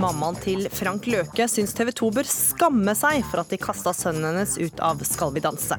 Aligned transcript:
Mammaen 0.00 0.36
til 0.40 0.64
Frank 0.72 1.04
Løke 1.12 1.44
syns 1.50 1.74
TV 1.76 1.90
2 1.92 2.08
bør 2.16 2.28
skamme 2.28 2.94
seg 2.96 3.20
for 3.28 3.42
at 3.42 3.50
de 3.52 3.58
kasta 3.60 3.92
sønnen 3.96 4.30
hennes 4.30 4.54
ut 4.56 4.80
av 4.80 5.02
Skal 5.04 5.34
vi 5.34 5.42
danse. 5.44 5.76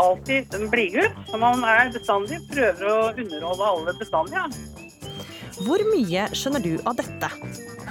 Alltid 0.00 0.52
en 0.58 0.68
blidgutt, 0.72 1.16
som 1.30 1.44
han 1.44 1.64
er 1.64 1.88
bestandig. 1.94 2.42
Prøver 2.50 2.90
å 2.90 2.98
underholde 3.14 3.70
alle 3.70 3.96
bestandig. 4.00 4.36
Ja. 4.36 4.44
Hvor 5.60 5.82
mye 5.88 6.26
skjønner 6.36 6.64
du 6.64 6.74
av 6.88 6.98
dette? 7.00 7.32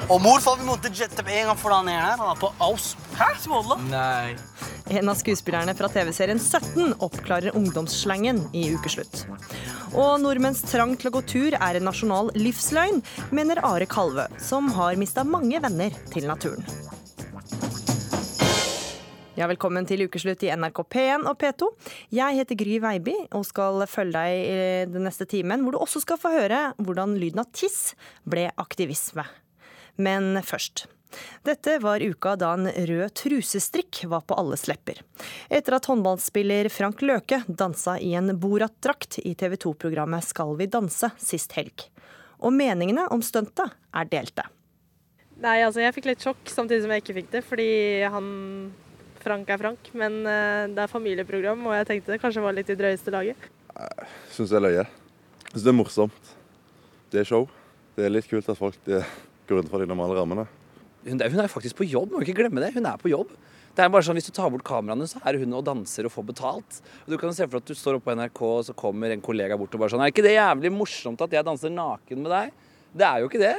Og 0.10 0.22
morfar, 0.22 0.58
vi 0.62 0.70
måtte 0.70 0.94
jette 0.94 1.26
med 1.26 1.42
en 1.42 1.52
gang 1.52 1.60
for 1.60 1.74
han 1.74 1.90
er 1.92 2.00
her. 2.02 2.22
Han 2.22 2.34
er 2.36 2.40
på 2.42 2.54
aus. 2.70 2.94
Hæ? 3.18 3.32
Småla? 3.42 3.80
Nei. 3.90 4.38
En 4.90 5.10
av 5.12 5.18
skuespillerne 5.18 5.74
fra 5.78 5.90
TV-serien 5.94 6.40
17 6.42 6.96
oppklarer 7.06 7.58
ungdomsslangen 7.58 8.46
i 8.58 8.70
ukeslutt. 8.74 9.26
Og 9.98 10.20
nordmenns 10.22 10.62
trang 10.70 10.92
til 11.00 11.10
å 11.10 11.16
gå 11.16 11.22
tur 11.26 11.56
er 11.58 11.78
en 11.80 11.88
nasjonal 11.88 12.30
livsløgn, 12.38 13.00
mener 13.34 13.62
Are 13.66 13.88
Kalvø, 13.90 14.28
som 14.38 14.68
har 14.76 15.00
mista 15.02 15.24
mange 15.26 15.58
venner 15.64 15.96
til 16.14 16.28
naturen. 16.30 16.66
Ja, 19.40 19.48
velkommen 19.48 19.88
til 19.88 20.04
ukeslutt 20.06 20.44
i 20.46 20.52
NRK 20.52 20.84
P1 20.94 21.26
og 21.32 21.40
P2. 21.40 21.72
Jeg 22.14 22.38
heter 22.42 22.60
Gry 22.60 22.78
Veiby 22.84 23.16
og 23.32 23.48
skal 23.48 23.86
følge 23.90 24.20
deg 24.20 24.44
i 24.44 24.62
den 24.92 25.08
neste 25.08 25.26
timen, 25.30 25.64
hvor 25.64 25.74
du 25.74 25.82
også 25.82 26.04
skal 26.04 26.20
få 26.22 26.36
høre 26.36 26.62
hvordan 26.78 27.18
lyden 27.18 27.42
av 27.46 27.50
tiss 27.56 27.96
ble 28.30 28.50
aktivisme. 28.60 29.26
Men 29.98 30.36
først. 30.46 30.86
Dette 31.46 31.78
var 31.84 32.04
uka 32.04 32.36
da 32.40 32.52
en 32.58 32.68
rød 32.68 33.14
trusestrikk 33.18 34.04
var 34.12 34.26
på 34.28 34.38
alles 34.40 34.68
lepper. 34.70 35.02
Etter 35.50 35.78
at 35.78 35.90
håndballspiller 35.90 36.70
Frank 36.74 37.02
Løke 37.06 37.42
dansa 37.48 37.98
i 38.00 38.14
en 38.20 38.34
Borat-drakt 38.40 39.20
i 39.24 39.34
TV 39.40 39.58
2-programmet 39.64 40.26
Skal 40.28 40.56
vi 40.60 40.70
danse 40.70 41.12
sist 41.22 41.56
helg. 41.58 41.88
Og 42.40 42.54
meningene 42.56 43.08
om 43.14 43.24
stuntet 43.26 43.74
er 43.96 44.12
delte. 44.12 44.46
Nei, 45.40 45.62
altså 45.64 45.82
jeg 45.84 45.96
fikk 45.96 46.10
litt 46.10 46.24
sjokk, 46.24 46.42
samtidig 46.52 46.84
som 46.84 46.94
jeg 46.94 47.04
ikke 47.04 47.18
fikk 47.22 47.32
det. 47.34 47.44
Fordi 47.48 47.70
han 48.12 48.28
Frank 49.24 49.50
er 49.52 49.60
Frank, 49.60 49.90
men 50.00 50.22
eh, 50.28 50.66
det 50.72 50.84
er 50.84 50.92
familieprogram, 50.92 51.66
og 51.68 51.76
jeg 51.76 51.88
tenkte 51.90 52.14
det 52.14 52.22
kanskje 52.24 52.44
var 52.44 52.56
litt 52.56 52.72
i 52.72 52.78
drøyeste 52.80 53.12
laget. 53.14 53.50
Syns 54.36 54.52
det 54.52 54.60
er 54.60 54.66
løye. 54.66 54.86
Syns 55.50 55.66
det 55.66 55.72
er 55.72 55.78
morsomt. 55.80 56.32
Det 57.12 57.24
er 57.24 57.28
show. 57.28 57.48
Det 57.96 58.06
er 58.06 58.14
litt 58.14 58.30
kult 58.30 58.48
at 58.52 58.60
folk 58.60 58.80
går 58.88 59.58
rundt 59.58 59.72
for 59.72 59.82
de 59.82 59.90
normale 59.90 60.16
rammene. 60.20 60.48
Hun 61.06 61.22
hun 61.22 61.40
er 61.44 61.52
faktisk 61.52 61.80
på 61.80 61.88
jobb, 61.88 62.12
må 62.12 62.24
ikke 62.24 62.36
glemme 62.42 62.62
det. 62.64 62.74
Hun 62.76 62.86
er 62.86 63.00
på 63.00 63.12
jobb. 63.12 63.32
Det 63.76 63.86
er 63.86 63.92
bare 63.94 64.04
sånn, 64.04 64.18
Hvis 64.20 64.28
du 64.28 64.36
tar 64.36 64.50
bort 64.52 64.66
kameraene, 64.68 65.08
så 65.08 65.22
er 65.24 65.38
hun 65.40 65.54
og 65.56 65.64
danser 65.64 66.06
og 66.06 66.12
får 66.12 66.26
betalt. 66.34 66.80
Og 67.06 67.14
du 67.14 67.18
kan 67.18 67.32
se 67.34 67.46
for 67.48 67.60
deg 67.60 67.64
at 67.64 67.72
du 67.72 67.78
står 67.80 68.00
oppe 68.00 68.10
på 68.10 68.16
NRK, 68.18 68.42
og 68.44 68.66
så 68.68 68.76
kommer 68.76 69.14
en 69.14 69.24
kollega 69.24 69.58
bort 69.58 69.74
og 69.74 69.80
bare 69.80 69.94
sånn 69.94 70.04
Er 70.04 70.12
ikke 70.12 70.26
det 70.26 70.36
jævlig 70.36 70.72
morsomt 70.76 71.22
at 71.22 71.32
jeg 71.32 71.48
danser 71.48 71.72
naken 71.72 72.26
med 72.26 72.34
deg? 72.34 72.52
Det 72.92 73.06
er 73.08 73.22
jo 73.22 73.30
ikke 73.30 73.44
det. 73.44 73.56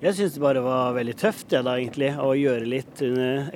Jeg 0.00 0.16
syns 0.16 0.36
det 0.36 0.40
bare 0.40 0.62
var 0.64 0.94
veldig 0.96 1.16
tøft 1.20 1.52
jeg 1.52 1.66
da, 1.66 1.76
egentlig, 1.76 2.14
å 2.16 2.32
gjøre 2.38 2.68
litt 2.68 3.02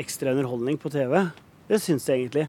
ekstra 0.00 0.34
underholdning 0.34 0.76
på 0.80 0.92
TV. 0.92 1.22
Det 1.70 1.80
syns 1.80 2.08
jeg 2.10 2.26
egentlig. 2.26 2.48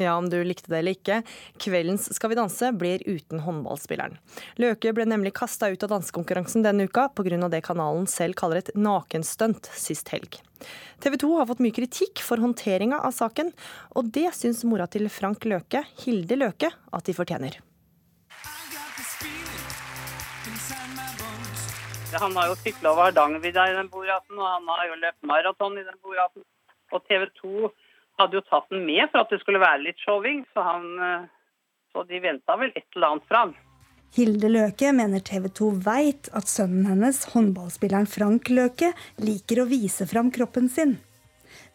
Ja, 0.00 0.16
om 0.16 0.28
du 0.30 0.38
likte 0.44 0.70
det 0.72 0.78
eller 0.78 0.96
ikke. 0.96 1.18
Kveldens 1.60 2.08
Skal 2.16 2.32
vi 2.32 2.38
danse 2.38 2.70
blir 2.72 3.02
uten 3.04 3.42
håndballspilleren. 3.44 4.16
Løke 4.62 4.94
ble 4.96 5.04
nemlig 5.08 5.34
kasta 5.36 5.68
ut 5.72 5.84
av 5.84 5.92
dansekonkurransen 5.92 6.64
denne 6.64 6.88
uka 6.88 7.08
pga. 7.12 7.48
det 7.48 7.62
kanalen 7.64 8.06
selv 8.06 8.34
kaller 8.34 8.62
et 8.62 8.70
nakenstunt 8.74 9.68
sist 9.76 10.08
helg. 10.08 10.40
TV 11.02 11.16
2 11.18 11.36
har 11.38 11.46
fått 11.46 11.60
mye 11.60 11.74
kritikk 11.74 12.22
for 12.22 12.38
håndteringa 12.38 13.00
av 13.02 13.12
saken, 13.12 13.52
og 13.96 14.10
det 14.14 14.30
syns 14.34 14.64
mora 14.64 14.86
til 14.86 15.08
Frank 15.10 15.44
Løke, 15.44 15.84
Hilde 16.04 16.38
Løke, 16.38 16.70
at 16.70 17.04
de 17.04 17.12
fortjener. 17.12 17.58
Han 22.12 22.36
har 22.36 22.50
jo 22.50 22.56
sykla 22.60 22.92
over 22.92 23.08
Hardangervidda 23.08 23.70
i 23.70 23.76
den 23.76 23.88
Boraten, 23.88 24.38
og 24.38 24.46
han 24.46 24.68
har 24.68 24.88
jo 24.90 24.98
løpt 25.00 25.22
maraton 25.26 25.78
i 25.80 25.84
den 25.84 25.96
Boraten. 26.04 26.44
Og 26.92 27.00
TV 27.08 27.24
2 27.40 27.70
hadde 28.20 28.38
jo 28.38 28.44
tatt 28.46 28.68
den 28.72 28.86
med 28.86 29.08
for 29.10 29.24
at 29.24 29.32
det 29.32 29.40
skulle 29.42 29.62
være 29.62 29.84
litt 29.86 30.00
showing, 30.02 30.42
så, 30.52 30.64
han, 30.66 30.88
eh, 30.98 31.28
så 31.92 32.04
de 32.08 32.22
venta 32.22 32.56
vel 32.60 32.72
et 32.74 32.88
eller 32.96 33.14
annet 33.14 33.30
fra 33.30 33.44
han. 33.46 33.54
Hilde 34.12 34.50
Løke 34.50 34.90
mener 34.92 35.22
TV 35.24 35.46
2 35.56 35.70
veit 35.86 36.28
at 36.36 36.50
sønnen 36.50 36.84
hennes, 36.90 37.22
håndballspilleren 37.32 38.10
Frank 38.10 38.50
Løke, 38.52 38.90
liker 39.24 39.62
å 39.62 39.70
vise 39.70 40.04
fram 40.10 40.28
kroppen 40.34 40.68
sin. 40.68 40.98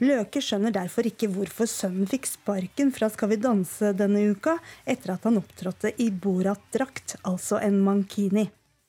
Løke 0.06 0.42
skjønner 0.46 0.74
derfor 0.74 1.08
ikke 1.10 1.30
hvorfor 1.34 1.66
sønnen 1.70 2.06
fikk 2.10 2.28
sparken 2.30 2.92
fra 2.94 3.10
Skal 3.10 3.32
vi 3.32 3.40
danse 3.42 3.90
denne 3.98 4.22
uka, 4.30 4.60
etter 4.86 5.16
at 5.16 5.26
han 5.26 5.40
opptrådte 5.42 5.96
i 6.04 6.12
Borat-drakt, 6.14 7.18
altså 7.26 7.58
en 7.58 7.82
mankini. 7.86 8.46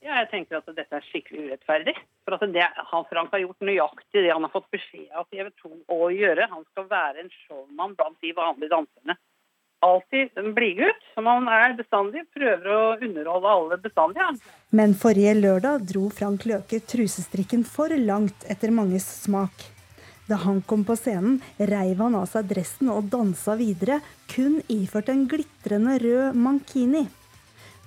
Ja, 0.09 0.23
jeg 0.23 0.29
tenker 0.31 0.63
at 0.63 0.69
dette 0.73 0.97
er 0.97 1.05
skikkelig 1.11 1.51
urettferdig. 1.51 1.93
For 2.25 2.39
at 2.39 2.53
det, 2.55 2.65
han 2.65 3.09
Frank 3.11 3.35
har 3.35 3.43
gjort 3.43 3.67
nøyaktig 3.69 4.23
det 4.25 4.31
han 4.33 4.47
har 4.47 4.53
fått 4.55 4.71
beskjed 4.73 5.11
av 5.13 5.27
TV 5.29 5.51
2 5.61 5.73
å 5.93 6.09
gjøre. 6.15 6.47
Han 6.49 6.65
skal 6.71 6.87
være 6.89 7.21
en 7.21 7.35
showman 7.43 7.93
blant 7.99 8.17
de 8.25 8.33
vanlige 8.37 8.73
danserne. 8.73 9.19
Alltid 9.85 10.41
en 10.41 10.55
blidgutt, 10.57 11.05
som 11.13 11.29
han 11.29 11.51
er 11.53 11.77
bestandig. 11.77 12.25
Prøver 12.33 12.73
å 12.73 12.81
underholde 13.05 13.53
alle 13.53 13.79
bestandig. 13.85 14.31
Men 14.73 14.97
forrige 14.97 15.37
lørdag 15.43 15.85
dro 15.93 16.09
Frank 16.09 16.49
Løke 16.49 16.81
trusestrikken 16.89 17.69
for 17.69 17.93
langt 18.01 18.49
etter 18.49 18.73
manges 18.73 19.07
smak. 19.27 19.69
Da 20.29 20.41
han 20.41 20.65
kom 20.65 20.89
på 20.89 20.97
scenen, 20.97 21.39
reiv 21.61 22.01
han 22.01 22.17
av 22.17 22.27
seg 22.33 22.49
dressen 22.49 22.89
og 22.93 23.13
dansa 23.13 23.61
videre, 23.61 24.01
kun 24.33 24.59
iført 24.73 25.13
en 25.13 25.29
glitrende 25.29 26.01
rød 26.01 26.37
mankini. 26.37 27.07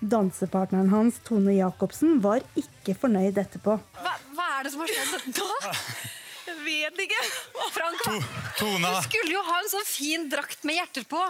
Dansepartneren 0.02 0.90
hans, 0.90 1.20
Tone 1.28 1.54
Jacobsen, 1.54 2.18
var 2.24 2.42
ikke 2.58 2.96
fornøyd 2.98 3.38
etterpå. 3.38 3.78
Hva, 4.02 4.14
hva 4.34 4.48
er 4.58 4.66
det 4.66 4.74
som 4.74 4.82
har 4.82 4.90
skjedd 4.90 5.38
da? 5.38 5.76
Jeg 6.50 6.58
vet 6.66 7.02
ikke. 7.06 7.22
Frank, 7.76 8.02
To, 8.06 8.16
Tona, 8.58 8.96
du 8.98 9.06
skulle 9.06 9.36
jo 9.36 9.44
ha 9.46 9.60
en 9.62 9.70
sånn 9.72 9.86
fin 9.88 10.26
drakt 10.32 10.66
med 10.66 10.80
hjerter 10.80 11.06
på. 11.10 11.22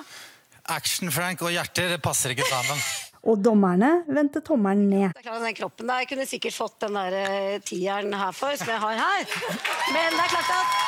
Action-Frank 0.71 1.43
og 1.43 1.51
hjerter 1.51 1.91
det 1.91 1.99
passer 2.03 2.31
ikke 2.31 2.47
sammen. 2.47 2.79
Og 3.27 3.37
dommerne 3.43 3.91
vendte 4.09 4.41
tommelen 4.41 4.87
ned. 4.89 5.11
Det 5.13 5.21
er 5.21 5.27
klart, 5.27 5.43
den 5.43 5.57
kroppen 5.59 5.91
der, 5.91 6.01
Jeg 6.01 6.09
kunne 6.09 6.29
sikkert 6.29 6.57
fått 6.57 6.79
den 6.87 6.97
der 6.97 7.17
eh, 7.19 7.59
tieren 7.65 8.15
her 8.17 8.31
for, 8.33 8.55
som 8.57 8.71
jeg 8.71 8.81
har 8.81 8.97
her. 8.97 9.27
Men 9.93 10.15
det 10.15 10.23
er 10.25 10.33
klart 10.33 10.55
at 10.55 10.79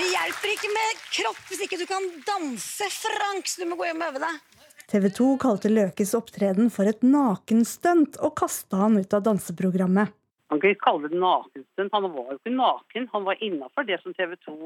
det 0.00 0.10
hjelper 0.10 0.52
ikke 0.56 0.72
med 0.74 1.00
kropp 1.14 1.40
hvis 1.48 1.64
ikke 1.64 1.78
du 1.80 1.86
kan 1.88 2.10
danse, 2.26 2.90
Frank. 2.92 3.48
Så 3.48 3.62
du 3.62 3.70
må 3.70 3.78
gå 3.80 3.88
hjem 3.88 4.02
og 4.02 4.12
øve 4.12 4.24
deg. 4.26 4.49
TV 4.90 5.06
2 5.14 5.36
kalte 5.38 5.70
Løkes 5.70 6.16
opptreden 6.18 6.70
for 6.74 6.88
et 6.90 7.04
nakenstunt 7.06 8.16
og 8.26 8.34
kasta 8.40 8.80
han 8.82 8.98
ut 8.98 9.14
av 9.14 9.22
danseprogrammet. 9.28 10.10
Han 10.50 10.58
kan 10.58 10.72
ikke 10.72 10.82
kalle 10.88 11.10
det 11.12 11.20
nakenstunt. 11.22 11.92
Han 11.94 12.08
var 12.10 12.32
jo 12.32 12.38
ikke 12.40 12.54
naken. 12.56 13.06
Han 13.12 13.26
var 13.28 13.44
innafor 13.46 13.86
det 13.86 14.00
som 14.02 14.14
TV 14.16 14.34
2 14.48 14.56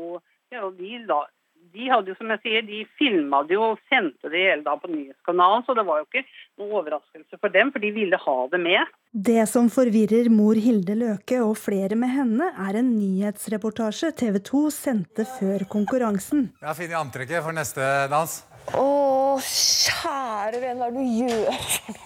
ja, 0.55 0.63
og 0.65 0.79
de, 0.79 0.95
la, 1.05 1.19
de 1.75 1.91
hadde 1.91 2.13
jo, 2.13 2.17
som 2.17 2.33
jeg 2.33 2.41
sier, 2.45 2.65
de 2.65 2.81
filma 2.97 3.43
det 3.45 3.59
jo 3.59 3.67
og 3.75 3.83
sendte 3.93 4.31
det 4.33 4.47
hele 4.47 4.65
da 4.65 4.79
på 4.81 4.89
nyhetskanalen, 4.93 5.65
så 5.67 5.77
det 5.77 5.85
var 5.89 6.01
jo 6.01 6.07
ikke 6.09 6.25
noen 6.61 6.75
overraskelse 6.81 7.41
for 7.43 7.53
dem, 7.53 7.73
for 7.75 7.85
de 7.85 7.93
ville 7.97 8.21
ha 8.25 8.37
det 8.53 8.63
med. 8.65 8.97
Det 9.29 9.45
som 9.51 9.69
forvirrer 9.73 10.33
mor 10.33 10.57
Hilde 10.57 10.97
Løke 11.01 11.43
og 11.45 11.57
flere 11.61 11.99
med 12.01 12.15
henne, 12.15 12.49
er 12.65 12.81
en 12.81 12.95
nyhetsreportasje 12.97 14.15
TV 14.25 14.41
2 14.49 14.65
sendte 14.73 15.29
før 15.37 15.69
konkurransen. 15.77 16.49
Jeg 16.63 16.71
har 16.71 16.81
funnet 16.81 17.01
antrekket 17.03 17.45
for 17.45 17.61
neste 17.61 17.93
dans. 18.13 18.41
Å, 18.73 18.85
kjære 19.43 20.61
venn, 20.63 20.81
hva 20.81 20.89
er 20.89 20.95
det 20.95 21.03
du 21.03 21.07
gjør? 21.21 22.03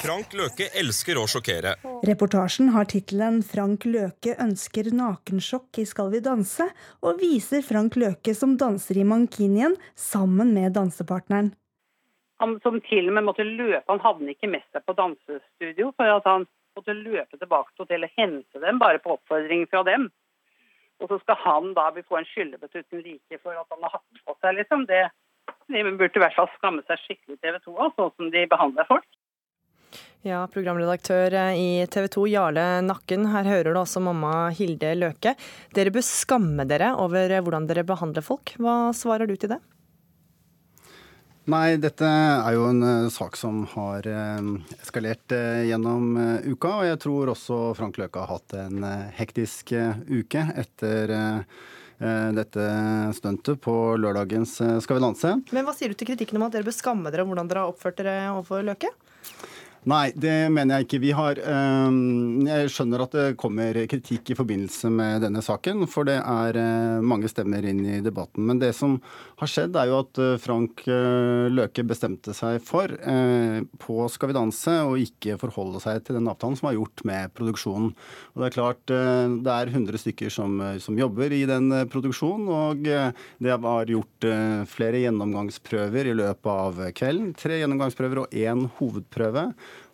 Frank 0.00 0.34
Løke 0.36 0.68
elsker 0.80 1.18
å 1.18 1.26
sjokkere. 1.28 1.74
Reportasjen 2.06 2.70
har 2.74 2.86
tittelen 2.88 3.40
'Frank 3.42 3.84
Løke 3.88 4.36
ønsker 4.44 4.90
nakensjokk 4.94 5.80
i 5.82 5.86
Skal 5.88 6.12
vi 6.14 6.20
danse', 6.24 6.68
og 7.02 7.20
viser 7.20 7.64
Frank 7.66 7.96
Løke 7.96 8.34
som 8.34 8.56
danser 8.56 9.00
i 9.00 9.04
mankinien 9.04 9.76
sammen 9.96 10.54
med 10.54 10.72
dansepartneren. 10.78 11.52
Han 12.40 12.56
som 12.64 12.80
til 12.80 13.08
og 13.08 13.14
med 13.16 13.26
måtte 13.28 13.44
løpe. 13.44 13.84
Han 13.88 14.00
havnet 14.00 14.36
ikke 14.36 14.48
med 14.48 14.64
seg 14.72 14.84
på 14.86 14.96
dansestudio, 14.96 15.92
for 15.96 16.08
at 16.08 16.24
han 16.24 16.46
måtte 16.76 16.96
løpe 16.96 17.36
tilbake 17.36 17.74
til 17.74 17.84
hotellet 17.84 18.08
og 18.08 18.22
hente 18.22 18.62
dem, 18.64 18.78
bare 18.78 19.02
på 19.02 19.16
oppfordring 19.16 19.66
fra 19.68 19.82
dem. 19.84 20.08
Og 21.00 21.08
så 21.08 21.18
skal 21.20 21.36
han 21.44 21.74
da 21.76 21.90
få 21.96 22.20
en 22.20 22.28
skyllebøtte 22.28 22.84
uten 22.84 23.02
like 23.04 23.40
for 23.42 23.52
at 23.56 23.68
han 23.72 23.84
har 23.84 23.98
hatt 23.98 24.24
på 24.24 24.36
seg, 24.40 24.56
liksom. 24.60 24.86
Det, 24.88 25.08
de 25.72 25.96
burde 25.96 26.18
i 26.18 26.22
hvert 26.22 26.36
fall 26.36 26.50
skamme 26.58 26.84
seg 26.88 27.00
skikkelig 27.06 27.40
TV 27.40 27.58
2 27.66 27.90
sånn 27.96 28.14
som 28.16 28.30
de 28.34 28.44
behandler 28.50 28.88
folk. 28.90 29.08
Ja, 30.26 30.42
programredaktør 30.52 31.32
i 31.56 31.86
TV 31.88 32.06
2 32.12 32.26
Jarle 32.28 32.64
Nakken, 32.84 33.24
her 33.32 33.46
hører 33.48 33.72
du 33.72 33.80
også 33.80 34.02
mamma 34.04 34.50
Hilde 34.52 34.92
Løke. 34.98 35.32
Dere 35.72 35.92
bør 35.94 36.04
skamme 36.04 36.66
dere 36.68 36.92
over 37.00 37.38
hvordan 37.40 37.68
dere 37.70 37.86
behandler 37.88 38.26
folk. 38.26 38.52
Hva 38.60 38.92
svarer 38.96 39.30
du 39.30 39.38
til 39.40 39.54
det? 39.54 39.62
Nei, 41.50 41.80
dette 41.80 42.04
er 42.06 42.52
jo 42.52 42.66
en 42.68 42.84
uh, 42.84 43.08
sak 43.10 43.34
som 43.40 43.62
har 43.72 44.04
uh, 44.04 44.50
eskalert 44.76 45.32
uh, 45.32 45.64
gjennom 45.66 46.12
uka. 46.44 46.74
Og 46.82 46.86
jeg 46.90 47.00
tror 47.02 47.32
også 47.32 47.60
Frank 47.78 47.96
Løke 47.98 48.20
har 48.20 48.36
hatt 48.36 48.54
en 48.60 48.84
hektisk 49.16 49.72
uke 49.72 50.44
etter 50.60 51.16
dette 52.00 52.66
stuntet 53.12 53.60
på 53.60 53.74
lørdagens 54.00 54.54
Skal 54.80 54.96
vi 54.96 55.02
danse. 55.04 55.34
Men 55.52 55.66
hva 55.66 55.74
sier 55.76 55.92
du 55.92 55.98
til 56.00 56.08
kritikken 56.08 56.40
om 56.40 56.46
at 56.46 56.54
dere 56.56 56.64
bør 56.64 56.76
skamme 56.76 57.12
dere 57.12 57.26
om 57.26 57.32
hvordan 57.32 57.50
dere 57.50 57.66
har 57.66 57.74
oppført 57.74 58.00
dere 58.00 58.30
overfor 58.32 58.64
Løke? 58.64 58.88
Nei, 59.88 60.10
det 60.12 60.50
mener 60.52 60.76
jeg 60.76 60.84
ikke. 60.84 60.98
Vi 61.00 61.10
har 61.16 61.38
øhm, 61.40 62.42
Jeg 62.44 62.68
skjønner 62.68 63.00
at 63.00 63.14
det 63.16 63.36
kommer 63.40 63.78
kritikk 63.88 64.28
i 64.28 64.36
forbindelse 64.36 64.90
med 64.92 65.22
denne 65.24 65.40
saken, 65.40 65.86
for 65.88 66.04
det 66.04 66.18
er 66.20 66.58
øh, 66.60 67.00
mange 67.00 67.30
stemmer 67.32 67.64
inn 67.64 67.80
i 67.88 68.02
debatten. 68.04 68.44
Men 68.44 68.60
det 68.60 68.74
som 68.76 68.98
har 69.40 69.48
skjedd, 69.48 69.78
er 69.80 69.88
jo 69.88 70.02
at 70.02 70.20
øh, 70.20 70.34
Frank 70.42 70.84
øh, 70.84 71.48
Løke 71.48 71.86
bestemte 71.88 72.34
seg 72.36 72.58
for 72.60 72.92
øh, 72.92 73.62
på 73.80 74.04
Skal 74.12 74.28
vi 74.28 74.36
danse 74.36 74.74
å 74.84 74.98
ikke 75.00 75.38
forholde 75.40 75.80
seg 75.80 76.04
til 76.04 76.18
den 76.18 76.28
avtalen 76.28 76.60
som 76.60 76.68
er 76.68 76.76
gjort 76.76 77.04
med 77.08 77.32
produksjonen. 77.40 77.96
Og 78.34 78.44
det 78.44 78.50
er 78.50 78.56
klart 78.58 78.94
øh, 78.98 79.38
det 79.40 79.56
er 79.56 79.72
100 79.72 80.02
stykker 80.04 80.36
som, 80.36 80.60
øh, 80.60 80.76
som 80.84 81.00
jobber 81.00 81.32
i 81.32 81.46
den 81.48 81.72
øh, 81.72 81.86
produksjonen, 81.88 82.52
og 82.52 82.84
øh, 82.84 83.16
det 83.40 83.56
var 83.64 83.88
gjort 83.88 84.28
øh, 84.28 84.60
flere 84.68 85.06
gjennomgangsprøver 85.06 86.12
i 86.12 86.16
løpet 86.20 86.52
av 86.68 86.84
kvelden. 87.00 87.32
Tre 87.40 87.62
gjennomgangsprøver 87.64 88.26
og 88.26 88.40
én 88.44 88.68
hovedprøve. 88.76 89.48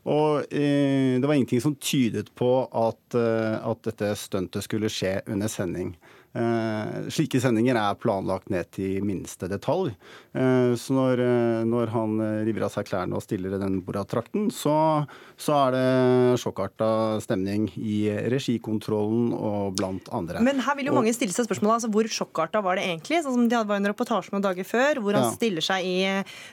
Og 0.07 0.47
eh, 0.55 1.19
det 1.19 1.27
var 1.27 1.35
ingenting 1.35 1.63
som 1.63 1.75
tydet 1.83 2.31
på 2.39 2.51
at, 2.71 3.17
eh, 3.19 3.57
at 3.59 3.83
dette 3.89 4.13
stuntet 4.19 4.67
skulle 4.67 4.91
skje 4.93 5.19
under 5.27 5.51
sending. 5.51 5.97
Eh, 6.37 7.07
slike 7.15 7.41
sendinger 7.41 7.79
er 7.81 7.95
planlagt 7.97 8.51
ned 8.53 8.69
til 8.77 9.01
minste 9.07 9.49
detalj. 9.49 9.95
Eh, 10.37 10.75
så 10.77 10.93
når, 10.93 11.23
eh, 11.25 11.63
når 11.65 11.93
han 11.95 12.19
river 12.45 12.67
av 12.67 12.73
seg 12.75 12.85
klærne 12.91 13.17
og 13.17 13.23
stiller 13.25 13.55
i 13.57 13.61
den 13.63 13.79
Borat-trakten, 13.87 14.51
så, 14.53 15.07
så 15.41 15.57
er 15.63 15.77
det 15.77 16.41
sjokkarta 16.43 16.91
stemning 17.25 17.71
i 17.81 18.03
regikontrollen 18.33 19.31
og 19.37 19.77
blant 19.79 20.11
andre. 20.13 20.43
Men 20.45 20.61
her 20.67 20.77
vil 20.77 20.91
jo 20.91 20.97
mange 20.99 21.15
stille 21.17 21.33
seg 21.33 21.49
spørsmålet 21.49 21.79
altså, 21.79 21.91
hvor 21.95 22.11
sjokkarta 22.19 22.63
var 22.65 22.77
det 22.81 22.85
egentlig? 22.91 23.23
Sånn 23.25 23.39
som 23.39 23.47
de 23.49 23.57
hadde 23.57 23.71
var 23.73 23.81
en 23.81 23.89
reportasje 23.91 24.35
noen 24.35 24.45
dager 24.45 24.69
før, 24.69 25.01
hvor 25.03 25.17
han 25.17 25.27
Ja. 25.31 25.33
stiller 25.39 25.65
seg 25.65 25.85
i 25.89 25.97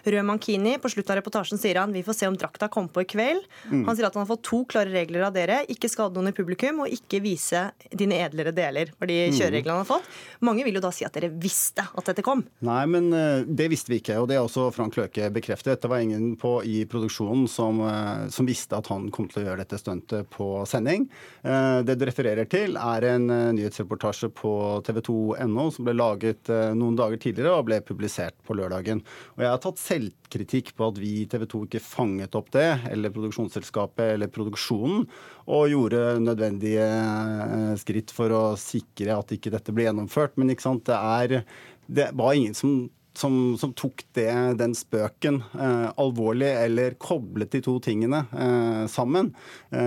rød 0.08 0.26
mankini. 0.30 0.78
På 0.80 0.88
slutten 0.94 1.12
av 1.18 1.20
reportasjen 1.22 1.60
sier 1.60 1.82
han 1.82 1.92
vi 1.92 2.04
får 2.08 2.16
se 2.22 2.28
om 2.32 2.38
drakta 2.40 2.70
kommer 2.72 2.90
på 2.96 3.04
i 3.04 3.10
kveld. 3.10 3.44
Mm. 3.70 3.84
Han 3.86 3.96
sier 3.98 4.08
at 4.08 4.14
han 4.16 4.24
har 4.26 4.32
fått 4.32 4.44
to 4.48 4.64
klare 4.66 4.92
regler 4.94 5.28
av 5.28 5.34
dere. 5.36 5.66
Ikke 5.68 5.90
skade 5.92 6.16
noen 6.16 6.32
i 6.32 6.36
publikum, 6.38 6.80
og 6.86 6.88
ikke 6.94 7.20
vise 7.22 7.66
dine 7.92 8.16
edlere 8.24 8.54
deler. 8.56 8.94
For 8.98 9.06
de 9.08 9.20
Mm. 9.24 9.34
kjørereglene 9.40 9.73
han 9.74 9.82
har 9.82 9.90
fått. 9.90 10.08
Mange 10.46 10.64
vil 10.66 10.78
jo 10.78 10.84
da 10.84 10.92
si 10.94 11.06
at 11.08 11.16
dere 11.16 11.32
visste 11.42 11.86
at 11.90 12.10
dette 12.10 12.24
kom. 12.26 12.44
Nei, 12.66 12.82
men 12.90 13.10
eh, 13.16 13.44
det 13.48 13.70
visste 13.72 13.92
vi 13.94 14.00
ikke, 14.02 14.20
og 14.22 14.28
det 14.30 14.38
har 14.40 14.48
også 14.48 14.70
Frank 14.76 14.98
Løke 15.00 15.30
bekreftet. 15.34 15.82
Det 15.84 15.92
var 15.92 16.04
ingen 16.04 16.34
på, 16.40 16.56
i 16.64 16.84
produksjonen 16.90 17.48
som, 17.52 17.82
eh, 17.88 18.28
som 18.34 18.48
visste 18.48 18.78
at 18.78 18.90
han 18.92 19.10
kom 19.14 19.28
til 19.32 19.44
å 19.44 19.46
gjøre 19.48 19.64
dette 19.64 19.80
stuntet 19.82 20.30
på 20.34 20.50
sending. 20.70 21.08
Eh, 21.44 21.82
Det 21.84 21.98
du 22.00 22.06
refererer 22.08 22.48
til, 22.50 22.78
er 22.80 23.06
en 23.10 23.28
nyhetsreportasje 23.58 24.30
på 24.36 24.54
tv2.no 24.86 25.66
som 25.74 25.88
ble 25.88 25.96
laget 25.98 26.52
noen 26.78 26.96
dager 26.98 27.20
tidligere 27.20 27.58
og 27.58 27.68
ble 27.68 27.80
publisert 27.86 28.36
på 28.46 28.56
lørdagen. 28.58 29.02
Og 29.36 29.44
jeg 29.44 29.52
har 29.52 29.62
tatt 29.64 29.82
selvkritikk 29.82 30.74
på 30.78 30.88
at 30.92 31.00
vi 31.02 31.12
i 31.24 31.28
TV 31.30 31.46
2 31.50 31.64
ikke 31.68 31.84
fanget 31.84 32.38
opp 32.40 32.52
det, 32.56 32.70
eller 32.92 33.14
produksjonsselskapet 33.14 34.16
eller 34.16 34.32
produksjonen, 34.34 35.08
og 35.44 35.70
gjorde 35.72 36.02
nødvendige 36.24 36.86
eh, 36.88 37.74
skritt 37.80 38.14
for 38.16 38.32
å 38.32 38.44
sikre 38.60 39.18
at 39.18 39.34
ikke 39.36 39.52
dette 39.54 39.76
ble 39.76 39.90
gjennomført. 39.90 40.38
Men 40.38 40.52
det 40.52 40.60
er 40.96 41.44
Det 41.88 42.12
var 42.16 42.34
ingen 42.34 42.54
som 42.56 42.90
som, 43.18 43.54
som 43.62 43.74
tok 43.78 44.02
det, 44.18 44.28
den 44.58 44.72
spøken 44.78 45.42
eh, 45.54 45.90
alvorlig, 46.02 46.48
eller 46.66 46.96
koblet 46.98 47.52
de 47.54 47.62
to 47.62 47.76
tingene 47.86 48.24
eh, 48.34 48.84
sammen. 48.90 49.30
Eh, 49.70 49.78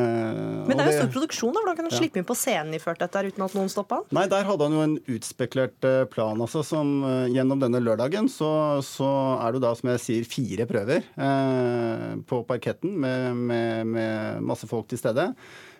Men 0.69 0.73
det 0.77 0.85
er 0.85 0.93
jo 0.93 0.99
stor 1.01 1.13
produksjon, 1.17 1.53
da, 1.57 1.63
hvordan 1.65 1.73
da 1.73 1.77
kan 1.81 1.89
han 1.89 1.95
Ja. 1.97 2.01
slippe 2.03 2.21
inn 2.23 2.29
på 2.29 2.37
scenen 2.39 2.75
iført 2.79 3.03
dette 3.03 3.25
uten 3.27 3.45
at 3.47 3.55
noen 3.59 3.71
stoppa 3.73 4.01
han. 4.01 4.09
Nei, 4.15 4.27
der 4.31 4.47
hadde 4.47 4.69
han 4.69 4.77
jo 4.79 4.85
en 4.87 4.97
utspekulert 5.17 5.89
eh, 5.91 6.05
plan. 6.13 6.41
altså 6.41 6.63
som 6.67 6.97
eh, 7.05 7.27
Gjennom 7.37 7.61
denne 7.61 7.83
lørdagen 7.83 8.31
så, 8.33 8.51
så 8.87 9.11
er 9.43 9.57
det 9.57 9.65
da, 9.67 9.75
som 9.77 9.91
jeg 9.91 10.05
sier, 10.07 10.29
fire 10.31 10.67
prøver 10.71 11.03
eh, 11.03 12.11
på 12.31 12.43
parketten 12.49 12.95
med, 13.03 13.35
med, 13.37 13.87
med 13.97 14.43
masse 14.47 14.69
folk 14.71 14.87
til 14.93 15.03
stede. 15.03 15.33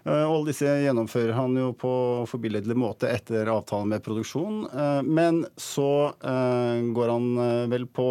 Eh, 0.07 0.23
og 0.23 0.37
alle 0.37 0.53
disse 0.53 0.71
gjennomfører 0.85 1.35
han 1.35 1.57
jo 1.59 1.73
på 1.79 1.93
forbilledlig 2.31 2.77
måte 2.79 3.11
etter 3.11 3.49
avtalen 3.51 3.91
med 3.91 4.05
produksjon. 4.07 4.61
Eh, 4.71 5.01
men 5.03 5.43
så 5.59 6.13
eh, 6.15 6.85
går 6.95 7.13
han 7.13 7.27
vel 7.73 7.89
på 7.91 8.07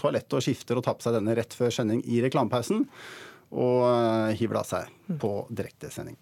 toalettet 0.00 0.38
og 0.38 0.44
skifter 0.44 0.78
og 0.78 0.86
tar 0.86 0.98
på 0.98 1.06
seg 1.06 1.20
denne 1.20 1.36
rett 1.38 1.54
før 1.54 1.72
sending 1.74 2.02
i 2.10 2.20
reklamepausen. 2.24 2.84
Og 3.54 3.84
eh, 3.86 4.34
hiver 4.40 4.58
av 4.60 4.66
seg 4.66 4.90
på 5.20 5.30
direktesending. 5.54 6.16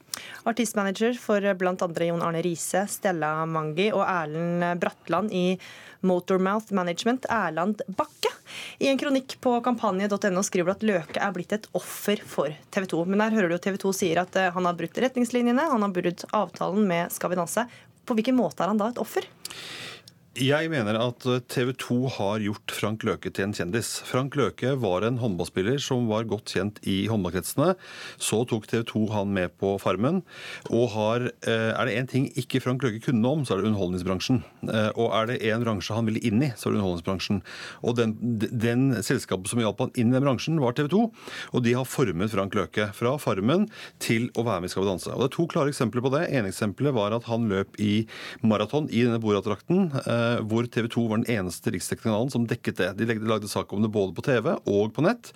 Artistmanager 0.45 1.17
for 1.17 1.41
bl.a. 1.57 1.75
Jon 2.05 2.23
Arne 2.23 2.43
Riise, 2.45 2.85
Stella 2.91 3.33
Mangi 3.49 3.89
og 3.95 4.05
Erlend 4.05 4.67
Bratland 4.83 5.33
i 5.33 5.47
Motormouth 6.05 6.73
Management, 6.77 7.25
Erland 7.33 7.81
Bakke. 7.89 8.33
I 8.79 8.91
en 8.91 9.01
kronikk 9.01 9.39
på 9.41 9.57
kampanje.no 9.65 10.43
skriver 10.45 10.69
du 10.69 10.75
at 10.75 10.85
Løke 10.91 11.23
er 11.23 11.33
blitt 11.33 11.55
et 11.57 11.69
offer 11.73 12.21
for 12.29 12.53
TV 12.75 12.91
2. 12.93 13.05
Men 13.09 13.25
der 13.25 13.39
hører 13.39 13.55
du 13.55 13.59
TV 13.59 13.81
2 13.81 13.95
sier 13.97 14.21
at 14.25 14.37
eh, 14.37 14.53
han 14.53 14.69
har 14.69 14.77
brutt 14.79 15.01
retningslinjene, 15.07 15.71
han 15.73 15.87
har 15.87 15.97
brutt 15.97 16.27
avtalen 16.31 16.85
med 16.89 17.15
Skal 17.15 17.33
vi 17.33 17.41
danse. 17.41 17.67
På 18.05 18.17
hvilken 18.19 18.37
måte 18.37 18.61
er 18.61 18.73
han 18.73 18.81
da 18.81 18.91
et 18.93 19.01
offer? 19.01 19.25
Jeg 20.35 20.67
mener 20.67 20.97
at 20.99 21.23
TV 21.47 21.69
2 21.79 21.97
har 22.17 22.43
gjort 22.43 22.73
Frank 22.75 23.05
Løke 23.07 23.31
til 23.31 23.45
en 23.45 23.53
kjendis. 23.55 24.01
Frank 24.03 24.35
Løke 24.35 24.73
var 24.83 25.05
en 25.07 25.21
håndballspiller 25.23 25.77
som 25.79 26.09
var 26.11 26.27
godt 26.27 26.51
kjent 26.57 26.81
i 26.91 27.05
håndballkretsene. 27.07 27.77
Så 28.19 28.41
tok 28.51 28.67
TV 28.67 28.83
2 28.89 29.03
han 29.13 29.31
med 29.37 29.53
på 29.63 29.77
Farmen. 29.79 30.25
Og 30.75 30.89
har, 30.91 31.29
eh, 31.47 31.71
er 31.71 31.87
det 31.87 31.95
én 31.95 32.09
ting 32.11 32.27
ikke 32.35 32.61
Frank 32.61 32.83
Løke 32.83 32.99
kunne 33.05 33.25
om, 33.25 33.45
så 33.45 33.55
er 33.55 33.63
det 33.63 33.71
underholdningsbransjen. 33.71 34.43
Eh, 34.65 34.91
Og 34.99 35.15
er 35.15 35.27
det 35.27 35.43
én 35.43 35.63
bransje 35.63 35.95
han 35.95 36.05
ville 36.05 36.19
inn 36.19 36.43
i, 36.43 36.51
så 36.57 36.67
er 36.67 36.73
det 36.73 36.83
underholdningsbransjen. 36.83 37.41
Og 37.85 37.95
den, 37.95 38.19
den 38.51 39.03
selskapet 39.03 39.47
som 39.47 39.61
hjalp 39.61 39.79
han 39.79 39.93
inn 39.95 40.09
i 40.11 40.19
den 40.19 40.25
bransjen, 40.25 40.59
var 40.59 40.73
TV 40.73 40.89
2. 40.89 41.13
Og 41.55 41.63
de 41.63 41.75
har 41.75 41.85
formet 41.85 42.31
Frank 42.31 42.55
Løke 42.55 42.93
fra 42.93 43.17
Farmen 43.19 43.71
til 44.01 44.31
å 44.35 44.43
være 44.43 44.63
med 44.63 44.71
i 44.71 44.75
Skal 44.75 44.83
vi 44.83 44.91
danse. 44.91 45.15
Og 45.15 45.21
det 45.23 45.31
er 45.31 45.37
to 45.37 45.47
klare 45.47 45.71
eksempler 45.71 46.03
på 46.03 46.11
det. 46.11 46.33
ene 46.35 46.51
eksempelet 46.51 46.93
var 46.93 47.13
at 47.13 47.23
han 47.31 47.49
løp 47.49 47.79
i 47.79 48.09
maraton 48.43 48.91
i 48.91 49.05
denne 49.07 49.23
Borat-drakten. 49.23 49.95
Eh, 50.25 50.43
hvor 50.49 50.67
TV 50.67 50.89
2 50.93 51.05
var 51.11 51.21
den 51.21 51.31
eneste 51.37 51.73
riksdekkende 51.75 52.33
som 52.33 52.47
dekket 52.49 52.81
det. 52.81 52.91
De 52.99 53.19
lagde 53.29 53.51
sak 53.51 53.73
om 53.75 53.83
det 53.85 53.93
både 53.93 54.15
på 54.17 54.25
TV 54.25 54.51
og 54.57 54.93
på 54.95 55.05
nett. 55.05 55.31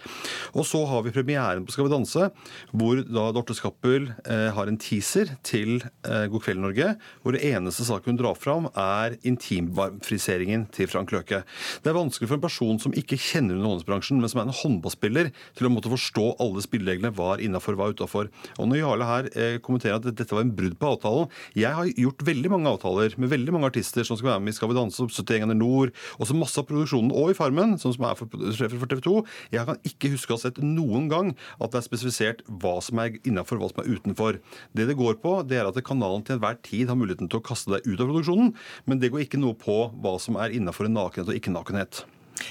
Og 0.55 0.67
så 0.69 0.83
har 0.89 1.05
vi 1.05 1.15
premieren 1.15 1.67
på 1.67 1.75
Skal 1.75 1.89
vi 1.89 1.93
danse, 1.93 2.31
hvor 2.73 3.03
da 3.05 3.29
Dorte 3.35 3.57
Skappel 3.57 4.11
eh, 4.25 4.49
har 4.55 4.71
en 4.71 4.81
teaser 4.81 5.35
til 5.47 5.83
eh, 6.07 6.27
God 6.31 6.45
kveld, 6.45 6.63
Norge, 6.63 6.95
hvor 7.23 7.37
det 7.37 7.45
eneste 7.47 7.87
saken 7.87 8.15
hun 8.15 8.21
drar 8.21 8.39
fram, 8.39 8.71
er 8.73 9.19
intimfriseringen 9.29 10.67
til 10.75 10.91
Frank 10.91 11.13
Løke. 11.15 11.43
Det 11.85 11.93
er 11.93 11.99
vanskelig 11.99 12.31
for 12.31 12.39
en 12.39 12.47
person 12.47 12.81
som 12.83 12.97
ikke 12.97 13.21
kjenner 13.21 13.59
underholdningsbransjen, 13.59 14.23
men 14.23 14.33
som 14.33 14.43
er 14.43 14.49
en 14.49 14.59
håndballspiller, 14.63 15.33
til 15.59 15.69
å 15.69 15.73
måtte 15.73 15.93
forstå 15.93 16.27
alle 16.43 16.65
spillereglene, 16.65 17.15
var 17.15 17.43
innafor, 17.45 17.79
var 17.79 17.95
utafor. 17.95 18.33
Og 18.59 18.71
når 18.71 18.83
Jarle 18.83 19.09
her 19.09 19.31
kommenterer 19.65 19.99
at 19.99 20.09
dette 20.09 20.35
var 20.35 20.45
en 20.45 20.55
brudd 20.55 20.77
på 20.79 20.93
avtalen 20.95 21.29
Jeg 21.59 21.75
har 21.75 21.89
gjort 21.99 22.25
veldig 22.27 22.53
mange 22.53 22.73
avtaler 22.73 23.15
med 23.21 23.31
veldig 23.33 23.55
mange 23.55 23.71
artister 23.73 24.07
som 24.07 24.19
skal 24.19 24.33
være 24.33 24.45
med 24.45 24.55
i 24.55 24.59
Skal 24.59 24.71
vi 24.71 24.78
danse, 24.79 25.03
71 25.03 25.43
grader 25.45 25.59
nord, 25.59 25.95
og 26.19 26.29
så 26.29 26.37
masse 26.37 26.59
av 26.61 26.69
produksjonen, 26.69 27.13
og 27.15 27.33
i 27.33 27.39
Farmen, 27.39 27.77
som 27.81 27.93
er 27.93 28.19
for, 28.19 28.31
for 28.31 28.91
TV 28.91 29.03
2. 29.05 29.15
Jeg 29.55 29.69
kan 29.69 29.81
ikke 29.91 30.13
huske 30.15 30.35
å 30.35 30.39
ha 30.39 30.45
sett 30.47 30.61
noen 30.65 31.09
gang 31.13 31.33
at 31.59 31.73
det 31.73 31.83
er 31.83 31.89
spesifisert 31.89 32.45
hva 32.49 32.79
som 32.85 33.03
er 33.03 33.19
innafor, 33.23 33.61
hva 33.61 33.71
som 33.73 33.83
er 33.85 33.91
utenfor. 33.95 34.41
Det 34.77 34.89
det 34.89 34.99
går 34.99 35.19
på, 35.23 35.39
det 35.49 35.61
er 35.61 35.71
at 35.71 35.81
kanalen 35.87 36.25
til 36.27 36.39
enhver 36.39 36.61
tid 36.65 36.91
har 36.91 36.99
muligheten 36.99 37.31
til 37.31 37.43
å 37.43 37.45
kaste 37.45 37.75
deg 37.75 37.87
ut 37.87 37.99
av 37.99 38.09
produksjonen, 38.09 38.55
men 38.89 39.03
det 39.03 39.13
går 39.15 39.27
ikke 39.27 39.43
noe 39.43 39.59
på 39.59 39.81
hva 40.03 40.19
som 40.23 40.39
er 40.41 40.55
innafor 40.57 40.89
nakenhet 40.91 41.29
og 41.29 41.39
ikke 41.39 41.55
nakenhet. 41.55 42.05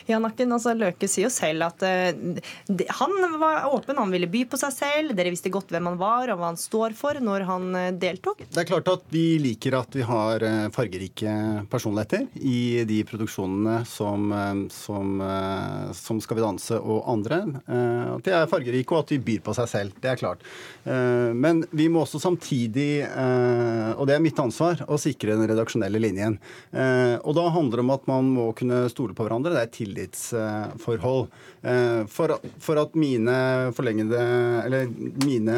Ja, 0.08 0.20
Nakken, 0.24 0.52
altså 0.56 0.74
Løke 0.78 1.08
sier 1.10 1.28
jo 1.28 1.34
selv 1.34 1.68
at 1.68 1.84
uh, 1.84 2.40
de, 2.68 2.88
han 3.00 3.16
var 3.42 3.68
åpen, 3.74 3.98
han 4.00 4.12
ville 4.14 4.30
by 4.32 4.46
på 4.52 4.60
seg 4.62 4.74
selv. 4.76 5.16
Dere 5.18 5.32
visste 5.34 5.52
godt 5.54 5.72
hvem 5.74 5.90
han 5.92 6.00
var 6.00 6.32
og 6.34 6.40
hva 6.42 6.52
han 6.52 6.60
står 6.60 6.96
for 6.98 7.20
når 7.24 7.46
han 7.50 7.68
uh, 7.76 7.88
deltok. 7.98 8.44
Det 8.52 8.64
er 8.64 8.70
klart 8.72 8.92
at 8.92 9.08
vi 9.14 9.26
liker 9.42 9.78
at 9.80 9.96
vi 9.98 10.04
har 10.08 10.44
eh, 10.44 10.68
fargerike 10.74 11.32
personligheter 11.72 12.26
i 12.42 12.84
de 12.88 13.02
produksjonene 13.08 13.80
som, 13.90 14.28
eh, 14.34 14.62
som, 14.74 15.14
uh, 15.22 15.92
som 15.98 16.20
Skal 16.24 16.40
vi 16.40 16.44
danse 16.44 16.78
og 16.80 17.04
andre. 17.12 17.38
Eh, 17.68 18.16
At 18.18 18.26
de 18.26 18.34
er 18.34 18.50
fargerike 18.50 18.92
og 18.96 19.04
at 19.06 19.12
de 19.14 19.20
byr 19.24 19.42
på 19.46 19.54
seg 19.56 19.68
selv. 19.72 19.96
Det 20.02 20.10
er 20.12 20.20
klart. 20.20 20.42
Eh, 20.86 21.32
Men 21.38 21.64
vi 21.72 21.88
må 21.94 22.02
også 22.04 22.20
samtidig, 22.24 23.04
eh, 23.06 23.92
og 23.96 24.08
det 24.10 24.16
er 24.18 24.24
mitt 24.24 24.40
ansvar, 24.42 24.82
å 24.88 24.98
sikre 25.00 25.36
den 25.38 25.48
redaksjonelle 25.52 26.02
linjen. 26.02 26.38
Eh, 26.74 27.16
Og 27.24 27.36
da 27.38 27.48
handler 27.54 27.78
det 27.82 27.86
om 27.86 27.94
at 27.96 28.08
man 28.10 28.30
må 28.34 28.50
kunne 28.58 28.86
stole 28.92 29.14
på 29.18 29.26
hverandre. 29.28 29.54
Det 29.54 29.64
er 29.64 29.74
tillitsforhold. 29.78 31.28
Eh, 31.62 32.02
For, 32.12 32.38
for 32.60 32.82
at 32.82 32.96
mine 32.98 33.38
forlengede 33.78 34.20
Eller 34.66 34.88
mine 35.26 35.58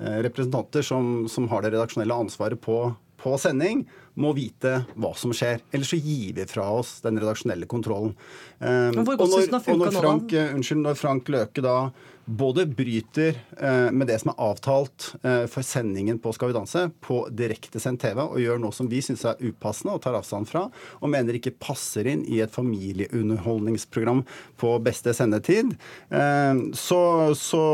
eh, 0.00 0.18
representanter 0.26 0.82
som, 0.86 1.28
som 1.28 1.48
har 1.52 1.62
det 1.62 1.74
redaksjonelle 1.74 2.14
ansvaret 2.24 2.60
på, 2.60 2.78
på 3.22 3.36
sending, 3.38 3.84
må 4.20 4.32
vite 4.36 4.82
hva 4.94 5.12
som 5.16 5.32
skjer. 5.36 5.62
Ellers 5.72 5.92
så 5.94 5.98
gir 6.00 6.36
vi 6.36 6.46
fra 6.48 6.68
oss 6.76 6.98
den 7.04 7.20
redaksjonelle 7.20 7.68
kontrollen. 7.70 8.14
Eh, 8.60 8.90
og 8.92 9.04
når, 9.04 9.20
og 9.20 9.30
når? 9.32 9.92
Frank, 9.96 10.32
nå, 10.32 10.48
unnskyld, 10.58 10.82
når 10.84 10.98
Frank 11.00 11.30
Løke 11.32 11.64
da 11.64 11.76
både 12.24 12.66
bryter 12.66 13.38
eh, 13.58 13.88
med 13.90 14.06
det 14.06 14.18
som 14.22 14.30
er 14.32 14.42
avtalt 14.44 15.08
eh, 15.26 15.44
for 15.50 15.66
sendingen 15.66 16.20
på 16.22 16.32
Skal 16.36 16.52
vi 16.52 16.56
danse, 16.56 16.84
på 17.02 17.22
direktesendt 17.34 18.02
TV, 18.04 18.20
og 18.22 18.38
gjør 18.40 18.60
noe 18.62 18.74
som 18.74 18.90
vi 18.90 19.00
syns 19.02 19.24
er 19.26 19.40
upassende 19.42 19.96
og 19.96 20.04
tar 20.04 20.16
avstand 20.18 20.48
fra, 20.50 20.68
og 21.00 21.12
mener 21.12 21.38
ikke 21.38 21.54
passer 21.58 22.06
inn 22.12 22.22
i 22.30 22.40
et 22.44 22.54
familieunderholdningsprogram 22.54 24.22
på 24.60 24.74
beste 24.84 25.14
sendetid, 25.16 25.74
eh, 26.14 26.62
så, 26.78 27.02
så, 27.38 27.64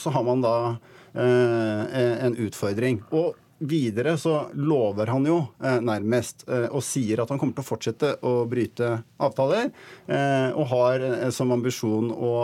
så 0.00 0.14
har 0.14 0.24
man 0.26 0.46
da 0.46 0.56
eh, 1.12 2.24
en 2.24 2.38
utfordring. 2.48 3.02
Og 3.12 3.36
Videre 3.58 4.14
så 4.18 4.44
lover 4.54 5.10
han 5.10 5.24
jo 5.26 5.38
eh, 5.58 5.80
nærmest 5.82 6.44
eh, 6.46 6.68
og 6.70 6.82
sier 6.86 7.18
at 7.18 7.32
han 7.32 7.40
kommer 7.40 7.56
til 7.56 7.64
å 7.64 7.66
fortsette 7.66 8.10
å 8.22 8.44
bryte 8.46 8.90
avtaler, 9.18 9.72
eh, 10.06 10.52
og 10.54 10.68
har 10.70 11.02
eh, 11.02 11.24
som 11.34 11.50
ambisjon 11.50 12.12
å, 12.14 12.34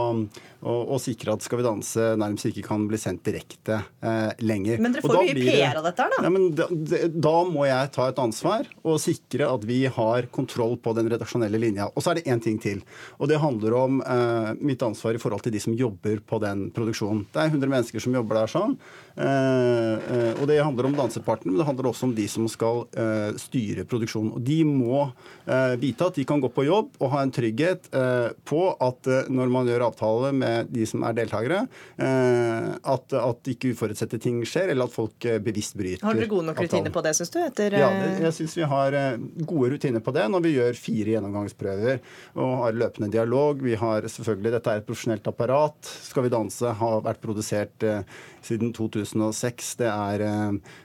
å, 0.67 0.75
å 0.91 0.99
sikre 0.99 1.37
at 1.37 1.45
Skal 1.47 1.61
vi 1.61 1.67
danse 1.69 2.09
nærmest 2.19 2.49
ikke 2.51 2.65
kan 2.67 2.89
bli 2.91 2.99
sendt 2.99 3.23
direkte 3.29 3.77
eh, 4.03 4.33
lenger. 4.43 4.83
Men 4.83 4.97
dere 4.97 5.05
får 5.07 5.21
mye 5.21 5.37
blir 5.39 5.53
PR 5.53 5.79
av 5.79 5.87
dette 5.87 6.03
her, 6.03 6.17
da. 6.17 6.25
Ja, 6.27 6.33
men 6.35 6.49
da, 6.59 6.67
da 7.29 7.37
må 7.47 7.69
jeg 7.69 7.95
ta 7.95 8.09
et 8.11 8.19
ansvar 8.25 8.67
og 8.83 8.99
sikre 9.05 9.53
at 9.53 9.69
vi 9.71 9.85
har 9.87 10.27
kontroll 10.35 10.75
på 10.83 10.97
den 10.99 11.13
redaksjonelle 11.15 11.63
linja. 11.63 11.87
Og 11.95 12.03
så 12.03 12.11
er 12.11 12.19
det 12.19 12.27
én 12.35 12.43
ting 12.43 12.59
til, 12.59 12.83
og 13.21 13.31
det 13.31 13.39
handler 13.39 13.79
om 13.85 14.03
eh, 14.03 14.51
mitt 14.59 14.83
ansvar 14.83 15.15
i 15.15 15.23
forhold 15.23 15.47
til 15.47 15.55
de 15.55 15.63
som 15.63 15.79
jobber 15.79 16.19
på 16.27 16.43
den 16.43 16.67
produksjonen. 16.75 17.23
Det 17.31 17.45
er 17.45 17.55
100 17.55 17.71
mennesker 17.77 18.03
som 18.03 18.19
jobber 18.19 18.43
der 18.43 18.51
sånn, 18.51 18.75
og 19.15 20.43
det 20.51 20.57
handler 20.59 20.89
om 20.89 20.97
dansepartene, 21.05 21.53
men 21.53 21.61
det 21.61 21.67
handler 21.69 21.91
også 21.91 22.09
om 22.09 22.15
de 22.17 22.27
som 22.31 22.47
skal 22.51 22.85
uh, 22.97 23.37
styre 23.41 23.87
produksjonen. 23.89 24.33
Og 24.37 24.45
de 24.45 24.59
må 24.67 25.05
uh, 25.05 25.75
vite 25.81 26.09
at 26.09 26.19
de 26.19 26.27
kan 26.29 26.43
gå 26.43 26.51
på 26.55 26.67
jobb 26.67 26.99
og 27.01 27.13
ha 27.15 27.23
en 27.25 27.33
trygghet 27.35 27.89
uh, 27.95 28.33
på 28.49 28.67
at 28.83 29.11
når 29.33 29.53
man 29.53 29.69
gjør 29.69 29.87
avtale 29.89 30.33
med 30.37 30.71
de 30.75 30.87
som 30.89 31.05
er 31.07 31.17
deltakere, 31.17 31.65
at, 31.95 33.15
at 33.17 33.49
ikke 33.51 33.73
uforutsette 33.75 34.19
ting 34.23 34.41
skjer, 34.49 34.71
eller 34.73 34.89
at 34.89 34.95
folk 34.95 35.27
bevisst 35.45 35.77
bryter 35.79 36.05
Har 36.05 36.17
dere 36.17 36.29
gode 36.31 36.47
nok 36.49 36.59
avtalen. 36.59 36.71
rutiner 36.71 36.95
på 36.95 37.03
det, 37.05 37.13
syns 37.19 37.33
du? 37.35 37.39
Etter, 37.45 37.77
Ja, 37.81 37.89
det, 37.93 38.11
jeg 38.25 38.37
syns 38.39 38.57
vi 38.59 38.69
har 38.69 38.97
gode 39.47 39.71
rutiner 39.75 40.05
på 40.05 40.15
det 40.17 40.27
når 40.33 40.45
vi 40.45 40.55
gjør 40.57 40.79
fire 40.79 41.15
gjennomgangsprøver 41.15 42.01
og 42.35 42.53
har 42.63 42.79
løpende 42.81 43.11
dialog. 43.15 43.63
Vi 43.65 43.77
har 43.81 44.09
selvfølgelig, 44.11 44.55
Dette 44.57 44.75
er 44.75 44.83
et 44.83 44.89
profesjonelt 44.89 45.31
apparat. 45.31 45.93
Skal 46.09 46.27
vi 46.27 46.35
danse 46.35 46.75
har 46.81 47.05
vært 47.07 47.23
produsert 47.25 47.89
siden 48.45 48.73
2006. 48.77 49.75
Det 49.81 49.91
er, 49.91 50.25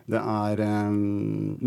det 0.09 0.19
er 0.19 0.61
eh, 0.65 0.89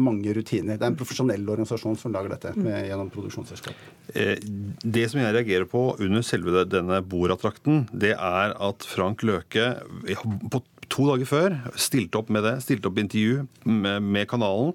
mange 0.08 0.34
rutiner. 0.34 0.78
Det 0.78 0.86
er 0.86 0.90
en 0.92 0.98
profesjonell 0.98 1.44
organisasjon 1.46 1.98
som 2.00 2.14
lager 2.14 2.34
dette 2.34 2.54
med, 2.58 2.88
gjennom 2.88 3.10
produksjonsselskap. 3.14 3.86
Eh, 4.14 4.34
Det 4.82 5.06
som 5.10 5.22
jeg 5.22 5.36
reagerer 5.36 5.68
på 5.70 5.84
under 6.02 6.26
selve 6.26 6.64
denne 6.66 7.00
Borat-drakten, 7.06 7.86
det 7.92 8.14
er 8.16 8.56
at 8.58 8.86
Frank 8.88 9.22
Løke 9.26 9.72
på 10.50 10.62
to 10.92 11.06
dager 11.08 11.28
før 11.28 11.54
stilte 11.80 12.20
opp 12.20 12.30
med 12.32 12.44
det, 12.44 12.54
stilte 12.64 12.90
opp 12.90 12.98
intervju 13.00 13.46
med, 13.64 14.04
med 14.04 14.28
kanalen. 14.30 14.72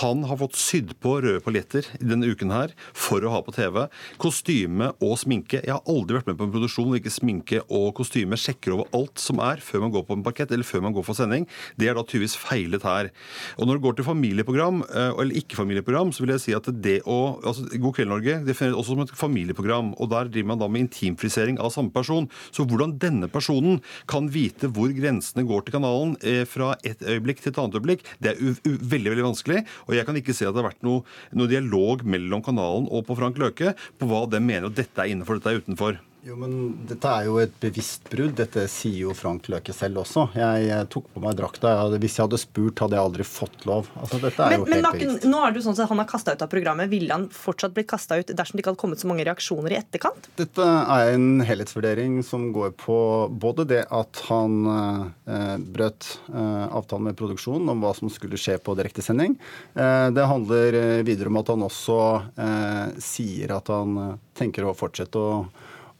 Han 0.00 0.24
har 0.28 0.40
fått 0.40 0.58
sydd 0.58 0.94
på 1.02 1.16
røde 1.22 1.42
paljetter 1.44 1.86
denne 2.00 2.28
uken 2.30 2.52
her 2.54 2.74
for 2.90 3.22
å 3.22 3.32
ha 3.34 3.42
på 3.44 3.54
TV. 3.54 3.84
Kostyme 4.22 4.90
og 5.04 5.16
sminke. 5.20 5.60
Jeg 5.62 5.74
har 5.74 5.84
aldri 5.90 6.18
vært 6.18 6.30
med 6.30 6.38
på 6.40 6.48
en 6.48 6.54
produksjon 6.54 6.90
hvor 6.90 7.00
ikke 7.00 7.14
sminke 7.14 7.62
og 7.68 7.92
kostyme 7.98 8.38
sjekker 8.40 8.74
over 8.74 8.90
alt 8.96 9.22
som 9.22 9.42
er 9.44 9.62
før 9.64 9.86
man 9.86 9.94
går 9.94 10.06
på 10.08 10.18
en 10.18 10.24
parkett 10.26 10.54
eller 10.54 10.66
før 10.66 10.84
man 10.86 10.96
går 10.96 11.06
for 11.06 11.18
sending. 11.18 11.46
Det 11.78 11.90
er 11.90 11.98
da 11.98 12.04
tydeligvis 12.06 12.36
feilet 12.40 12.86
her. 12.86 13.12
Og 13.58 13.68
når 13.68 13.78
det 13.78 13.86
går 13.86 13.98
til 13.98 14.08
familieprogram, 14.08 14.82
eh, 14.88 15.12
eller 15.12 15.40
ikke-familieprogram, 15.40 16.12
så 16.14 16.24
vil 16.24 16.34
jeg 16.34 16.44
si 16.44 16.56
at 16.56 16.70
det 16.84 16.98
å 17.06 17.20
altså 17.44 17.68
God 17.78 17.94
kveld, 17.96 18.10
Norge 18.14 18.40
defineres 18.46 18.78
også 18.80 18.94
som 18.94 19.04
et 19.04 19.14
familieprogram. 19.18 19.94
Og 20.02 20.10
der 20.12 20.30
driver 20.32 20.50
man 20.52 20.62
da 20.62 20.68
med 20.70 20.86
intimfrisering 20.86 21.60
av 21.62 21.72
samme 21.74 21.94
person. 21.94 22.28
Så 22.54 22.66
hvordan 22.68 22.96
denne 23.00 23.30
personen 23.32 23.80
kan 24.10 24.28
vite 24.32 24.70
hvor 24.74 24.92
grensene 24.94 25.43
går 25.48 25.66
til 25.66 25.76
kanalen 25.76 26.16
eh, 26.22 26.42
fra 26.48 26.74
et 26.86 27.02
øyeblikk 27.02 27.42
til 27.42 27.52
et 27.52 27.60
annet 27.62 27.78
øyeblikk, 27.78 28.06
det 28.22 28.34
er 28.34 28.80
veldig 28.94 29.14
veldig 29.14 29.28
vanskelig. 29.30 29.64
Og 29.88 29.98
jeg 29.98 30.08
kan 30.08 30.18
ikke 30.20 30.36
se 30.36 30.48
at 30.48 30.54
det 30.54 30.62
har 30.62 30.70
vært 30.70 30.86
noe, 30.86 31.04
noe 31.36 31.50
dialog 31.50 32.04
mellom 32.06 32.44
kanalen 32.44 32.88
og 32.90 33.06
på 33.08 33.18
Frank 33.18 33.38
Løke 33.40 33.74
på 34.00 34.10
hva 34.10 34.24
de 34.30 34.42
mener 34.42 34.70
at 34.70 34.78
dette 34.78 35.00
er 35.00 35.12
innenfor, 35.12 35.40
dette 35.40 35.54
er 35.54 35.64
utenfor. 35.64 36.00
Jo, 36.24 36.38
men 36.40 36.52
Dette 36.88 37.10
er 37.12 37.26
jo 37.26 37.34
et 37.42 37.52
bevisst 37.60 38.06
brudd. 38.08 38.32
Dette 38.38 38.62
sier 38.72 39.02
jo 39.02 39.14
Frank 39.16 39.44
Løke 39.52 39.74
selv 39.76 40.00
også. 40.00 40.22
Jeg, 40.38 40.70
tok 40.92 41.10
på 41.12 41.20
meg 41.20 41.34
drakta. 41.36 41.72
Hvis 42.00 42.14
jeg 42.16 42.24
hadde 42.24 42.38
spurt, 42.40 42.80
hadde 42.80 42.96
jeg 42.96 43.04
aldri 43.04 43.26
fått 43.28 43.66
lov. 43.68 43.90
Altså, 44.00 44.20
dette 44.22 44.40
er 44.40 44.54
Men, 44.54 44.62
jo 44.62 44.64
men 44.64 44.78
helt 44.78 44.86
Lakken, 44.86 45.10
bevisst. 45.10 45.26
nå 45.28 45.42
er 45.44 45.52
det 45.52 45.60
jo 45.60 45.64
sånn 45.66 45.76
at 45.84 45.92
han 45.92 46.00
er 46.00 46.08
kasta 46.08 46.32
ut 46.32 46.44
av 46.46 46.50
programmet. 46.54 46.88
Ville 46.88 47.12
han 47.12 47.26
fortsatt 47.28 47.74
blitt 47.76 47.90
kasta 47.92 48.16
ut 48.22 48.32
dersom 48.32 48.56
det 48.56 48.64
ikke 48.64 48.72
hadde 48.72 48.80
kommet 48.80 49.02
så 49.02 49.10
mange 49.10 49.26
reaksjoner 49.28 49.74
i 49.74 49.78
etterkant? 49.82 50.30
Dette 50.40 50.68
er 50.96 51.10
en 51.12 51.44
helhetsvurdering 51.44 52.16
som 52.24 52.48
går 52.56 52.72
på 52.80 52.96
både 53.44 53.68
det 53.74 53.82
at 53.92 54.22
han 54.30 54.56
eh, 55.28 55.54
brøt 55.76 56.08
eh, 56.32 56.64
avtalen 56.72 57.10
med 57.10 57.20
produksjonen 57.20 57.68
om 57.74 57.84
hva 57.84 57.92
som 58.00 58.08
skulle 58.12 58.40
skje 58.40 58.56
på 58.64 58.78
direktesending. 58.80 59.36
Eh, 59.76 60.08
det 60.16 60.24
handler 60.32 60.80
eh, 60.80 60.96
videre 61.04 61.28
om 61.28 61.42
at 61.44 61.52
han 61.52 61.68
også 61.68 62.00
eh, 62.48 62.96
sier 63.12 63.58
at 63.60 63.68
han 63.76 63.96
eh, 64.06 64.18
tenker 64.40 64.64
å 64.64 64.76
fortsette 64.80 65.20
å 65.20 65.30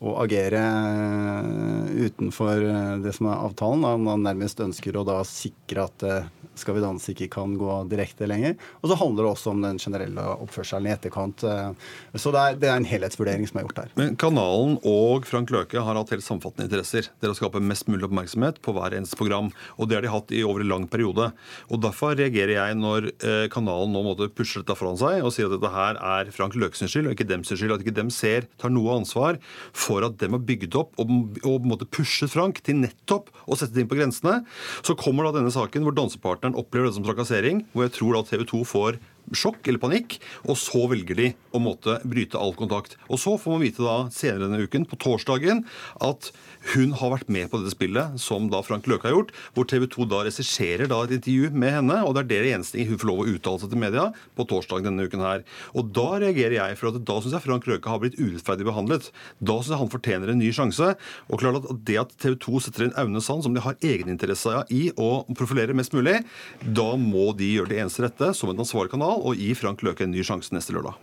å 0.04 0.14
agere 0.20 0.60
eh, 0.60 1.92
utenfor 2.06 2.64
eh, 2.68 2.96
det 3.04 3.14
som 3.16 3.30
er 3.30 3.44
avtalen. 3.48 3.86
Han, 3.88 4.24
nærmest 4.26 4.60
ønsker 4.64 4.96
å 5.00 5.06
da 5.08 5.20
sikre 5.28 5.86
at 5.88 6.04
eh, 6.06 6.28
Skal 6.60 6.76
vi 6.76 6.84
danse 6.84 7.12
ikke 7.12 7.30
kan 7.32 7.56
gå 7.58 7.76
direkte 7.90 8.28
lenger. 8.30 8.56
Og 8.82 8.90
så 8.90 8.98
handler 9.00 9.24
det 9.26 9.32
også 9.32 9.52
om 9.54 9.62
den 9.64 9.80
generelle 9.82 10.24
oppførselen 10.44 10.88
i 10.88 10.94
etterkant. 10.94 11.44
eh. 11.44 11.72
Så 12.16 12.32
det 12.34 12.40
er, 12.40 12.58
det 12.60 12.70
er 12.70 12.76
en 12.78 12.88
helhetsvurdering 12.88 13.46
som 13.48 13.60
er 13.60 13.66
gjort 13.66 13.82
her. 13.82 13.94
Men 13.98 14.16
kanalen 14.20 14.78
og 14.86 15.26
Frank 15.28 15.50
Løke 15.54 15.82
har 15.82 15.98
hatt 15.98 16.12
helt 16.14 16.26
samfattende 16.26 16.68
interesser. 16.68 17.08
Det 17.20 17.28
er 17.28 17.34
å 17.34 17.38
skape 17.38 17.62
mest 17.62 17.88
mulig 17.90 18.06
oppmerksomhet 18.08 18.60
på 18.64 18.74
hver 18.76 18.96
eneste 18.96 19.18
program. 19.18 19.50
Og 19.78 19.88
det 19.90 19.98
har 19.98 20.06
de 20.06 20.12
hatt 20.14 20.34
i 20.34 20.44
over 20.46 20.64
en 20.64 20.72
lang 20.72 20.88
periode. 20.90 21.30
Og 21.70 21.82
Derfor 21.84 22.14
reagerer 22.16 22.54
jeg 22.56 22.78
når 22.80 23.10
eh, 23.12 23.46
kanalen 23.52 23.92
nå 23.94 24.04
måtte 24.06 24.30
pushe 24.32 24.62
dette 24.62 24.76
foran 24.78 24.96
seg 25.00 25.20
og 25.24 25.34
sier 25.34 25.50
at 25.50 25.56
dette 25.58 25.72
her 25.74 25.98
er 26.00 26.30
Frank 26.34 26.56
Løkes 26.58 26.84
skyld 26.84 27.10
og 27.10 27.16
ikke 27.16 27.28
dems 27.28 27.50
skyld. 27.52 27.74
At 27.74 27.84
ikke 27.84 27.96
dem 27.98 28.12
ser, 28.14 28.48
tar 28.60 28.72
noe 28.72 28.94
ansvar 28.96 29.38
for 29.76 30.04
at 30.06 30.16
dem 30.22 30.36
har 30.36 30.44
bygd 30.46 30.78
opp 30.80 30.96
og, 31.02 31.12
og 31.44 31.84
pushet 31.94 32.32
Frank 32.32 32.62
til 32.64 32.80
nettopp 32.80 33.30
å 33.44 33.58
sette 33.58 33.76
ting 33.76 33.88
på 33.90 33.98
grensene. 33.98 34.40
Så 34.86 34.96
kommer 34.98 35.28
da 35.28 35.34
denne 35.38 35.52
saken 35.54 35.84
hvor 35.84 35.96
dansepartneren 36.44 36.60
opplever 36.60 36.86
det 36.88 36.94
som 36.94 37.04
trakassering, 37.04 37.64
hvor 37.72 37.84
jeg 37.84 37.92
tror 37.92 38.14
da 38.14 38.22
TV 38.28 38.44
2 38.44 38.64
får 38.64 38.98
sjokk 39.32 39.68
eller 39.68 39.80
panikk, 39.82 40.18
og 40.44 40.58
så 40.60 40.84
velger 40.90 41.18
de 41.18 41.28
å 41.54 41.60
måtte 41.62 41.96
bryte 42.08 42.40
all 42.40 42.54
kontakt. 42.58 42.98
Og 43.08 43.20
så 43.22 43.36
får 43.40 43.54
man 43.54 43.64
vite 43.64 43.84
da 43.84 43.96
senere 44.12 44.48
denne 44.48 44.66
uken, 44.66 44.84
på 44.88 44.98
torsdagen, 45.00 45.62
at 46.04 46.30
hun 46.74 46.94
har 46.98 47.12
vært 47.14 47.30
med 47.32 47.50
på 47.52 47.60
dette 47.60 47.74
spillet 47.74 48.18
som 48.20 48.48
da 48.52 48.62
Frank 48.64 48.88
Løke 48.90 49.08
har 49.08 49.14
gjort, 49.16 49.32
hvor 49.56 49.68
TV 49.68 49.86
2 49.92 50.08
da 50.10 50.22
regisserer 50.26 50.88
et 50.88 51.14
intervju 51.18 51.50
med 51.52 51.76
henne, 51.78 52.00
og 52.04 52.14
det 52.16 52.24
er 52.24 52.30
det 52.32 52.52
eneste 52.56 52.84
hun 52.84 53.00
får 53.00 53.10
lov 53.10 53.22
å 53.22 53.28
uttale 53.32 53.62
seg 53.62 53.72
til 53.72 53.82
media 53.82 54.06
på 54.36 54.46
torsdag 54.50 54.86
denne 54.86 55.06
uken 55.06 55.24
her. 55.24 55.44
Og 55.76 55.92
da 55.96 56.06
reagerer 56.22 56.58
jeg, 56.58 56.78
for 56.80 56.90
at 56.90 57.00
da 57.06 57.18
syns 57.20 57.36
jeg 57.36 57.46
Frank 57.46 57.68
Løke 57.70 57.92
har 57.92 58.00
blitt 58.02 58.18
urettferdig 58.20 58.66
behandlet. 58.68 59.10
Da 59.40 59.58
syns 59.60 59.74
jeg 59.74 59.82
han 59.82 59.92
fortjener 59.92 60.32
en 60.32 60.40
ny 60.40 60.50
sjanse. 60.56 60.94
Og 61.28 61.40
klart 61.42 61.60
at 61.60 61.84
det 61.88 62.00
at 62.00 62.14
TV 62.22 62.36
2 62.46 62.64
setter 62.64 62.88
inn 62.88 62.96
Aune 63.00 63.22
Sand, 63.24 63.44
som 63.46 63.56
de 63.56 63.62
har 63.64 63.78
egeninteresse 63.84 64.64
i 64.74 64.88
å 65.00 65.10
profilere 65.36 65.76
mest 65.76 65.94
mulig, 65.96 66.20
da 66.64 66.88
må 67.00 67.30
de 67.38 67.52
gjøre 67.56 67.72
det 67.72 67.80
eneste 67.82 68.04
rette 68.06 68.32
som 68.36 68.50
en 68.50 68.64
ansvarlig 68.64 68.94
kanal 68.94 69.13
og 69.18 69.40
gi 69.40 69.50
Frank 69.58 69.84
Løke 69.86 70.06
en 70.06 70.14
ny 70.14 70.24
sjanse 70.26 70.54
neste 70.54 70.76
lørdag. 70.76 70.98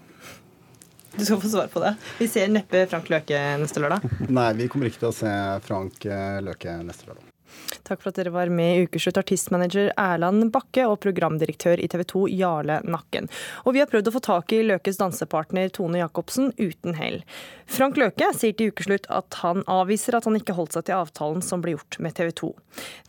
Du 1.15 1.25
skal 1.25 1.41
få 1.41 1.49
svar 1.49 1.67
på 1.67 1.81
det. 1.83 1.95
Vi 2.21 2.27
ser 2.31 2.47
neppe 2.51 2.85
Frank 2.87 3.09
Løke 3.11 3.41
neste 3.59 3.83
lørdag. 3.83 4.05
Nei, 4.31 4.47
vi 4.59 4.69
kommer 4.71 4.87
ikke 4.87 5.03
til 5.03 5.11
å 5.11 5.15
se 5.15 5.33
Frank 5.65 6.07
eh, 6.07 6.39
Løke 6.45 6.77
neste 6.85 7.09
lørdag. 7.09 7.27
Takk 7.83 8.01
for 8.01 8.11
at 8.11 8.19
dere 8.19 8.31
var 8.31 8.47
med 8.53 8.77
i 8.77 8.83
Ukeslutt, 8.85 9.17
artistmanager 9.19 9.91
Erland 9.99 10.51
Bakke 10.53 10.85
og 10.87 10.99
programdirektør 11.03 11.81
i 11.81 11.89
TV 11.91 12.03
2 12.07 12.23
Jarle 12.39 12.79
Nakken. 12.87 13.27
Og 13.65 13.75
vi 13.75 13.81
har 13.83 13.89
prøvd 13.91 14.07
å 14.07 14.15
få 14.15 14.23
tak 14.23 14.55
i 14.55 14.61
Løkes 14.63 14.99
dansepartner 15.01 15.71
Tone 15.75 15.99
Jacobsen 15.99 16.51
uten 16.57 16.95
hell. 16.99 17.21
Frank 17.67 17.99
Løke 17.99 18.31
sier 18.37 18.55
til 18.57 18.71
Ukeslutt 18.71 19.09
at 19.11 19.41
han 19.43 19.65
avviser 19.71 20.17
at 20.17 20.29
han 20.29 20.39
ikke 20.39 20.55
holdt 20.57 20.77
seg 20.77 20.87
til 20.87 20.99
avtalen 21.01 21.43
som 21.45 21.63
ble 21.63 21.75
gjort 21.75 21.99
med 22.03 22.15
TV 22.17 22.31
2. 22.43 22.51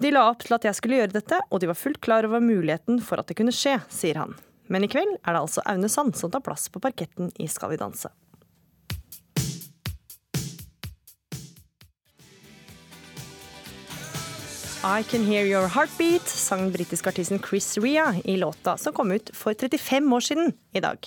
De 0.03 0.15
la 0.15 0.29
opp 0.31 0.47
til 0.47 0.59
at 0.59 0.67
jeg 0.67 0.79
skulle 0.79 1.03
gjøre 1.03 1.19
dette, 1.21 1.43
og 1.51 1.63
de 1.63 1.71
var 1.71 1.79
fullt 1.79 2.03
klar 2.03 2.27
over 2.29 2.43
muligheten 2.43 3.03
for 3.05 3.23
at 3.23 3.31
det 3.31 3.39
kunne 3.39 3.55
skje, 3.55 3.79
sier 3.93 4.25
han. 4.25 4.35
Men 4.73 4.87
i 4.87 4.89
kveld 4.89 5.19
er 5.21 5.35
det 5.35 5.41
altså 5.43 5.61
Aune 5.69 5.89
Sand 5.93 6.17
som 6.17 6.33
tar 6.33 6.41
plass 6.45 6.71
på 6.73 6.81
parketten 6.81 7.29
i 7.37 7.49
Skal 7.51 7.75
vi 7.75 7.81
danse. 7.81 8.09
I 14.83 15.05
Can 15.07 15.27
Hear 15.29 15.45
Your 15.47 15.69
Heartbeat 15.71 16.27
sang 16.27 16.65
den 16.65 16.73
britiske 16.75 17.13
artisten 17.13 17.39
Chris 17.39 17.77
Ria 17.79 18.15
i 18.25 18.37
låta 18.37 18.75
som 18.81 18.97
kom 18.97 19.13
ut 19.13 19.31
for 19.37 19.55
35 19.55 20.13
år 20.17 20.21
siden 20.21 20.57
i 20.73 20.81
dag. 20.83 20.99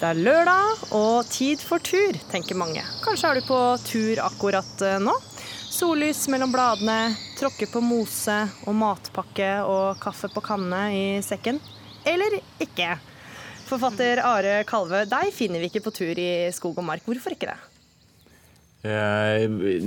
Det 0.00 0.04
er 0.10 0.18
lørdag 0.20 0.82
og 0.98 1.30
tid 1.32 1.62
for 1.64 1.80
tur, 1.80 2.18
tenker 2.28 2.58
mange. 2.58 2.82
Kanskje 3.06 3.30
er 3.30 3.40
du 3.40 3.46
på 3.46 3.60
tur 3.86 4.20
akkurat 4.26 4.84
eh, 4.84 4.98
nå? 5.00 5.14
Sollys 5.72 6.26
mellom 6.28 6.52
bladene, 6.52 7.14
tråkke 7.36 7.68
på 7.68 7.82
mose 7.84 8.36
og 8.64 8.76
matpakke 8.76 9.50
og 9.68 10.00
kaffe 10.00 10.30
på 10.32 10.42
kanne 10.44 10.82
i 10.96 11.04
sekken. 11.24 11.60
eller 12.06 12.38
ikke. 12.62 12.96
Forfatter 13.66 14.20
Are 14.22 14.60
Kalve, 14.64 15.04
deg 15.10 15.32
finner 15.34 15.58
vi 15.58 15.66
ikke 15.66 15.82
på 15.82 15.90
tur 15.90 16.18
i 16.18 16.52
skog 16.54 16.78
og 16.78 16.86
mark. 16.86 17.02
Hvorfor 17.04 17.34
ikke 17.34 17.50
det? 17.50 17.75
Eh, 18.86 19.44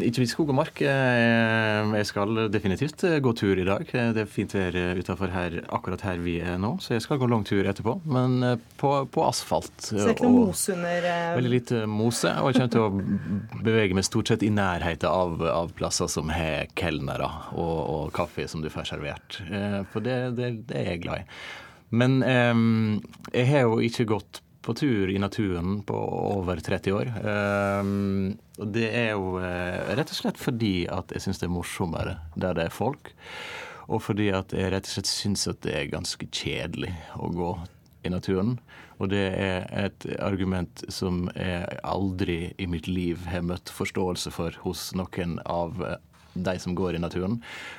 ikke 0.07 0.21
minst 0.23 0.33
skog 0.35 0.49
og 0.51 0.57
mark. 0.57 0.79
Eh, 0.83 1.91
Jeg 1.99 2.07
skal 2.09 2.39
definitivt 2.51 3.03
eh, 3.07 3.17
gå 3.23 3.31
tur 3.37 3.59
i 3.61 3.65
dag. 3.67 3.85
Det 3.87 4.23
er 4.23 4.29
fint 4.29 4.51
vær 4.55 4.75
utafor 4.99 5.31
her, 5.33 5.55
akkurat 5.75 6.03
her 6.03 6.19
vi 6.23 6.37
er 6.43 6.57
nå, 6.61 6.73
så 6.83 6.95
jeg 6.97 7.05
skal 7.05 7.19
gå 7.21 7.29
lang 7.31 7.45
tur 7.47 7.67
etterpå. 7.69 7.95
Men 8.09 8.59
på, 8.81 8.91
på 9.13 9.23
asfalt. 9.27 9.71
Så 9.79 9.95
det 9.99 10.05
er 10.07 10.15
ikke 10.17 10.27
noe 10.27 10.49
mos 10.49 10.65
under 10.73 11.07
Veldig 11.39 11.53
lite 11.53 11.83
mose, 11.89 12.33
og 12.41 12.51
jeg 12.51 12.59
kommer 12.59 12.75
til 12.75 12.85
å 12.85 13.63
bevege 13.63 13.97
meg 13.97 14.07
stort 14.07 14.33
sett 14.33 14.43
i 14.45 14.51
nærheten 14.53 15.09
av, 15.09 15.39
av 15.53 15.71
plasser 15.79 16.11
som 16.11 16.29
har 16.33 16.67
kelnere 16.79 17.29
og, 17.53 17.79
og 17.95 18.13
kaffe 18.17 18.47
som 18.51 18.63
du 18.65 18.69
får 18.73 18.91
servert. 18.91 19.39
Eh, 19.49 19.79
For 19.93 20.03
det, 20.05 20.19
det, 20.39 20.53
det 20.69 20.77
er 20.83 20.93
jeg 20.95 21.03
glad 21.07 21.23
i. 21.23 21.41
Men 21.95 22.19
eh, 22.21 22.53
jeg 23.33 23.47
har 23.53 23.67
jo 23.69 23.79
ikke 23.85 24.09
gått 24.17 24.43
på 24.61 24.75
tur 24.75 25.09
i 25.09 25.19
naturen 25.21 25.79
på 25.87 25.95
over 26.39 26.59
30 26.63 26.95
år. 26.95 27.11
Eh, 27.31 27.91
og 28.59 28.73
det 28.75 28.89
er 28.91 29.11
jo 29.13 29.39
eh, 29.41 29.95
rett 29.95 30.11
og 30.11 30.19
slett 30.19 30.41
fordi 30.41 30.83
at 30.91 31.13
jeg 31.15 31.25
syns 31.25 31.41
det 31.41 31.47
er 31.47 31.55
morsommere 31.55 32.19
der 32.35 32.57
det 32.57 32.67
er 32.67 32.75
folk. 32.75 33.13
Og 33.89 34.03
fordi 34.05 34.29
at 34.35 34.53
jeg 34.53 34.69
rett 34.73 34.85
og 34.85 34.95
slett 34.97 35.09
syns 35.09 35.47
at 35.49 35.63
det 35.65 35.75
er 35.75 35.93
ganske 35.93 36.27
kjedelig 36.29 36.93
å 37.17 37.31
gå 37.33 37.53
i 38.05 38.11
naturen. 38.13 38.57
Og 38.99 39.09
det 39.13 39.25
er 39.31 39.65
et 39.79 40.05
argument 40.19 40.83
som 40.91 41.27
jeg 41.35 41.79
aldri 41.87 42.51
i 42.59 42.67
mitt 42.69 42.87
liv 42.91 43.23
har 43.31 43.45
møtt 43.47 43.71
forståelse 43.71 44.31
for 44.35 44.55
hos 44.65 44.89
noen 44.97 45.39
av 45.47 45.79
de 46.45 46.55
som 46.61 46.75
går 46.77 46.97
i 46.97 47.01
naturen. 47.03 47.37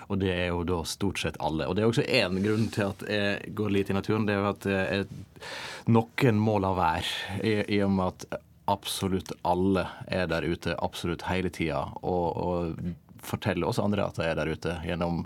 Og 0.08 0.20
det 0.22 0.30
er 0.34 0.46
jo 0.50 0.62
da 0.68 0.80
stort 0.88 1.22
sett 1.22 1.38
alle. 1.40 1.68
Og 1.68 1.76
det 1.76 1.84
er 1.84 1.90
også 1.90 2.06
én 2.06 2.40
grunn 2.44 2.68
til 2.74 2.90
at 2.90 3.04
jeg 3.08 3.54
går 3.58 3.74
litt 3.76 3.90
i 3.90 3.96
naturen. 3.96 4.28
Det 4.28 4.36
er 4.36 4.40
jo 4.42 4.52
at 4.52 4.70
jeg, 4.70 5.08
noen 5.90 6.40
må 6.42 6.58
la 6.62 6.72
være, 6.78 7.42
i, 7.42 7.54
i 7.76 7.82
og 7.86 7.94
med 7.96 8.14
at 8.14 8.40
absolutt 8.70 9.32
alle 9.42 9.86
er 10.06 10.28
der 10.30 10.46
ute 10.46 10.76
absolutt 10.78 11.26
hele 11.30 11.50
tida. 11.54 11.82
Og, 12.02 12.26
og 12.36 13.22
forteller 13.24 13.68
også 13.68 13.84
andre 13.84 14.06
at 14.06 14.20
de 14.20 14.28
er 14.28 14.38
der 14.38 14.52
ute, 14.52 14.76
gjennom 14.86 15.24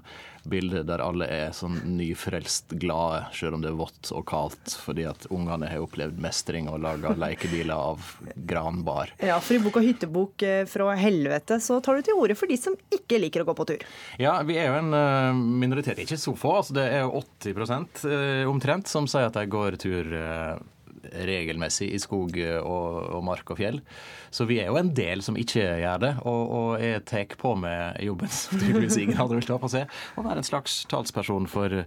bilder 0.51 0.85
der 0.87 1.03
alle 1.05 1.29
er 1.31 1.53
sånn 1.57 1.79
nyfrelst 1.97 2.75
glade, 2.81 3.25
selv 3.37 3.59
om 3.59 3.65
det 3.65 3.71
er 3.73 3.79
vått 3.79 4.11
og 4.15 4.25
kaldt, 4.29 4.77
fordi 4.85 5.07
at 5.09 5.27
ungene 5.35 5.69
har 5.71 5.85
opplevd 5.85 6.21
mestring 6.23 6.69
og 6.73 6.83
laga 6.85 7.15
lekebiler 7.19 7.75
av 7.75 8.11
granbar. 8.35 9.15
Ja, 9.25 9.39
for 9.41 9.57
i 9.57 9.63
boka 9.63 9.83
'Hyttebok 9.85 10.43
eh, 10.43 10.65
fra 10.71 10.95
helvete' 10.99 11.61
så 11.61 11.81
tar 11.85 11.97
du 11.97 12.09
til 12.09 12.21
orde 12.21 12.37
for 12.39 12.51
de 12.51 12.59
som 12.61 12.77
ikke 12.93 13.21
liker 13.23 13.45
å 13.45 13.49
gå 13.51 13.57
på 13.57 13.69
tur. 13.73 13.89
Ja, 14.21 14.37
vi 14.47 14.59
er 14.61 14.71
jo 14.71 14.79
en 14.83 14.95
eh, 14.99 15.43
minoritet, 15.65 16.05
ikke 16.05 16.21
så 16.21 16.37
få. 16.37 16.57
altså 16.61 16.77
Det 16.77 16.87
er 16.91 17.05
jo 17.05 17.23
80 17.23 18.09
eh, 18.11 18.45
omtrent 18.51 18.91
som 18.91 19.09
sier 19.11 19.31
at 19.31 19.39
de 19.39 19.47
går 19.51 19.79
tur 19.81 20.15
regelmessig 21.13 21.91
i 21.95 22.01
skog 22.03 22.39
eh, 22.41 22.59
og, 22.61 23.01
og 23.19 23.25
mark 23.27 23.51
og 23.55 23.61
fjell. 23.61 23.81
Så 24.35 24.47
vi 24.49 24.59
er 24.59 24.71
jo 24.71 24.79
en 24.81 24.91
del 24.95 25.23
som 25.23 25.37
ikke 25.39 25.63
gjør 25.63 26.01
det. 26.03 26.13
Og, 26.27 26.43
og 26.59 26.71
jeg 26.83 27.05
tar 27.07 27.37
på 27.39 27.55
meg 27.59 28.01
jobben 28.03 28.33
som 28.35 28.59
tydeligvis 28.59 28.99
ingen 29.03 29.21
andre 29.21 29.39
vil 29.39 29.49
ta 29.49 29.59
på 29.63 29.71
seg, 29.71 29.93
å 30.19 30.25
være 30.27 30.43
en 30.43 30.49
slags 30.49 30.81
talsperson 30.91 31.47
for 31.51 31.85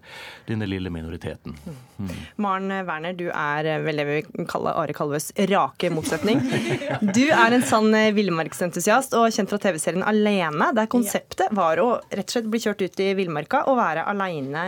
denne 0.47 0.69
lille 0.69 0.91
minoriteten. 0.93 1.57
Mm. 1.97 2.13
Maren 2.43 2.73
Werner, 2.87 3.17
du 3.17 3.27
er 3.31 3.67
eh, 3.67 3.81
vel 3.83 3.99
det 3.99 4.07
vi 4.07 4.19
vil 4.21 4.47
kalle 4.49 4.75
Are 4.77 4.95
Kalves 4.95 5.31
rake 5.49 5.91
motsetning. 5.93 6.43
Du 7.17 7.23
er 7.31 7.53
en 7.53 7.63
sann 7.65 7.89
eh, 7.95 8.11
villmarksentusiast 8.15 9.13
og 9.17 9.31
kjent 9.33 9.51
fra 9.51 9.59
TV-serien 9.61 10.03
Alene, 10.05 10.69
der 10.75 10.89
konseptet 10.91 11.51
var 11.55 11.79
å 11.81 11.87
rett 12.11 12.27
og 12.27 12.35
slett 12.35 12.49
bli 12.51 12.61
kjørt 12.61 12.83
ut 12.83 13.01
i 13.03 13.09
villmarka 13.17 13.63
og 13.71 13.77
være 13.79 14.05
aleine 14.11 14.63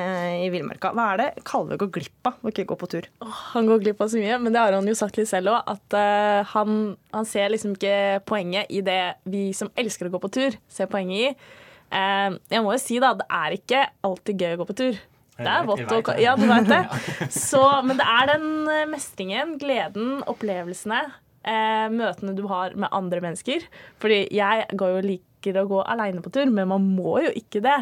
i 0.46 0.50
villmarka. 0.54 0.92
Hva 0.96 1.08
er 1.14 1.22
det 1.22 1.30
Kalve 1.48 1.78
går 1.80 1.92
glipp 2.00 2.30
av 2.30 2.40
å 2.42 2.52
ikke 2.52 2.68
gå 2.70 2.78
på 2.80 2.90
tur? 2.92 3.10
Han 3.54 3.70
går 3.70 3.84
glipp 3.84 4.04
av 4.04 4.12
så 4.12 4.22
mye, 4.22 4.39
men 4.42 4.56
det 4.56 4.62
har 4.62 4.76
han 4.78 4.88
jo 4.88 4.96
sagt 4.98 5.20
litt 5.20 5.30
selv 5.30 5.54
òg. 5.54 5.70
At 5.76 5.96
uh, 5.98 6.48
han, 6.54 6.80
han 7.14 7.28
ser 7.28 7.52
liksom 7.54 7.76
ikke 7.78 8.24
poenget 8.30 8.72
i 8.74 8.82
det 8.86 9.02
vi 9.30 9.50
som 9.58 9.72
elsker 9.80 10.10
å 10.10 10.14
gå 10.16 10.24
på 10.24 10.34
tur, 10.40 10.58
ser 10.72 10.90
poenget 10.92 11.20
i. 11.20 11.56
Uh, 11.90 12.38
jeg 12.52 12.66
må 12.66 12.74
jo 12.76 12.82
si 12.82 13.00
da, 13.02 13.14
det 13.18 13.28
er 13.34 13.56
ikke 13.58 13.86
alltid 14.06 14.46
gøy 14.46 14.58
å 14.58 14.62
gå 14.62 14.70
på 14.70 14.78
tur. 14.82 15.00
Det 15.40 15.48
er 15.48 15.68
vått 15.68 15.94
og. 15.96 16.12
Ja, 16.20 16.36
du 16.36 16.46
vet 16.50 16.68
det. 16.68 16.82
Så, 17.32 17.62
men 17.88 18.00
det 18.00 18.06
er 18.08 18.28
den 18.34 18.50
eh, 18.68 18.88
mestringen, 18.90 19.56
gleden, 19.62 20.18
opplevelsene, 20.28 21.00
uh, 21.48 21.88
møtene 21.94 22.36
du 22.36 22.44
har 22.52 22.76
med 22.76 22.92
andre 22.96 23.24
mennesker. 23.24 23.64
Fordi 24.04 24.26
jeg 24.36 24.68
går 24.80 24.98
jo 24.98 25.06
liker 25.08 25.62
å 25.62 25.68
gå 25.70 25.80
aleine 25.88 26.24
på 26.26 26.34
tur, 26.36 26.52
men 26.52 26.68
man 26.72 26.84
må 26.98 27.22
jo 27.24 27.32
ikke 27.40 27.64
det. 27.64 27.78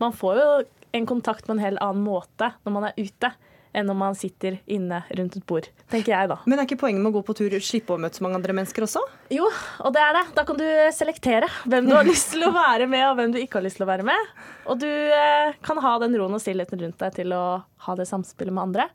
Man 0.00 0.16
får 0.16 0.40
jo 0.40 0.48
en 0.96 1.08
kontakt 1.08 1.44
på 1.46 1.52
en 1.52 1.60
helt 1.60 1.80
annen 1.84 2.04
måte 2.06 2.54
når 2.64 2.76
man 2.78 2.88
er 2.88 2.96
ute, 2.96 3.32
enn 3.76 3.88
når 3.90 3.98
man 4.00 4.16
sitter 4.18 4.58
inne 4.72 5.02
rundt 5.18 5.36
et 5.38 5.46
bord, 5.48 5.68
tenker 5.92 6.14
jeg 6.14 6.30
da. 6.32 6.38
Men 6.48 6.60
er 6.60 6.68
ikke 6.68 6.80
poenget 6.80 7.04
med 7.04 7.12
å 7.12 7.18
gå 7.18 7.24
på 7.28 7.36
tur 7.38 7.56
slippe 7.60 7.94
å 7.94 8.00
møte 8.00 8.18
så 8.18 8.24
mange 8.24 8.40
andre 8.40 8.56
mennesker 8.56 8.86
også? 8.86 9.02
Jo, 9.34 9.48
og 9.84 9.94
det 9.94 10.02
er 10.02 10.16
det. 10.16 10.24
Da 10.38 10.46
kan 10.48 10.60
du 10.60 10.66
selektere 10.96 11.50
hvem 11.68 11.88
du 11.88 11.94
har 11.96 12.06
lyst 12.12 12.32
til 12.34 12.46
å 12.48 12.52
være 12.56 12.88
med, 12.90 13.04
og 13.10 13.18
hvem 13.20 13.34
du 13.34 13.40
ikke 13.42 13.60
har 13.60 13.66
lyst 13.68 13.80
til 13.80 13.86
å 13.86 13.90
være 13.90 14.06
med. 14.08 14.36
Og 14.66 14.80
du 14.82 14.88
eh, 14.88 15.56
kan 15.66 15.80
ha 15.84 15.96
den 16.02 16.16
roen 16.18 16.36
og 16.36 16.42
stillheten 16.42 16.80
rundt 16.82 17.02
deg 17.02 17.18
til 17.20 17.36
å 17.36 17.44
ha 17.86 17.98
det 17.98 18.08
samspillet 18.08 18.56
med 18.56 18.68
andre. 18.70 18.88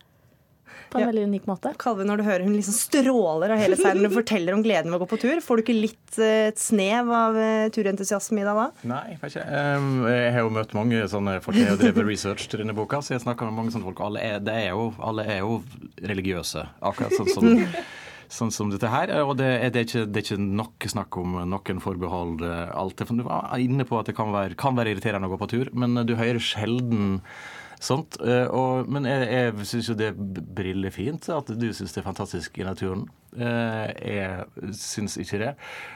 På 0.91 0.99
en 0.99 1.07
veldig 1.07 1.23
unik 1.29 1.47
måte. 1.47 1.71
Kalve, 1.79 2.03
når 2.07 2.19
du 2.19 2.25
hører 2.27 2.43
hun 2.43 2.55
liksom 2.57 2.75
stråler 2.75 3.53
av 3.55 3.61
hele 3.61 3.77
seg 3.79 3.95
når 3.95 4.11
du 4.11 4.17
forteller 4.17 4.57
om 4.57 4.63
gleden 4.65 4.91
ved 4.91 4.99
å 4.99 5.03
gå 5.05 5.09
på 5.13 5.21
tur, 5.23 5.39
får 5.43 5.59
du 5.59 5.63
ikke 5.63 5.77
litt 5.77 6.19
eh, 6.19 6.49
et 6.49 6.59
snev 6.59 7.11
av 7.15 7.39
eh, 7.39 7.69
turentusiasme 7.73 8.41
i 8.41 8.45
deg 8.47 8.59
da? 8.59 8.67
Nei, 8.91 9.01
jeg 9.13 9.21
vet 9.21 9.37
ikke. 9.37 9.63
Jeg 10.11 10.35
har 10.35 10.43
jo 10.43 10.53
møtt 10.57 10.75
mange 10.77 11.07
sånne 11.11 11.37
folk. 11.45 11.59
Jeg 11.59 11.71
har 11.71 11.79
drevet 11.79 12.07
research 12.09 12.49
til 12.51 12.63
denne 12.63 12.75
boka, 12.75 12.99
så 12.99 13.15
jeg 13.15 13.23
snakker 13.23 13.47
med 13.47 13.59
mange 13.61 13.75
sånne 13.75 13.87
folk. 13.87 14.03
Alle 14.03 14.23
er, 14.33 14.43
det 14.43 14.57
er 14.67 14.69
jo, 14.73 14.91
alle 14.99 15.27
er 15.27 15.43
jo 15.45 15.61
religiøse, 16.11 16.67
akkurat 16.91 17.15
sånn 17.19 17.35
som 17.35 17.51
Sånn 18.31 18.47
som 18.55 18.69
dette 18.71 18.87
her, 18.87 19.11
og 19.27 19.33
det 19.41 19.47
er, 19.57 19.71
det 19.75 19.81
er, 19.81 19.87
ikke, 19.89 20.01
det 20.07 20.21
er 20.21 20.23
ikke 20.23 20.43
nok 20.55 20.85
snakk 20.87 21.17
om 21.19 21.33
noen 21.51 21.81
forbehold. 21.83 22.39
alltid. 22.39 23.09
Alt 23.09 23.19
Du 23.19 23.25
var 23.27 23.59
inne 23.59 23.83
på 23.83 23.97
at 23.99 24.07
det 24.07 24.15
kan 24.15 24.31
være, 24.31 24.55
kan 24.55 24.77
være 24.77 24.93
irriterende 24.93 25.27
å 25.27 25.33
gå 25.33 25.39
på 25.41 25.49
tur, 25.51 25.71
men 25.75 25.99
du 26.07 26.15
hører 26.15 26.39
sjelden 26.39 27.17
sånt. 27.81 28.17
eh, 28.21 28.45
Og, 28.47 28.87
men 28.91 29.07
jeg, 29.09 29.25
jeg 29.33 29.65
syns 29.69 29.89
jo 29.89 29.95
det 29.97 30.11
er 30.11 30.19
brillefint 30.55 31.27
at 31.33 31.49
du 31.57 31.67
syns 31.73 31.93
det 31.95 32.01
er 32.01 32.05
fantastisk 32.05 32.59
i 32.61 32.65
naturen. 32.67 33.03
Eh, 33.31 33.91
Jeg 34.11 34.71
syns 34.77 35.17
ikke 35.21 35.39
det. 35.41 35.51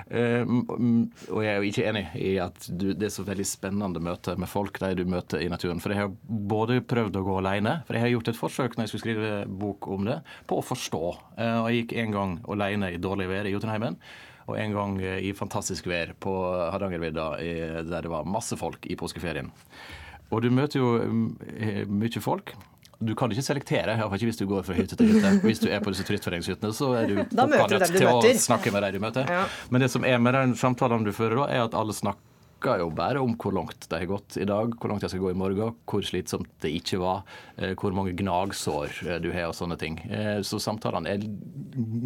Eh, 0.10 0.44
Og 0.46 1.42
jeg 1.44 1.52
er 1.52 1.58
jo 1.62 1.70
ikke 1.70 1.88
enig 1.92 2.06
i 2.18 2.36
at 2.42 2.68
du, 2.70 2.92
det 2.94 3.10
er 3.10 3.16
så 3.16 3.26
veldig 3.28 3.46
spennende 3.48 4.02
møte 4.04 4.36
med 4.40 4.50
folk 4.52 4.80
de 4.82 4.94
du 4.98 5.06
møter 5.10 5.44
i 5.46 5.50
naturen. 5.52 5.82
For 5.84 5.94
jeg 5.94 6.04
har 6.04 6.14
både 6.28 6.82
prøvd 6.82 7.20
å 7.22 7.26
gå 7.28 7.40
alene, 7.42 7.80
for 7.88 7.98
jeg 7.98 8.06
har 8.08 8.14
gjort 8.16 8.32
et 8.34 8.40
forsøk 8.42 8.78
når 8.78 8.86
jeg 8.88 8.94
skulle 8.94 9.06
skrive 9.08 9.34
bok 9.66 9.88
om 9.94 10.08
det, 10.10 10.22
på 10.50 10.60
å 10.62 10.66
forstå. 10.66 11.04
Og 11.38 11.68
jeg 11.70 11.84
gikk 11.84 11.98
en 12.02 12.16
gang 12.16 12.38
alene 12.50 12.94
i 12.96 13.02
dårlig 13.02 13.30
vær 13.30 13.46
i 13.50 13.54
Jotunheimen. 13.54 14.00
Og 14.46 14.60
en 14.62 14.74
gang 14.78 14.98
i 15.02 15.32
fantastisk 15.34 15.88
vær 15.90 16.12
på 16.22 16.34
Hardangervidda, 16.70 17.30
der 17.88 18.06
det 18.06 18.12
var 18.14 18.28
masse 18.30 18.54
folk 18.62 18.86
i 18.86 18.98
påskeferien. 19.00 19.48
Og 20.34 20.42
du 20.42 20.50
møter 20.54 20.82
jo 20.82 20.96
mm, 21.02 21.28
eh, 21.60 21.84
mye 21.90 22.24
folk. 22.24 22.56
Du 23.06 23.12
kan 23.18 23.32
ikke 23.32 23.44
selektere, 23.44 23.98
iallfall 23.98 24.18
ikke 24.18 24.30
hvis 24.32 24.40
du 24.40 24.46
går 24.50 24.64
fra 24.66 24.76
hytte 24.78 24.98
til 24.98 25.10
hytte. 25.12 25.34
Hvis 25.46 25.60
du 25.60 25.68
er 25.68 25.82
på 25.84 25.92
disse 25.92 26.06
turistforeningshyttene, 26.08 26.72
så 26.74 26.94
er 26.96 27.10
du 27.12 27.18
du 27.20 27.76
til 27.92 28.08
å 28.08 28.22
snakke 28.40 28.72
med 28.72 28.88
de 28.88 28.94
du 28.96 29.04
møter. 29.04 29.28
Ja. 29.28 29.44
Men 29.70 29.84
det 29.84 29.92
som 29.92 30.08
er 30.08 30.22
med 30.24 30.38
den 30.38 30.56
samtalen 30.60 31.04
du 31.04 31.12
fører 31.16 31.42
da, 31.44 31.50
er 31.52 31.66
at 31.66 31.76
alle 31.76 31.96
snakker 31.96 32.80
jo 32.80 32.88
bare 32.96 33.20
om 33.22 33.36
hvor 33.38 33.54
langt 33.54 33.84
de 33.92 34.00
har 34.00 34.08
gått 34.10 34.40
i 34.42 34.48
dag, 34.48 34.72
hvor 34.80 34.90
langt 34.90 35.04
de 35.04 35.10
skal 35.12 35.22
gå 35.22 35.34
i 35.34 35.38
morgen, 35.38 35.76
hvor 35.86 36.08
slitsomt 36.08 36.48
det 36.64 36.72
ikke 36.80 37.02
var, 37.04 37.28
eh, 37.60 37.76
hvor 37.78 37.94
mange 37.94 38.16
gnagsår 38.18 38.96
eh, 39.04 39.20
du 39.22 39.28
har 39.36 39.52
og 39.52 39.60
sånne 39.60 39.78
ting. 39.82 40.00
Så 40.48 40.62
samtalene 40.64 41.18
er 41.18 41.28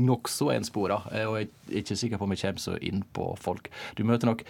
nokså 0.09 0.49
enspora, 0.57 1.03
og 1.29 1.37
jeg 1.37 1.51
er 1.53 1.79
ikke 1.83 2.01
sikker 2.01 2.19
på 2.19 2.27
om 2.27 2.33
jeg 2.33 2.47
kommer 2.47 2.65
så 2.65 2.75
inn 2.81 3.05
på 3.13 3.29
folk. 3.39 3.69
Du 3.95 4.03
møter 4.09 4.33
nok 4.33 4.43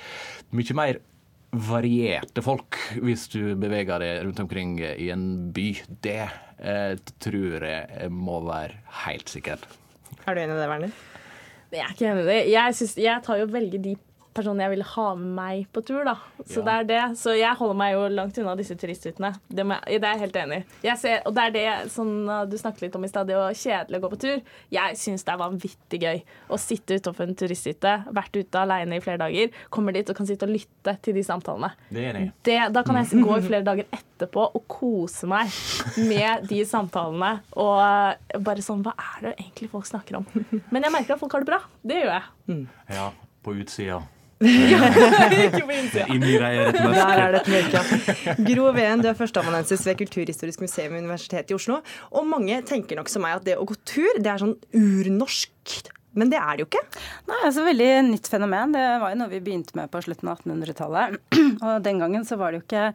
mye 0.55 0.79
mer 0.79 1.03
varierte 1.49 2.43
folk 2.45 2.77
hvis 3.01 3.25
du 3.33 3.55
beveger 3.59 4.01
deg 4.03 4.23
rundt 4.25 4.41
omkring 4.43 4.77
i 4.81 5.09
en 5.13 5.49
by. 5.55 5.69
Det 6.03 6.21
eh, 6.21 6.93
tror 7.21 7.65
jeg 7.65 8.11
må 8.13 8.39
være 8.45 8.81
helt 9.05 9.31
sikkert. 9.31 9.65
Er 10.25 10.35
du 10.35 10.43
enig 10.43 10.55
i 10.55 10.59
det, 10.59 10.69
Werner? 10.69 10.93
Jeg 11.69 11.85
er 11.85 11.93
ikke 11.93 12.09
enig 12.09 12.25
i 12.25 12.29
det. 12.29 12.37
Jeg, 12.51 12.77
synes, 12.77 12.95
jeg 13.01 13.25
tar 13.25 13.41
jo 13.41 13.49
velge 13.53 13.81
de 13.81 13.95
personene 14.35 14.65
jeg 14.65 14.75
vil 14.75 14.85
ha 14.93 15.07
med 15.17 15.29
meg 15.39 15.67
på 15.73 15.81
tur, 15.85 16.01
da. 16.07 16.15
Så 16.47 16.61
det 16.65 16.73
er 16.73 16.87
det. 16.89 17.01
Så 17.19 17.33
jeg 17.37 17.57
holder 17.59 17.77
meg 17.79 17.93
jo 17.95 18.05
langt 18.13 18.37
unna 18.41 18.55
disse 18.59 18.75
turisthyttene. 18.79 19.31
Det, 19.47 19.65
det 19.65 19.97
er 19.99 20.15
jeg 20.15 20.23
helt 20.23 20.39
enig 20.41 20.59
i. 20.61 20.93
Og 21.27 21.33
det 21.35 21.45
er 21.45 21.55
det 21.55 21.65
sånn, 21.93 22.13
uh, 22.29 22.43
du 22.49 22.55
snakket 22.59 22.87
litt 22.87 22.97
om 22.99 23.05
i 23.05 23.11
stad, 23.11 23.29
det 23.29 23.37
å 23.37 23.47
kjedelig 23.55 23.99
å 23.99 24.03
gå 24.05 24.11
på 24.13 24.21
tur. 24.23 24.43
Jeg 24.73 24.99
syns 24.99 25.25
det 25.27 25.33
er 25.33 25.41
vanvittig 25.41 26.01
gøy 26.03 26.21
å 26.49 26.59
sitte 26.61 26.99
utenfor 26.99 27.27
en 27.27 27.39
turisthytte, 27.39 27.95
vært 28.15 28.39
ute 28.39 28.63
alene 28.63 28.99
i 28.99 29.03
flere 29.03 29.21
dager, 29.21 29.55
kommer 29.73 29.95
dit 29.95 30.09
og 30.11 30.19
kan 30.19 30.29
sitte 30.29 30.47
og 30.47 30.53
lytte 30.53 30.95
til 31.05 31.17
de 31.17 31.25
samtalene. 31.25 31.71
Det 31.89 32.03
er 32.03 32.11
enig. 32.13 32.33
Det, 32.45 32.59
da 32.75 32.85
kan 32.87 32.99
jeg 33.01 33.23
gå 33.25 33.39
i 33.39 33.47
flere 33.47 33.67
dager 33.67 33.89
etterpå 33.95 34.45
og 34.49 34.67
kose 34.71 35.29
meg 35.29 35.53
med 36.09 36.47
de 36.49 36.61
samtalene. 36.67 37.33
Og 37.59 37.75
uh, 37.79 38.39
bare 38.45 38.63
sånn 38.65 38.83
Hva 38.85 38.93
er 38.95 39.25
det 39.25 39.33
egentlig 39.39 39.67
folk 39.73 39.87
snakker 39.89 40.21
om? 40.21 40.29
Men 40.73 40.85
jeg 40.85 40.93
merker 40.93 41.15
at 41.15 41.21
folk 41.21 41.35
har 41.35 41.43
det 41.43 41.51
bra. 41.51 41.59
Det 41.83 41.99
gjør 41.99 42.15
jeg. 42.15 42.63
Ja, 42.95 43.09
på 43.43 43.57
utsida. 43.59 43.99
Ikke 45.45 45.65
på 45.67 45.73
innsida. 45.75 46.05
er. 46.47 46.71
Der 46.71 47.21
er 47.25 47.33
det 47.35 47.41
et 47.41 47.49
mørke. 47.51 47.81
ja. 48.25 48.35
Gro 48.47 48.71
Ven, 48.75 49.03
du 49.03 49.09
er 49.11 49.17
førsteamanuensis 49.19 49.83
ved 49.87 49.99
Kulturhistorisk 49.99 50.63
museum 50.63 50.93
ved 50.95 51.03
Universitetet 51.03 51.51
i 51.51 51.57
Oslo. 51.57 51.81
Og 52.15 52.27
mange 52.27 52.61
tenker 52.67 52.99
nok 52.99 53.11
som 53.11 53.25
meg 53.27 53.35
at 53.41 53.47
det 53.49 53.57
å 53.59 53.67
gå 53.67 53.75
tur, 53.83 54.19
det 54.19 54.31
er 54.31 54.39
sånn 54.39 54.55
urnorsk. 54.71 55.91
Men 56.17 56.31
det 56.31 56.39
er 56.41 56.57
det 56.57 56.63
jo 56.63 56.67
ikke. 56.69 56.81
Nei, 57.29 57.37
altså 57.45 57.63
Veldig 57.67 57.89
nytt 58.07 58.27
fenomen. 58.31 58.73
Det 58.73 58.83
var 59.01 59.13
jo 59.13 59.19
noe 59.19 59.29
vi 59.29 59.41
begynte 59.45 59.75
med 59.77 59.91
på 59.93 60.01
slutten 60.01 60.31
av 60.31 60.39
1800-tallet. 60.41 61.17
Og 61.67 61.83
den 61.85 62.01
gangen 62.01 62.25
så 62.25 62.37
var 62.39 62.51
det 62.51 62.59
jo 62.59 62.65
ikke 62.65 62.85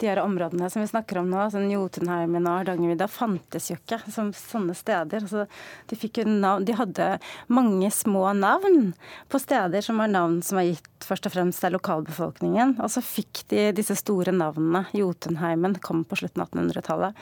de 0.00 0.08
her 0.08 0.22
områdene 0.22 0.70
som 0.72 0.80
vi 0.80 0.88
snakker 0.88 1.20
om 1.20 1.28
nå, 1.28 1.44
sånn 1.52 1.68
Jotunheimen 1.72 2.46
og 2.46 2.62
Hardangervidda, 2.62 3.10
fantes 3.12 3.68
jo 3.70 3.76
ikke 3.76 4.00
som 4.12 4.30
sånne 4.36 4.76
steder. 4.78 5.26
Altså, 5.26 5.44
de, 5.90 5.98
fikk 6.00 6.22
jo 6.22 6.26
navn, 6.30 6.64
de 6.68 6.76
hadde 6.78 7.08
mange 7.52 7.90
små 7.92 8.30
navn 8.38 8.94
på 9.28 9.42
steder 9.42 9.84
som 9.84 10.00
var 10.00 10.12
navn 10.12 10.40
som 10.46 10.60
var 10.60 10.70
gitt 10.70 10.88
først 11.04 11.28
og 11.28 11.34
fremst 11.34 11.66
av 11.66 11.74
lokalbefolkningen. 11.76 12.78
Og 12.80 12.92
så 12.94 13.04
fikk 13.04 13.44
de 13.52 13.68
disse 13.76 13.98
store 14.00 14.32
navnene. 14.32 14.86
Jotunheimen 14.96 15.76
kom 15.84 16.06
på 16.08 16.22
slutten 16.22 16.46
av 16.46 16.48
1800-tallet. 16.54 17.20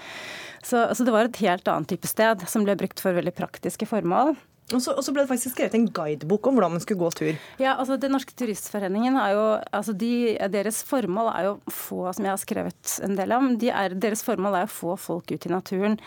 Så, 0.62 0.84
så 0.94 1.04
det 1.06 1.14
var 1.14 1.26
et 1.26 1.42
helt 1.42 1.68
annet 1.72 1.90
type 1.90 2.08
sted 2.08 2.44
som 2.46 2.66
ble 2.66 2.76
brukt 2.78 3.00
for 3.02 3.16
veldig 3.16 3.34
praktiske 3.34 3.88
formål. 3.88 4.36
Og 4.74 4.83
så, 4.83 4.94
og 4.94 5.02
så 5.04 5.14
ble 5.14 5.24
det 5.24 5.30
faktisk 5.30 5.56
skrevet 5.56 5.74
en 5.78 5.88
guidebok 5.90 6.46
om 6.46 6.59
hvordan 6.59 6.74
man 6.76 6.83
skulle 6.83 7.00
gå 7.02 7.11
tur. 7.18 7.38
Ja, 7.62 7.74
altså 7.76 7.96
Den 8.00 8.14
norske 8.14 8.35
turistforeningen 8.38 9.16
er 9.18 9.35
jo, 9.35 9.44
altså 9.76 9.94
de, 9.96 10.38
Deres 10.52 10.83
formål 10.87 11.30
er 11.33 11.48
jo 11.48 11.54
få, 11.74 12.04
som 12.14 12.26
jeg 12.26 12.33
har 12.33 12.40
skrevet 12.42 12.94
en 13.06 13.16
del 13.18 13.35
om, 13.35 13.50
de 13.61 13.70
er, 13.74 13.96
deres 13.98 14.22
formål 14.26 14.61
er 14.61 14.68
å 14.68 14.72
få 14.72 14.96
folk 15.00 15.33
ut 15.33 15.46
i 15.46 15.52
naturen. 15.52 15.98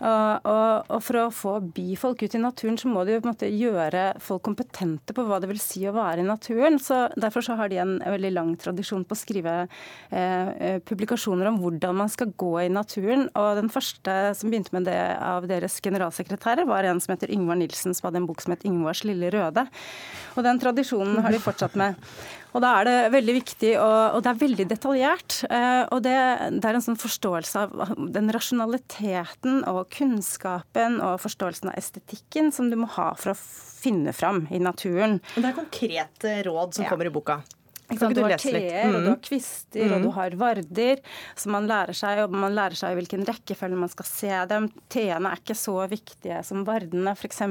Og, 0.00 0.46
og, 0.48 0.92
og 0.92 1.02
for 1.04 1.20
å 1.22 1.26
få 1.34 1.56
byfolk 1.74 2.24
ut 2.26 2.36
i 2.38 2.42
naturen, 2.42 2.78
så 2.78 2.90
må 2.90 3.04
de 3.04 3.16
jo 3.16 3.22
på 3.22 3.28
en 3.28 3.34
måte 3.34 3.50
gjøre 3.50 4.04
folk 4.22 4.44
kompetente 4.46 5.14
på 5.16 5.24
hva 5.26 5.40
det 5.42 5.50
vil 5.50 5.60
si 5.62 5.84
å 5.88 5.94
være 5.96 6.22
i 6.22 6.28
naturen. 6.28 6.78
så 6.82 7.04
Derfor 7.18 7.44
så 7.46 7.56
har 7.58 7.72
de 7.72 7.80
en 7.82 7.96
veldig 8.02 8.32
lang 8.34 8.54
tradisjon 8.60 9.04
på 9.06 9.16
å 9.16 9.22
skrive 9.22 9.56
eh, 10.10 10.78
publikasjoner 10.86 11.50
om 11.50 11.60
hvordan 11.62 11.98
man 12.02 12.12
skal 12.12 12.32
gå 12.38 12.52
i 12.64 12.70
naturen. 12.72 13.28
Og 13.38 13.58
den 13.58 13.70
første 13.72 14.16
som 14.38 14.52
begynte 14.52 14.74
med 14.76 14.86
det 14.90 14.98
av 15.18 15.46
deres 15.50 15.78
generalsekretærer, 15.84 16.68
var 16.68 16.86
en 16.86 17.02
som 17.02 17.14
heter 17.14 17.32
Yngvar 17.34 17.58
Nilsen, 17.60 17.94
som 17.96 18.11
hadde 18.12 18.22
en 18.22 18.28
bok 18.28 18.44
som 18.44 18.52
het 18.52 18.64
'Yngvars 18.68 19.02
lille 19.08 19.32
røde'. 19.32 19.66
Og 20.36 20.44
den 20.44 20.60
tradisjonen 20.60 21.22
har 21.24 21.32
de 21.32 21.40
fortsatt 21.40 21.74
med. 21.76 21.96
Og 22.52 22.60
da 22.60 22.80
er 22.80 22.84
det 22.84 23.12
veldig 23.14 23.34
viktig, 23.38 23.72
og, 23.80 24.16
og 24.16 24.22
det 24.22 24.30
er 24.30 24.40
veldig 24.42 24.66
detaljert. 24.68 25.38
Eh, 25.48 25.84
og 25.88 26.02
det, 26.04 26.16
det, 26.60 26.64
er 26.68 26.76
en 26.76 26.84
sånn 26.84 27.00
forståelse 27.00 27.62
av 27.64 27.94
den 28.12 28.28
rasjonaliteten 28.32 29.62
og 29.70 29.88
kunnskapen 29.94 31.00
og 31.00 31.20
forståelsen 31.24 31.72
av 31.72 31.78
estetikken 31.80 32.52
som 32.52 32.68
du 32.68 32.76
må 32.76 32.90
ha 32.98 33.14
for 33.16 33.32
å 33.32 33.38
finne 33.38 34.12
fram 34.12 34.44
i 34.52 34.60
naturen. 34.60 35.20
Og 35.36 35.40
det 35.42 35.48
er 35.48 35.58
konkrete 35.58 36.36
råd 36.44 36.76
som 36.76 36.84
Ja. 36.84 36.92
kommer 36.92 37.08
i 37.08 37.14
boka. 37.14 37.40
Du 37.98 38.22
har 38.22 38.36
teer, 38.38 38.86
mm. 38.88 38.94
og 38.96 39.02
du 39.02 39.08
har 39.10 39.16
Mm. 39.16 39.22
kvister, 39.22 39.84
og 39.92 39.98
Mm. 40.00 40.02
du 40.02 40.10
har 40.10 40.30
varder. 40.30 41.00
Så 41.36 41.46
man 41.50 41.66
lærer 41.68 41.94
seg, 41.94 42.18
og 42.24 42.30
man 42.32 42.54
lærer 42.54 42.74
seg 42.76 42.92
i 42.92 43.00
hvilken 43.00 43.24
rekkefølge 43.26 43.76
man 43.76 43.88
skal 43.88 44.04
se 44.04 44.46
dem. 44.48 44.68
Teene 44.88 45.32
er 45.32 45.36
ikke 45.36 45.56
så 45.56 45.88
viktige 45.88 46.44
som 46.44 46.64
vardene, 46.64 47.12
f.eks. 47.16 47.42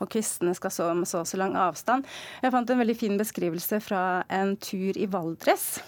Og 0.00 0.08
kvistene 0.10 0.54
skal 0.54 0.70
så 0.70 0.94
med 0.96 1.06
så 1.06 1.20
og 1.20 1.26
så 1.26 1.36
lang 1.38 1.54
avstand. 1.56 2.04
Jeg 2.42 2.52
fant 2.52 2.70
en 2.70 2.78
veldig 2.78 2.96
fin 2.96 3.16
beskrivelse 3.18 3.80
fra 3.82 4.24
en 4.28 4.56
tur 4.56 4.92
i 4.96 5.06
Valdres, 5.06 5.80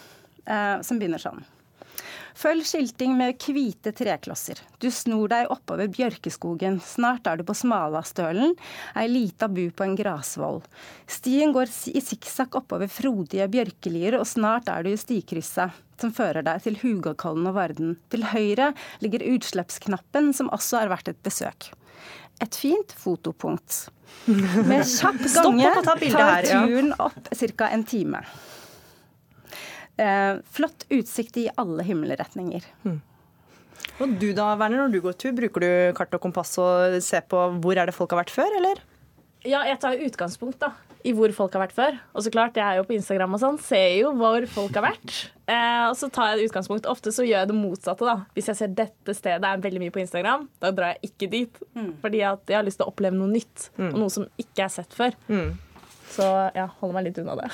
eh, 0.46 0.80
som 0.82 0.98
begynner 0.98 1.18
sånn. 1.20 1.44
Følg 2.38 2.62
skilting 2.68 3.16
med 3.18 3.42
hvite 3.42 3.90
treklosser. 3.98 4.60
Du 4.78 4.86
snor 4.94 5.26
deg 5.32 5.48
oppover 5.50 5.88
bjørkeskogen. 5.90 6.76
Snart 6.84 7.26
er 7.26 7.40
du 7.40 7.42
på 7.48 7.56
Smalastølen, 7.58 8.54
ei 8.94 9.08
lita 9.10 9.48
bu 9.50 9.64
på 9.74 9.86
en 9.88 9.96
grasvoll. 9.98 10.60
Stien 11.10 11.50
går 11.56 11.66
i 11.90 12.02
sikksakk 12.04 12.54
oppover 12.60 12.90
frodige 12.92 13.48
bjørkelier, 13.50 14.20
og 14.20 14.28
snart 14.30 14.70
er 14.70 14.86
du 14.86 14.92
i 14.92 15.00
stikrysset 15.00 15.74
som 15.98 16.12
fører 16.14 16.44
deg 16.46 16.62
til 16.62 16.78
Hugakollen 16.78 17.48
og 17.50 17.56
Varden. 17.58 17.96
Til 18.12 18.28
høyre 18.30 18.70
ligger 19.02 19.26
utslippsknappen, 19.34 20.30
som 20.30 20.52
også 20.54 20.84
er 20.84 20.92
verdt 20.92 21.10
et 21.10 21.22
besøk. 21.26 21.72
Et 22.38 22.54
fint 22.54 22.94
fotopunkt. 22.94 23.88
Med 24.28 24.86
kjapp 24.86 25.24
gange 25.34 25.72
tar 25.82 26.46
turen 26.46 26.94
opp 27.02 27.32
ca. 27.34 27.72
en 27.74 27.82
time. 27.82 28.22
Eh, 29.98 30.40
flott 30.54 30.86
utsikt 30.94 31.40
i 31.42 31.48
alle 31.58 31.84
himmelretninger. 31.86 32.66
Og 33.98 34.18
du 34.20 34.28
da, 34.34 34.52
Werner, 34.58 34.84
når 34.84 34.94
du 34.94 35.00
går 35.02 35.16
tur, 35.18 35.32
bruker 35.34 35.64
du 35.64 35.70
kart 35.98 36.12
og 36.14 36.22
kompass 36.22 36.54
og 36.62 36.98
ser 37.02 37.24
på 37.30 37.40
hvor 37.58 37.78
er 37.78 37.90
det 37.90 37.96
folk 37.96 38.14
har 38.14 38.22
vært 38.22 38.34
før, 38.34 38.60
eller? 38.60 38.82
Ja, 39.46 39.64
jeg 39.66 39.78
tar 39.82 39.98
utgangspunkt 40.02 40.58
da, 40.62 40.72
i 41.06 41.12
hvor 41.14 41.32
folk 41.34 41.54
har 41.54 41.64
vært 41.64 41.74
før. 41.74 41.98
Og 42.14 42.22
så 42.26 42.30
klart, 42.34 42.58
jeg 42.58 42.62
er 42.62 42.78
jo 42.78 42.86
på 42.86 42.94
Instagram 42.94 43.34
og 43.34 43.42
sånn, 43.42 43.58
ser 43.62 43.90
jo 44.00 44.12
hvor 44.18 44.46
folk 44.54 44.78
har 44.78 44.86
vært. 44.86 45.18
Eh, 45.50 45.84
og 45.88 45.96
så 45.98 46.10
tar 46.14 46.34
jeg 46.34 46.50
utgangspunkt. 46.50 46.86
Ofte 46.90 47.10
så 47.14 47.26
gjør 47.26 47.42
jeg 47.42 47.50
det 47.50 47.58
motsatte, 47.58 48.06
da. 48.06 48.16
Hvis 48.38 48.50
jeg 48.52 48.60
ser 48.60 48.74
dette 48.78 49.14
stedet 49.18 49.50
er 49.50 49.62
veldig 49.66 49.82
mye 49.82 49.94
på 49.94 50.02
Instagram, 50.02 50.46
da 50.62 50.74
drar 50.74 50.94
jeg 50.94 51.10
ikke 51.10 51.30
dit. 51.34 51.62
Fordi 52.02 52.22
at 52.28 52.50
jeg 52.54 52.60
har 52.60 52.66
lyst 52.66 52.82
til 52.82 52.86
å 52.86 52.92
oppleve 52.92 53.18
noe 53.18 53.30
nytt. 53.34 53.70
Mm. 53.78 53.92
Og 53.92 54.02
noe 54.04 54.14
som 54.14 54.30
ikke 54.38 54.66
er 54.66 54.74
sett 54.78 54.94
før. 54.94 55.16
Så 56.12 56.24
ja, 56.56 56.66
holder 56.80 56.96
meg 56.96 57.08
litt 57.08 57.20
unna 57.22 57.36
det. 57.38 57.48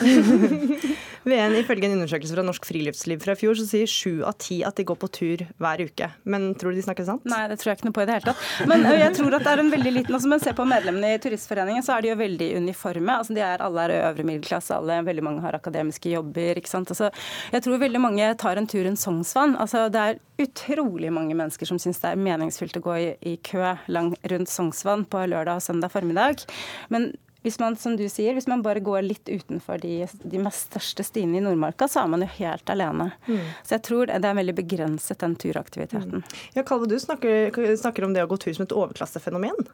VN, 1.25 1.57
ifølge 1.57 1.89
en 1.89 1.97
undersøkelse 1.97 2.37
fra 2.37 2.45
Norsk 2.45 2.67
Friluftsliv 2.69 3.23
fra 3.25 3.35
i 3.35 3.39
fjor, 3.41 3.57
så 3.59 3.67
sier 3.69 3.89
sju 3.91 4.23
av 4.29 4.37
ti 4.43 4.61
at 4.67 4.77
de 4.79 4.87
går 4.87 4.99
på 5.01 5.09
tur 5.15 5.45
hver 5.63 5.83
uke. 5.89 6.11
Men 6.29 6.51
tror 6.61 6.75
du 6.75 6.79
de 6.79 6.85
snakker 6.85 7.07
sant? 7.09 7.25
Nei, 7.31 7.45
det 7.51 7.59
tror 7.61 7.73
jeg 7.73 7.81
ikke 7.81 7.89
noe 7.89 7.97
på 7.97 8.05
i 8.05 8.09
det 8.09 8.19
hele 8.19 8.33
tatt. 8.33 8.45
Men 8.71 8.85
jeg 9.01 9.15
tror 9.19 9.39
at 9.39 9.47
det 9.47 9.55
er 9.55 9.63
en 9.65 9.73
veldig 9.73 9.95
liten 9.99 10.19
altså, 10.19 10.31
Men 10.31 10.45
se 10.45 10.55
på 10.57 10.67
medlemmene 10.69 11.15
i 11.15 11.23
Turistforeningen, 11.25 11.87
så 11.87 11.97
er 11.97 12.05
de 12.05 12.13
jo 12.13 12.19
veldig 12.21 12.51
uniforme. 12.61 13.19
Altså, 13.23 13.37
de 13.37 13.45
er, 13.47 13.65
alle 13.65 13.87
er 13.89 13.97
øvre 14.11 14.29
middelklasse, 14.29 14.77
alle, 14.77 15.01
veldig 15.09 15.27
mange 15.27 15.45
har 15.45 15.59
akademiske 15.59 16.13
jobber. 16.13 16.61
ikke 16.61 16.73
sant? 16.73 16.93
Altså, 16.95 17.11
jeg 17.55 17.67
tror 17.67 17.83
veldig 17.83 18.05
mange 18.05 18.31
tar 18.41 18.61
en 18.61 18.71
tur 18.71 18.85
rundt 18.87 19.03
Sognsvann. 19.03 19.57
Altså, 19.61 19.87
det 19.93 20.05
er 20.05 20.23
utrolig 20.45 21.13
mange 21.15 21.37
mennesker 21.37 21.69
som 21.69 21.81
syns 21.81 22.03
det 22.03 22.13
er 22.13 22.21
meningsfylt 22.21 22.79
å 22.81 22.85
gå 22.85 22.97
i, 23.01 23.11
i 23.33 23.37
kø 23.45 23.75
lang, 23.89 24.15
rundt 24.31 24.53
Sognsvann 24.53 25.07
på 25.09 25.25
lørdag 25.31 25.61
og 25.61 25.67
søndag 25.67 25.95
formiddag. 25.95 26.45
Men 26.93 27.13
hvis 27.45 27.59
man, 27.61 27.77
som 27.77 27.99
du 28.01 28.07
sier, 28.09 28.33
hvis 28.33 28.49
man 28.49 28.65
bare 28.65 28.81
går 28.81 29.03
litt 29.05 29.29
utenfor 29.29 29.83
de, 29.83 30.07
de 30.25 30.41
mest 30.41 30.73
største 30.73 31.05
stiene 31.05 31.39
i 31.39 31.45
Nordmarka, 31.45 31.89
så 31.93 32.01
er 32.01 32.13
man 32.15 32.25
jo 32.25 32.31
helt 32.39 32.73
alene. 32.73 33.11
Mm. 33.29 33.43
Så 33.61 33.77
jeg 33.77 33.85
tror 33.85 34.09
det 34.09 34.31
er 34.31 34.39
veldig 34.41 34.57
begrenset, 34.57 35.21
den 35.21 35.37
turaktiviteten. 35.37 36.25
Ja, 36.57 36.65
Kalve, 36.65 36.89
du 36.89 36.97
snakker, 37.01 37.53
snakker 37.77 38.09
om 38.09 38.17
det 38.17 38.25
å 38.25 38.31
gå 38.31 38.41
tur 38.41 38.57
som 38.57 38.65
et 38.65 38.73
overklassefenomen. 38.73 39.69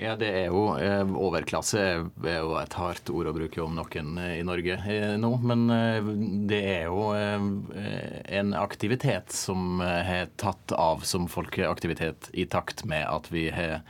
Ja, 0.00 0.14
det 0.16 0.28
er 0.32 0.46
jo 0.48 0.62
eh, 0.80 1.02
Overklasse 1.04 1.80
er 1.82 2.38
jo 2.40 2.54
et 2.58 2.76
hardt 2.78 3.10
ord 3.12 3.28
å 3.28 3.34
bruke 3.36 3.60
om 3.62 3.74
noen 3.76 4.16
eh, 4.18 4.38
i 4.40 4.46
Norge 4.46 4.78
eh, 4.88 5.12
nå. 5.20 5.30
Men 5.44 5.66
det 6.48 6.62
er 6.72 6.88
jo 6.88 7.12
en 7.12 8.54
aktivitet 8.56 9.32
som 9.36 9.80
har 9.82 10.32
tatt 10.40 10.74
av 10.76 11.04
som 11.08 11.28
folkeaktivitet 11.30 12.32
i 12.32 12.46
takt 12.50 12.86
med 12.88 13.04
at 13.08 13.28
vi 13.32 13.48
har 13.52 13.80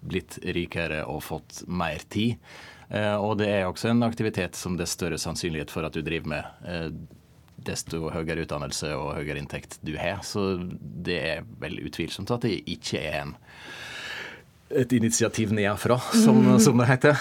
blitt 0.00 0.38
rikere 0.56 1.04
og 1.06 1.22
fått 1.26 1.62
mer 1.68 2.00
tid. 2.08 2.36
Eh, 2.90 3.14
og 3.14 3.38
det 3.38 3.48
er 3.52 3.68
også 3.68 3.92
en 3.92 4.02
aktivitet 4.06 4.56
som 4.58 4.76
det 4.76 4.86
er 4.88 4.92
større 4.94 5.18
sannsynlighet 5.20 5.70
for 5.70 5.86
at 5.86 5.94
du 5.94 6.02
driver 6.02 6.32
med. 6.36 6.44
eh, 6.66 6.90
desto 7.60 8.06
høyere 8.08 8.46
utdannelse 8.46 8.88
og 8.96 9.18
høyere 9.18 9.36
inntekt 9.42 9.78
du 9.84 9.92
har. 10.00 10.22
Så 10.24 10.56
det 10.80 11.18
er 11.20 11.42
vel 11.60 11.76
utvilsomt 11.84 12.30
at 12.32 12.46
det 12.46 12.62
ikke 12.72 13.02
er 13.04 13.18
en 13.26 13.34
et 14.70 14.92
initiativ 14.94 15.50
nedenfra, 15.50 15.96
som, 16.14 16.36
som 16.64 16.78
det 16.78 16.86
heter. 16.86 17.16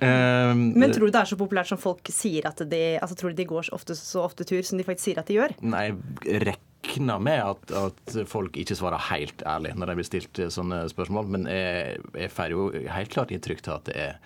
Eh, 0.00 0.54
Men 0.56 0.90
tror 0.90 1.06
du 1.06 1.12
det 1.12 1.20
er 1.20 1.28
så 1.28 1.36
populært 1.36 1.68
som 1.68 1.78
folk 1.78 2.08
sier 2.10 2.48
at 2.48 2.62
de 2.70 2.78
altså 2.96 3.14
Tror 3.20 3.34
du 3.34 3.36
de 3.42 3.44
går 3.50 3.66
så 3.68 3.74
ofte, 3.76 3.94
så 3.98 4.22
ofte 4.24 4.46
tur 4.48 4.62
som 4.64 4.80
de 4.80 4.86
faktisk 4.88 5.10
sier 5.10 5.20
at 5.20 5.28
de 5.28 5.36
gjør? 5.36 5.52
Nei, 5.60 5.90
jeg 6.24 6.56
regner 6.94 7.18
med 7.18 7.40
at, 7.42 7.72
at 7.74 8.18
folk 8.30 8.56
ikke 8.56 8.76
svarer 8.78 9.02
helt 9.10 9.42
ærlig 9.46 9.74
når 9.76 9.90
de 9.90 9.96
blir 9.98 10.06
stilt 10.08 10.40
sånne 10.52 10.84
spørsmål, 10.92 11.26
men 11.36 11.48
jeg, 11.50 11.98
jeg 12.14 12.30
får 12.30 12.54
jo 12.54 12.68
helt 12.72 13.10
klart 13.12 13.32
inntrykk 13.34 13.62
til 13.64 13.74
at 13.74 13.88
det 13.88 13.96
er 13.96 14.20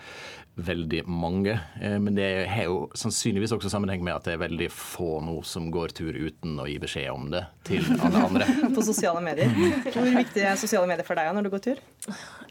veldig 0.59 1.05
mange. 1.07 1.55
Eh, 1.81 1.99
Men 2.03 2.17
det 2.17 2.49
har 2.51 2.67
jo 2.67 2.89
sannsynligvis 2.99 3.53
også 3.55 3.71
sammenheng 3.71 4.03
med 4.03 4.17
at 4.17 4.25
det 4.27 4.35
er 4.35 4.41
veldig 4.43 4.67
få 4.75 5.21
nå 5.23 5.37
som 5.47 5.69
går 5.71 5.95
tur 5.95 6.11
uten 6.19 6.59
å 6.59 6.67
gi 6.67 6.79
beskjed 6.83 7.13
om 7.13 7.29
det 7.31 7.45
til 7.69 7.87
alle 7.95 8.25
andre. 8.27 8.49
På 8.77 8.83
sosiale 8.83 9.23
medier. 9.23 9.53
Hvor 9.87 10.09
viktig 10.19 10.43
er 10.43 10.59
sosiale 10.59 10.91
medier 10.91 11.07
for 11.07 11.19
deg 11.19 11.31
når 11.37 11.47
du 11.47 11.53
går 11.55 11.65
tur? 11.69 11.83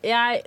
jeg, 0.05 0.43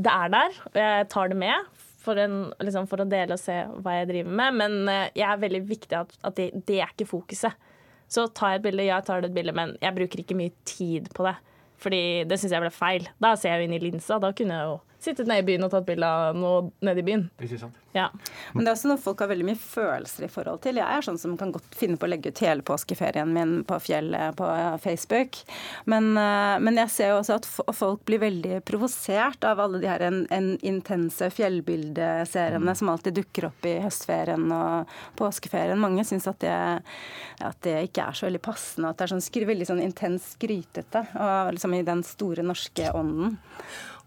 det 0.00 0.14
er 0.14 0.32
der, 0.32 0.56
og 0.70 0.80
jeg 0.80 1.08
tar 1.12 1.32
det 1.32 1.36
med 1.42 1.68
for, 2.02 2.18
en, 2.18 2.38
liksom 2.64 2.88
for 2.90 3.04
å 3.04 3.06
dele 3.06 3.36
og 3.36 3.42
se 3.42 3.58
hva 3.84 3.98
jeg 4.00 4.08
driver 4.08 4.38
med. 4.40 4.56
Men 4.62 4.78
eh, 4.88 5.10
jeg 5.12 5.28
er 5.28 5.44
veldig 5.44 5.62
viktig 5.68 6.00
at, 6.00 6.16
at 6.24 6.40
det, 6.40 6.48
det 6.64 6.80
er 6.80 6.96
ikke 6.96 7.10
fokuset. 7.12 7.68
Så 8.12 8.26
tar 8.36 8.54
jeg 8.54 8.60
et 8.60 8.66
bilde, 8.66 8.84
ja, 8.84 8.98
jeg 9.00 9.08
tar 9.08 9.24
et 9.24 9.34
bilde, 9.34 9.54
men 9.56 9.74
jeg 9.80 9.96
bruker 9.96 10.20
ikke 10.20 10.36
mye 10.36 10.52
tid 10.68 11.08
på 11.16 11.24
det. 11.24 11.36
Fordi 11.82 12.00
det 12.28 12.38
syns 12.38 12.52
jeg 12.54 12.62
ble 12.62 12.72
feil. 12.74 13.06
Da 13.22 13.32
ser 13.38 13.54
jeg 13.54 13.62
jo 13.62 13.68
inn 13.70 13.76
i 13.78 13.82
linsa. 13.82 14.20
Da 14.22 14.30
kunne 14.36 14.58
jeg 14.58 14.68
jo 14.68 14.80
sittet 15.02 15.26
nede 15.28 15.42
i 15.42 15.46
byen 15.50 15.66
og 15.66 15.72
tatt 15.74 15.86
bilde 15.88 16.06
av 16.08 16.36
noe 16.38 16.70
nede 16.86 17.02
i 17.02 17.06
byen. 17.06 17.24
Ikke 17.42 17.58
sant? 17.60 17.78
Ja. 17.92 18.06
Men 18.54 18.64
det 18.64 18.70
er 18.70 18.76
også 18.78 18.88
noe 18.88 19.00
folk 19.02 19.20
har 19.20 19.28
veldig 19.28 19.44
mye 19.50 19.58
følelser 19.60 20.24
i 20.24 20.30
forhold 20.32 20.62
til. 20.64 20.78
Jeg 20.80 20.86
er 20.96 21.04
sånn 21.04 21.18
som 21.20 21.34
kan 21.36 21.50
godt 21.52 21.74
finne 21.76 21.98
på 22.00 22.06
å 22.06 22.10
legge 22.12 22.30
ut 22.32 22.40
hele 22.40 22.64
påskeferien 22.64 23.28
min 23.34 23.58
på 23.68 23.76
fjellet 23.84 24.36
på 24.38 24.46
Facebook. 24.80 25.36
Men, 25.90 26.12
eh, 26.16 26.56
men 26.64 26.78
jeg 26.80 26.88
ser 26.94 27.12
jo 27.12 27.18
også 27.20 27.36
at 27.36 27.48
folk 27.76 28.04
blir 28.08 28.22
veldig 28.22 28.62
provosert 28.64 29.44
av 29.44 29.60
alle 29.60 29.82
de 29.82 29.90
her 29.90 30.06
en, 30.08 30.22
en 30.32 30.54
intense 30.64 31.28
fjellbildeseriene 31.36 32.74
som 32.78 32.88
alltid 32.88 33.14
dukker 33.20 33.48
opp 33.50 33.66
i 33.68 33.76
høstferien 33.84 34.48
og 34.56 34.88
påskeferien. 35.20 35.78
Mange 35.80 36.04
syns 36.08 36.26
at, 36.30 36.38
det- 36.40 36.82
at 37.42 37.60
det 37.66 37.76
ikke 37.90 38.08
er 38.08 38.12
så 38.16 38.26
veldig 38.30 38.42
passende. 38.42 38.88
At 38.90 38.96
det 38.98 39.04
er 39.10 39.14
sånn, 39.18 39.46
veldig 39.52 39.66
sånn 39.68 39.82
intens 39.82 40.32
skrytete. 40.38 41.06
Og 41.18 41.52
liksom 41.56 41.74
i 41.76 41.82
den 41.86 42.02
store 42.06 42.42
norske 42.46 42.88
ånden. 42.94 43.38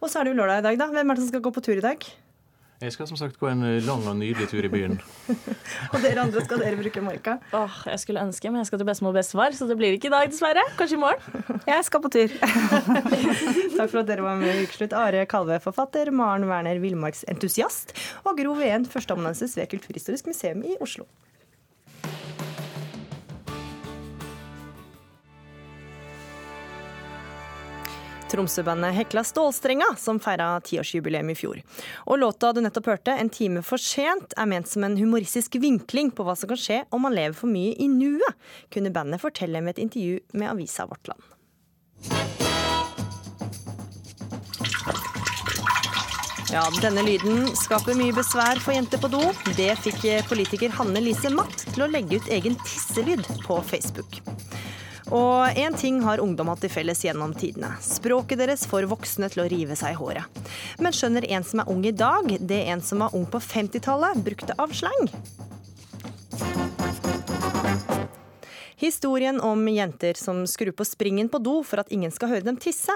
Og 0.05 0.11
så 0.13 0.21
er 0.21 0.27
det 0.27 0.35
jo 0.35 0.37
lørdag 0.37 0.61
i 0.61 0.65
dag, 0.67 0.77
da. 0.77 0.85
Hvem 0.93 1.09
er 1.09 1.17
det 1.17 1.23
som 1.23 1.33
skal 1.33 1.41
gå 1.41 1.51
på 1.55 1.65
tur 1.65 1.79
i 1.79 1.81
dag? 1.81 2.03
Jeg 2.83 2.91
skal 2.93 3.07
som 3.09 3.17
sagt 3.17 3.39
gå 3.39 3.47
en 3.49 3.63
lang 3.87 4.03
og 4.05 4.17
nydelig 4.19 4.45
tur 4.51 4.65
i 4.67 4.69
byen. 4.69 4.99
Og 5.95 6.03
dere 6.03 6.25
andre 6.25 6.43
skal 6.45 6.59
dere 6.61 6.77
bruke 6.77 7.01
marka? 7.01 7.37
Åh, 7.55 7.79
jeg 7.89 8.01
skulle 8.03 8.21
ønske, 8.21 8.51
men 8.51 8.61
jeg 8.61 8.69
skal 8.69 8.81
til 8.83 8.89
bestemor 8.91 9.15
og 9.15 9.17
bestefar, 9.17 9.55
så 9.57 9.65
det 9.65 9.79
blir 9.79 9.95
ikke 9.95 10.11
i 10.11 10.13
dag, 10.13 10.29
dessverre. 10.29 10.61
Kanskje 10.77 10.99
i 10.99 11.01
morgen. 11.01 11.45
Jeg 11.71 11.87
skal 11.87 12.03
på 12.03 12.11
tur. 12.13 12.35
Takk 13.79 13.89
for 13.89 14.03
at 14.03 14.11
dere 14.11 14.27
var 14.27 14.37
med 14.37 14.51
i 14.51 14.67
Ukeslutt. 14.67 14.93
Are 14.93 15.25
Kalve, 15.31 15.57
forfatter, 15.63 16.11
Maren 16.13 16.45
Werner, 16.51 16.77
villmarksentusiast, 16.83 17.95
og 18.27 18.37
Gro 18.37 18.53
Veen, 18.59 18.85
førsteamanuensis 18.85 19.57
ved 19.57 19.71
Kulturhistorisk 19.71 20.29
museum 20.29 20.61
i 20.67 20.77
Oslo. 20.83 21.07
Tromsø-bandet 28.31 28.93
Hekla 28.95 29.23
Stålstrenga, 29.23 29.91
som 29.97 30.19
feira 30.19 30.47
tiårsjubileum 30.65 31.29
i 31.29 31.35
fjor. 31.37 31.61
Og 32.09 32.19
låta 32.19 32.51
du 32.53 32.61
nettopp 32.61 32.85
hørte, 32.85 33.13
'En 33.13 33.29
time 33.29 33.61
for 33.61 33.77
sent', 33.77 34.33
er 34.37 34.45
ment 34.45 34.67
som 34.67 34.83
en 34.83 34.97
humoristisk 34.97 35.55
vinkling 35.55 36.11
på 36.11 36.23
hva 36.25 36.35
som 36.35 36.49
kan 36.49 36.57
skje 36.57 36.83
om 36.91 37.01
man 37.01 37.13
lever 37.13 37.33
for 37.33 37.47
mye 37.47 37.75
i 37.79 37.87
nuet, 37.87 38.33
kunne 38.71 38.91
bandet 38.91 39.21
fortelle 39.21 39.61
med 39.61 39.77
et 39.77 39.83
intervju 39.85 40.19
med 40.33 40.49
avisa 40.49 40.85
Vårt 40.85 41.07
Land. 41.07 41.21
Ja, 46.53 46.63
denne 46.81 47.01
lyden 47.03 47.49
skaper 47.57 47.97
mye 47.97 48.13
besvær 48.15 48.59
for 48.63 48.71
jenter 48.71 49.01
på 49.01 49.09
do. 49.11 49.19
Det 49.57 49.73
fikk 49.83 50.05
politiker 50.29 50.69
Hanne 50.69 51.01
Lise 51.03 51.29
Matt 51.33 51.65
til 51.73 51.83
å 51.83 51.91
legge 51.91 52.21
ut 52.21 52.29
egen 52.31 52.55
tisselyd 52.63 53.25
på 53.43 53.59
Facebook. 53.65 54.21
Og 55.13 55.57
én 55.57 55.75
ting 55.77 55.99
har 56.01 56.21
ungdom 56.23 56.49
hatt 56.49 56.63
til 56.65 56.71
felles 56.73 57.03
gjennom 57.05 57.33
tidene. 57.37 57.75
Språket 57.83 58.41
deres 58.41 58.65
får 58.69 58.87
voksne 58.89 59.29
til 59.29 59.43
å 59.43 59.49
rive 59.51 59.77
seg 59.77 59.93
i 59.93 59.99
håret. 59.99 60.45
Men 60.81 60.95
skjønner 60.95 61.27
en 61.29 61.45
som 61.45 61.61
er 61.61 61.69
ung 61.69 61.83
i 61.85 61.93
dag, 61.93 62.31
det 62.39 62.61
en 62.73 62.81
som 62.81 63.03
var 63.05 63.13
ung 63.17 63.27
på 63.29 63.41
50-tallet 63.43 64.23
brukte 64.25 64.57
av 64.57 64.73
slang? 64.73 65.11
Historien 68.81 69.39
om 69.41 69.67
jenter 69.71 70.17
som 70.19 70.43
skrur 70.49 70.73
på 70.75 70.85
springen 70.85 71.29
på 71.31 71.39
do 71.39 71.61
for 71.63 71.79
at 71.81 71.91
ingen 71.95 72.11
skal 72.11 72.33
høre 72.33 72.45
dem 72.45 72.57
tisse, 72.59 72.91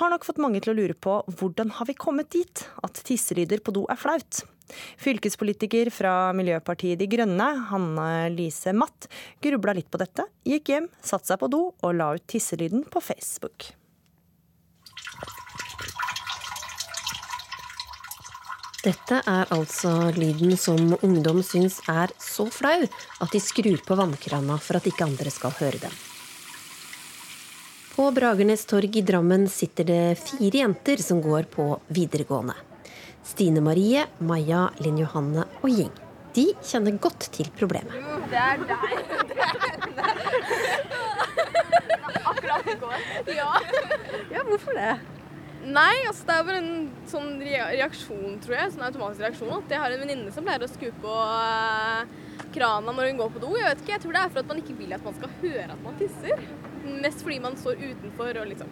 har 0.00 0.12
nok 0.14 0.24
fått 0.24 0.40
mange 0.40 0.62
til 0.64 0.72
å 0.72 0.78
lure 0.78 0.96
på 0.96 1.18
hvordan 1.40 1.74
har 1.76 1.90
vi 1.90 1.98
kommet 1.98 2.30
dit 2.32 2.64
at 2.82 3.02
tisselyder 3.04 3.60
på 3.60 3.74
do 3.76 3.84
er 3.92 4.00
flaut. 4.00 4.40
Fylkespolitiker 5.00 5.90
fra 5.94 6.32
Miljøpartiet 6.36 7.00
De 7.00 7.08
Grønne, 7.10 7.48
Hanne 7.70 8.28
Lise 8.34 8.74
Matt, 8.76 9.10
grubla 9.44 9.76
litt 9.78 9.90
på 9.90 10.00
dette, 10.00 10.28
gikk 10.48 10.72
hjem, 10.74 10.88
satte 11.02 11.32
seg 11.32 11.42
på 11.42 11.50
do 11.52 11.68
og 11.72 11.92
la 11.96 12.14
ut 12.16 12.26
tisselyden 12.30 12.86
på 12.88 13.02
Facebook. 13.04 13.72
Dette 18.78 19.18
er 19.26 19.50
altså 19.52 19.90
lyden 20.14 20.54
som 20.56 20.94
ungdom 21.02 21.40
syns 21.42 21.80
er 21.90 22.12
så 22.22 22.46
flau 22.54 22.78
at 22.86 23.32
de 23.34 23.40
skrur 23.42 23.82
på 23.84 23.96
vannkrana 23.98 24.60
for 24.62 24.78
at 24.78 24.86
ikke 24.86 25.08
andre 25.08 25.32
skal 25.34 25.56
høre 25.58 25.82
dem. 25.82 25.96
På 27.96 28.12
Bragernes 28.14 28.62
torg 28.70 28.94
i 28.94 29.02
Drammen 29.02 29.48
sitter 29.50 29.88
det 29.90 30.02
fire 30.22 30.62
jenter 30.62 31.02
som 31.02 31.18
går 31.18 31.50
på 31.50 31.72
videregående. 31.90 32.54
Stine 33.26 33.60
Marie, 33.64 34.04
Maja, 34.20 34.68
Linn 34.84 34.98
Johanne 35.00 35.44
og 35.62 35.68
Ying. 35.70 35.92
De 36.36 36.46
kjenner 36.62 36.98
godt 37.02 37.30
til 37.34 37.48
problemet. 37.58 37.94
Det 38.30 38.38
er 38.38 38.64
deg. 38.68 38.98
Det 41.98 42.14
er 42.14 42.26
akkurat 42.30 42.68
i 42.68 42.76
går. 42.80 42.98
Ja. 43.34 43.52
ja, 44.32 44.42
hvorfor 44.48 44.76
det? 44.76 44.92
Nei, 45.68 45.94
altså 46.06 46.24
det 46.28 46.34
er 46.34 46.44
bare 46.46 46.60
en 46.62 46.74
sånn 47.10 47.30
reaksjon, 47.42 48.38
tror 48.44 48.54
jeg. 48.56 48.72
Sånn 48.72 48.86
automatisk 48.86 49.24
reaksjon. 49.24 49.52
At 49.58 49.74
jeg 49.74 49.82
har 49.82 49.94
en 49.94 50.02
venninne 50.04 50.32
som 50.34 50.46
pleier 50.46 50.64
å 50.64 50.70
skue 50.70 50.94
på 51.02 51.14
eh, 51.34 52.12
krana 52.54 52.94
når 52.94 53.10
hun 53.10 53.20
går 53.22 53.32
på 53.34 53.42
do. 53.42 53.50
Jeg 53.58 53.66
vet 53.72 53.82
ikke, 53.82 53.94
jeg 53.96 54.04
tror 54.04 54.16
det 54.16 54.22
er 54.22 54.32
for 54.32 54.42
at 54.42 54.52
man 54.52 54.62
ikke 54.62 54.78
vil 54.78 54.94
at 54.96 55.04
man 55.04 55.16
skal 55.18 55.34
høre 55.42 55.68
at 55.74 55.82
man 55.84 55.98
tisser. 56.00 56.44
Mest 57.02 57.24
fordi 57.26 57.40
man 57.44 57.58
står 57.60 57.82
utenfor 57.82 58.42
og 58.42 58.52
liksom 58.52 58.70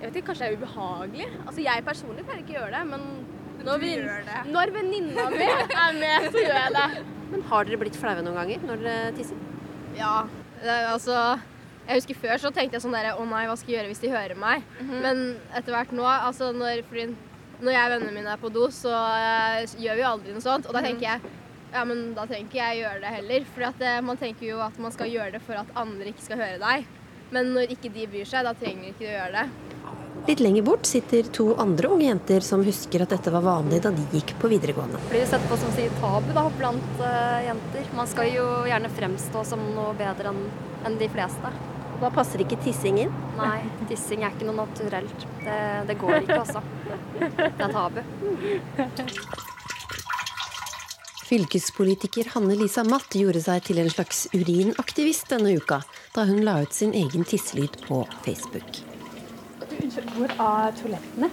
Jeg 0.00 0.10
vet 0.10 0.16
ikke, 0.18 0.26
kanskje 0.30 0.44
det 0.44 0.48
er 0.48 0.58
ubehagelig. 0.60 1.28
Altså 1.46 1.62
jeg 1.64 1.86
personlig 1.86 2.26
pleier 2.26 2.42
ikke 2.42 2.56
å 2.56 2.60
gjøre 2.60 2.74
det, 2.74 2.84
men 2.90 3.06
når, 3.66 3.82
vi- 3.82 4.50
når 4.54 4.72
venninna 4.76 5.26
mi 5.34 5.46
er 5.50 5.98
med, 6.00 6.30
så 6.32 6.42
gjør 6.46 6.58
jeg 6.62 6.72
det. 6.78 7.04
Men 7.32 7.42
har 7.50 7.64
dere 7.68 7.80
blitt 7.82 7.96
flaue 7.98 8.22
noen 8.22 8.38
ganger 8.38 8.66
når 8.68 8.82
dere 8.86 9.12
tisser? 9.16 9.38
Ja, 9.98 10.14
det 10.62 10.74
altså 10.92 11.16
Jeg 11.86 12.00
husker 12.00 12.18
før 12.18 12.38
så 12.42 12.50
tenkte 12.54 12.76
jeg 12.76 12.82
sånn 12.82 12.94
der 12.96 13.12
Å 13.14 13.24
nei, 13.30 13.44
hva 13.46 13.54
skal 13.58 13.70
jeg 13.72 13.78
gjøre 13.80 13.90
hvis 13.92 14.00
de 14.02 14.10
hører 14.12 14.38
meg? 14.38 14.62
Men 14.82 15.20
etter 15.54 15.72
hvert 15.74 15.92
nå, 15.94 16.06
altså 16.06 16.52
når, 16.54 16.82
fordi 16.88 17.08
når 17.62 17.72
jeg 17.72 17.86
og 17.86 17.92
vennene 17.94 18.12
mine 18.18 18.32
er 18.34 18.40
på 18.42 18.50
do, 18.52 18.66
så 18.74 18.90
uh, 18.92 19.62
gjør 19.80 19.94
vi 19.96 20.02
jo 20.02 20.08
aldri 20.10 20.32
noe 20.34 20.44
sånt. 20.44 20.66
Og 20.68 20.74
da 20.76 20.82
tenker 20.84 21.06
jeg 21.08 21.20
ja, 21.72 21.82
men 21.88 22.12
da 22.16 22.24
trenger 22.28 22.46
ikke 22.50 22.58
jeg 22.60 22.82
gjøre 22.82 23.00
det 23.02 23.12
heller. 23.16 23.46
For 23.54 23.64
at, 23.68 23.80
eh, 23.84 24.00
man 24.04 24.16
tenker 24.20 24.46
jo 24.48 24.60
at 24.64 24.76
man 24.80 24.92
skal 24.94 25.10
gjøre 25.12 25.32
det 25.34 25.40
for 25.44 25.58
at 25.60 25.72
andre 25.76 26.10
ikke 26.12 26.24
skal 26.26 26.38
høre 26.40 26.58
deg. 26.62 26.86
Men 27.34 27.50
når 27.56 27.72
ikke 27.74 27.90
de 27.92 28.04
bryr 28.12 28.28
seg, 28.28 28.44
da 28.46 28.52
trenger 28.56 28.92
ikke 28.92 29.02
du 29.02 29.08
gjøre 29.10 29.32
det. 29.40 29.75
Litt 30.26 30.40
lenger 30.40 30.62
bort 30.66 30.86
sitter 30.86 31.22
to 31.22 31.54
andre 31.54 31.88
unge 31.88 32.08
jenter 32.08 32.42
som 32.42 32.64
husker 32.66 33.04
at 33.04 33.12
dette 33.14 33.30
var 33.30 33.44
vanlig 33.46 33.78
da 33.84 33.92
de 33.94 34.02
gikk 34.10 34.34
på 34.40 34.50
videregående. 34.50 34.98
blir 35.10 35.22
jo 35.22 35.28
sett 35.30 35.44
på 35.50 35.58
som 35.60 35.70
sier 35.76 35.92
tabu 36.00 36.32
da, 36.34 36.48
blant 36.58 37.02
uh, 37.02 37.38
jenter. 37.46 37.86
Man 37.94 38.10
skal 38.10 38.32
jo 38.32 38.46
gjerne 38.66 38.90
fremstå 38.90 39.44
som 39.46 39.62
noe 39.76 39.94
bedre 39.98 40.32
enn 40.32 40.42
en 40.86 40.98
de 40.98 41.08
fleste. 41.10 41.52
Da 42.00 42.10
passer 42.12 42.42
ikke 42.44 42.58
tissing 42.64 42.98
inn? 43.06 43.12
Nei, 43.38 43.60
tissing 43.88 44.24
er 44.26 44.34
ikke 44.34 44.48
noe 44.48 44.66
naturelt. 44.66 45.28
Det, 45.44 45.60
det 45.88 45.96
går 46.00 46.18
ikke, 46.24 46.40
altså. 46.42 46.62
Det 47.16 47.68
er 47.68 47.72
tabu. 47.72 48.02
Fylkespolitiker 51.26 52.28
Hanne 52.34 52.54
Lisa 52.58 52.84
Matt 52.86 53.16
gjorde 53.18 53.40
seg 53.42 53.64
til 53.66 53.80
en 53.82 53.90
slags 53.90 54.26
urinaktivist 54.34 55.32
denne 55.32 55.56
uka, 55.58 55.80
da 56.14 56.26
hun 56.28 56.44
la 56.46 56.60
ut 56.62 56.76
sin 56.76 56.94
egen 56.94 57.26
tisselyd 57.26 57.80
på 57.88 58.04
Facebook. 58.26 58.95
Unnskyld, 59.82 60.10
hvor 60.16 60.32
er 60.32 60.76
toalettene? 60.78 61.28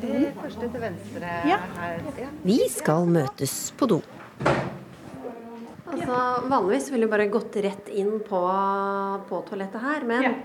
Det 0.00 0.32
første 0.40 0.68
til 0.72 0.80
venstre 0.82 1.30
Ja. 1.48 1.58
her. 1.76 2.00
Ja. 2.18 2.28
Vi 2.44 2.58
skal 2.68 3.06
møtes 3.06 3.72
på 3.76 3.86
do. 3.90 4.00
Altså, 5.90 6.16
vanligvis 6.48 6.90
ville 6.92 7.06
vi 7.06 7.10
bare 7.10 7.28
gått 7.28 7.56
rett 7.64 7.88
inn 7.88 8.20
på, 8.26 8.40
på 9.28 9.40
toalettet 9.48 9.82
her, 9.82 10.04
men 10.06 10.36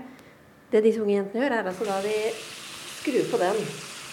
det 0.72 0.82
disse 0.82 1.00
unge 1.00 1.14
jentene 1.20 1.44
gjør, 1.44 1.54
er 1.60 1.70
altså 1.70 1.86
da 1.86 2.00
de 2.02 2.16
skrur 2.98 3.28
på 3.30 3.38
den. 3.38 3.60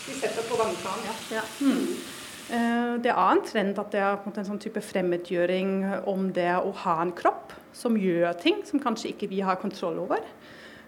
De 0.04 0.13
setter 0.19 0.45
på 0.49 0.60
vannkranen, 0.60 1.08
ja. 1.08 1.39
Ja. 1.39 1.45
Mm. 1.62 3.02
Det 3.02 3.10
er 3.10 3.32
en 3.32 3.41
trend 3.47 3.80
at 3.80 3.91
det 3.95 4.02
er 4.04 4.17
en 4.38 4.45
sånn 4.45 4.60
type 4.62 4.82
fremmedgjøring 4.84 6.04
om 6.12 6.28
det 6.36 6.52
å 6.60 6.73
ha 6.84 6.99
en 7.02 7.13
kropp 7.15 7.54
som 7.73 7.95
gjør 7.97 8.36
ting 8.38 8.60
som 8.67 8.80
kanskje 8.84 9.13
ikke 9.13 9.30
vi 9.32 9.39
har 9.41 9.56
kontroll 9.62 9.97
over. 10.04 10.21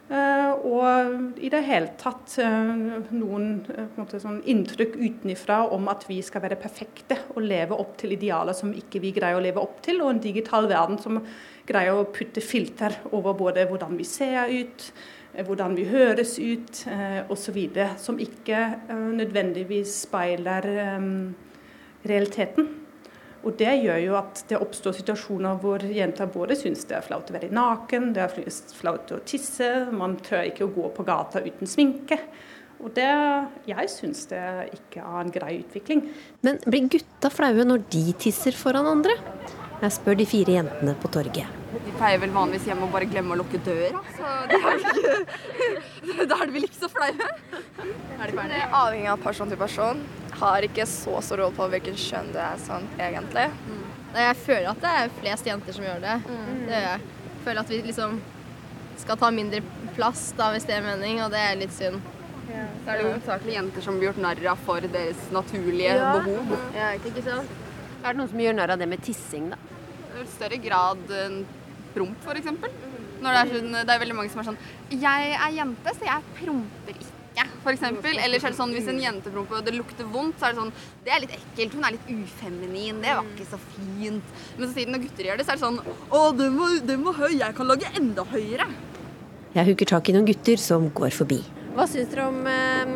Eh, 0.05 0.51
og 0.69 1.39
i 1.41 1.49
det 1.49 1.63
hele 1.65 1.95
tatt 1.97 2.35
eh, 2.37 2.67
noen 3.17 3.47
eh, 3.73 3.87
måte 3.97 4.19
sånn 4.21 4.37
inntrykk 4.45 4.99
utenfra 5.01 5.63
om 5.73 5.89
at 5.89 6.05
vi 6.05 6.19
skal 6.21 6.43
være 6.43 6.59
perfekte 6.61 7.17
og 7.33 7.41
leve 7.41 7.73
opp 7.81 7.95
til 7.97 8.13
idealer 8.13 8.53
som 8.53 8.69
ikke 8.77 9.01
vi 9.01 9.15
greier 9.15 9.39
å 9.39 9.41
leve 9.41 9.63
opp 9.63 9.81
til, 9.85 10.03
og 10.05 10.11
en 10.13 10.21
digital 10.21 10.69
verden 10.69 11.01
som 11.01 11.17
greier 11.65 11.97
å 11.97 12.05
putte 12.13 12.43
filter 12.45 12.99
over 13.17 13.33
både 13.33 13.65
hvordan 13.65 13.97
vi 13.97 14.05
ser 14.05 14.53
ut, 14.53 14.91
hvordan 15.41 15.73
vi 15.73 15.87
høres 15.89 16.37
ut 16.37 16.85
osv., 17.33 17.57
som 17.99 18.21
ikke 18.21 18.61
nødvendigvis 19.17 19.97
speiler 20.05 20.69
realiteten. 22.05 22.69
Og 23.45 23.53
det 23.59 23.75
gjør 23.83 23.99
jo 24.01 24.15
at 24.17 24.41
det 24.49 24.57
oppstår 24.57 24.95
situasjoner 24.97 25.59
hvor 25.61 25.83
jenter 25.85 26.29
både 26.33 26.57
syns 26.57 26.87
det 26.89 26.97
er 26.97 27.05
flaut 27.05 27.29
å 27.29 27.35
være 27.35 27.51
naken, 27.53 28.09
det 28.15 28.23
er 28.23 28.53
flaut 28.73 29.11
å 29.13 29.21
tisse, 29.27 29.69
man 29.93 30.17
tør 30.25 30.47
ikke 30.49 30.65
å 30.65 30.73
gå 30.73 30.89
på 30.95 31.05
gata 31.05 31.43
uten 31.45 31.69
sminke. 31.69 32.17
Og 32.81 32.89
det, 32.97 33.11
jeg 33.69 33.91
syns 33.93 34.25
det 34.31 34.41
ikke 34.75 35.03
er 35.05 35.19
en 35.21 35.31
grei 35.33 35.59
utvikling. 35.61 36.01
Men 36.43 36.57
blir 36.65 36.89
gutta 36.97 37.31
flaue 37.31 37.67
når 37.67 37.85
de 37.93 38.07
tisser 38.25 38.57
foran 38.57 38.89
andre? 38.89 39.15
Jeg 39.83 39.93
spør 39.93 40.17
de 40.17 40.25
fire 40.27 40.57
jentene 40.57 40.95
på 40.99 41.11
torget. 41.13 41.61
De 41.75 41.93
pleier 41.99 42.19
vel 42.21 42.33
vanligvis 42.33 42.65
hjemme 42.69 42.87
å 42.87 42.91
bare 42.91 43.07
glemme 43.11 43.35
å 43.35 43.39
lukke 43.41 43.59
døra, 43.63 44.01
så 44.15 44.35
da 46.31 46.37
er 46.39 46.47
de 46.47 46.53
vel 46.55 46.67
ikke 46.67 46.85
så 46.85 46.89
flaue. 46.91 47.31
Er 48.15 48.31
det 48.31 48.61
avhengig 48.71 49.09
av 49.11 49.19
person 49.23 49.51
til 49.51 49.59
person. 49.59 50.01
Har 50.39 50.65
ikke 50.67 50.85
så 50.89 51.19
stor 51.23 51.41
rolle 51.43 51.55
på 51.57 51.67
hvilken 51.71 51.97
kjønn 51.99 52.31
det 52.35 52.41
er 52.43 52.57
sånn 52.63 52.87
egentlig. 52.99 53.47
Mm. 53.67 53.83
Jeg 54.15 54.35
føler 54.45 54.69
at 54.71 54.81
det 54.83 54.91
er 55.01 55.13
flest 55.19 55.47
jenter 55.49 55.75
som 55.75 55.83
gjør 55.87 56.01
det. 56.03 56.15
Det 56.27 56.71
gjør 56.75 56.85
jeg. 56.87 56.99
Jeg 57.25 57.43
føler 57.45 57.61
at 57.61 57.71
vi 57.73 57.79
liksom 57.85 58.17
skal 59.01 59.17
ta 59.21 59.29
mindre 59.35 59.59
plass, 59.97 60.29
da, 60.37 60.51
hvis 60.53 60.65
det 60.67 60.77
er 60.77 60.85
mening, 60.85 61.19
og 61.25 61.31
det 61.33 61.41
er 61.43 61.57
litt 61.59 61.73
synd. 61.75 61.99
Så 62.45 62.91
er 62.93 62.99
det 63.01 63.05
hovedsakelig 63.09 63.55
jenter 63.57 63.83
som 63.83 63.97
blir 63.99 64.09
gjort 64.11 64.21
narr 64.23 64.41
av 64.53 64.59
for 64.65 64.79
deres 64.93 65.21
naturlige 65.35 65.95
Ja. 65.97 66.11
behov. 66.19 66.51
Ja, 66.75 66.91
ikke 66.95 67.23
sant? 67.25 67.49
Er 68.05 68.13
det 68.13 68.17
noen 68.21 68.29
som 68.29 68.39
gjør 68.39 68.55
narr 68.55 68.71
av 68.75 68.79
det 68.79 68.87
med 68.87 69.01
tissing, 69.03 69.49
da? 69.49 69.57
Det 70.13 70.21
er 70.21 70.29
større 70.31 70.59
grad 70.63 71.09
enn 71.25 71.39
promp, 71.95 72.15
for 72.23 72.37
eksempel. 72.39 72.69
Når 73.21 73.31
det, 73.33 73.41
er 73.41 73.51
sånn, 73.55 73.71
det 73.87 73.93
er 73.95 73.99
veldig 74.03 74.15
mange 74.15 74.29
som 74.31 74.39
er 74.41 74.47
sånn 74.51 74.57
Jeg 74.91 75.35
er 75.39 75.51
jente, 75.55 75.93
så 75.97 76.05
jeg 76.05 76.23
promper 76.37 76.93
ikke, 76.93 77.11
for 77.63 77.73
eksempel. 77.73 78.17
Eller 78.21 78.39
så 78.39 78.47
er 78.47 78.53
det 78.53 78.59
sånn 78.59 78.73
hvis 78.75 78.87
en 78.91 79.01
jente 79.01 79.31
promper 79.33 79.59
og 79.59 79.67
det 79.67 79.73
lukter 79.75 80.07
vondt, 80.11 80.37
så 80.39 80.47
er 80.47 80.55
det 80.55 80.61
sånn 80.61 80.73
Det 81.05 81.13
er 81.13 81.23
litt 81.23 81.35
ekkelt. 81.35 81.75
Hun 81.75 81.87
er 81.87 81.95
litt 81.97 82.09
ufeminin. 82.11 83.01
Det 83.03 83.15
var 83.17 83.29
ikke 83.33 83.47
så 83.49 83.59
fint. 83.73 84.33
Men 84.57 84.67
så 84.67 84.71
sier 84.75 84.91
når 84.93 85.03
gutter 85.05 85.29
gjør 85.29 85.41
det, 85.41 85.47
så 85.47 85.55
er 85.55 85.59
det 85.59 85.65
sånn 85.65 85.79
Å, 85.85 86.21
den 86.37 86.59
var, 86.59 86.75
den 86.91 87.05
var 87.07 87.19
høy. 87.23 87.33
Jeg 87.39 87.57
kan 87.57 87.71
lage 87.71 87.91
enda 87.99 88.27
høyere. 88.31 88.69
Jeg 89.55 89.69
hooker 89.71 89.91
tak 89.93 90.11
i 90.11 90.15
noen 90.15 90.27
gutter 90.27 90.59
som 90.59 90.89
går 90.95 91.15
forbi. 91.15 91.39
Hva 91.75 91.87
syns 91.91 92.11
dere 92.11 92.27
om 92.29 92.41
eh, 92.47 92.93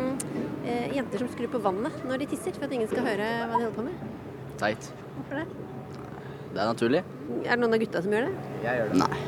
eh, 0.64 0.86
jenter 0.96 1.22
som 1.22 1.28
skrur 1.32 1.50
på 1.52 1.60
vannet 1.64 2.04
når 2.08 2.22
de 2.22 2.30
tisser, 2.32 2.54
for 2.56 2.68
at 2.68 2.72
ingen 2.76 2.88
skal 2.88 3.04
høre 3.04 3.28
hva 3.48 3.58
de 3.58 3.66
holder 3.66 3.76
på 3.76 3.84
med? 3.88 4.06
Teit. 4.60 4.88
Hvorfor 5.16 5.40
det? 5.40 5.46
Det 6.50 6.58
er 6.58 6.66
naturlig. 6.66 7.02
Er 7.44 7.52
det 7.52 7.60
noen 7.62 7.76
av 7.76 7.82
gutta 7.82 8.02
som 8.04 8.16
gjør 8.16 8.28
det? 8.28 8.48
Jeg 8.64 8.80
gjør 8.80 8.92
det. 8.92 9.02
Nei. 9.04 9.20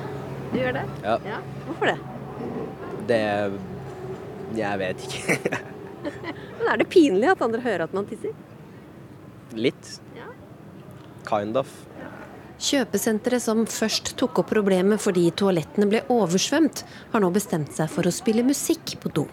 Du 0.53 0.57
gjør 0.61 0.75
det? 0.77 0.87
Ja. 1.05 1.39
Hvorfor 1.69 1.93
det? 1.93 1.99
Det 3.09 3.21
Jeg 4.59 4.81
vet 4.83 5.07
ikke. 5.07 5.61
Men 6.59 6.69
Er 6.73 6.81
det 6.83 6.89
pinlig 6.93 7.31
at 7.33 7.43
andre 7.45 7.63
hører 7.63 7.87
at 7.87 7.95
man 7.97 8.09
tisser? 8.09 8.35
Litt. 9.57 9.97
Kind 11.29 11.57
of. 11.61 11.71
Kjøpesenteret 12.63 13.43
som 13.43 13.65
først 13.67 14.13
tok 14.21 14.43
opp 14.43 14.51
problemet 14.53 15.03
fordi 15.03 15.25
toalettene 15.35 15.89
ble 15.91 16.05
oversvømt, 16.15 16.85
har 17.11 17.23
nå 17.23 17.31
bestemt 17.35 17.75
seg 17.75 17.91
for 17.91 18.07
å 18.07 18.15
spille 18.15 18.45
musikk 18.47 18.97
på 19.03 19.11
do. 19.17 19.27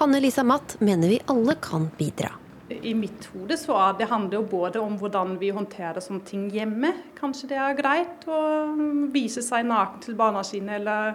Hanne 0.00 0.20
Lisa 0.20 0.44
Matt 0.44 0.78
mener 0.84 1.12
vi 1.12 1.20
alle 1.32 1.56
kan 1.60 1.90
bidra. 1.98 2.32
I 2.66 2.94
mitt 2.98 3.28
hode 3.30 3.54
så 3.60 3.76
er 3.78 3.98
det 4.00 4.08
handler 4.10 4.40
jo 4.40 4.46
både 4.50 4.80
om 4.82 4.96
hvordan 4.98 5.36
vi 5.38 5.52
håndterer 5.54 6.02
sånne 6.02 6.24
ting 6.26 6.48
hjemme. 6.50 6.90
Kanskje 7.18 7.52
det 7.52 7.60
er 7.62 7.76
greit 7.78 8.24
å 8.26 8.40
vise 9.14 9.44
seg 9.44 9.68
naken 9.68 10.02
til 10.02 10.16
barna 10.18 10.42
sine, 10.44 10.80
eller 10.80 11.14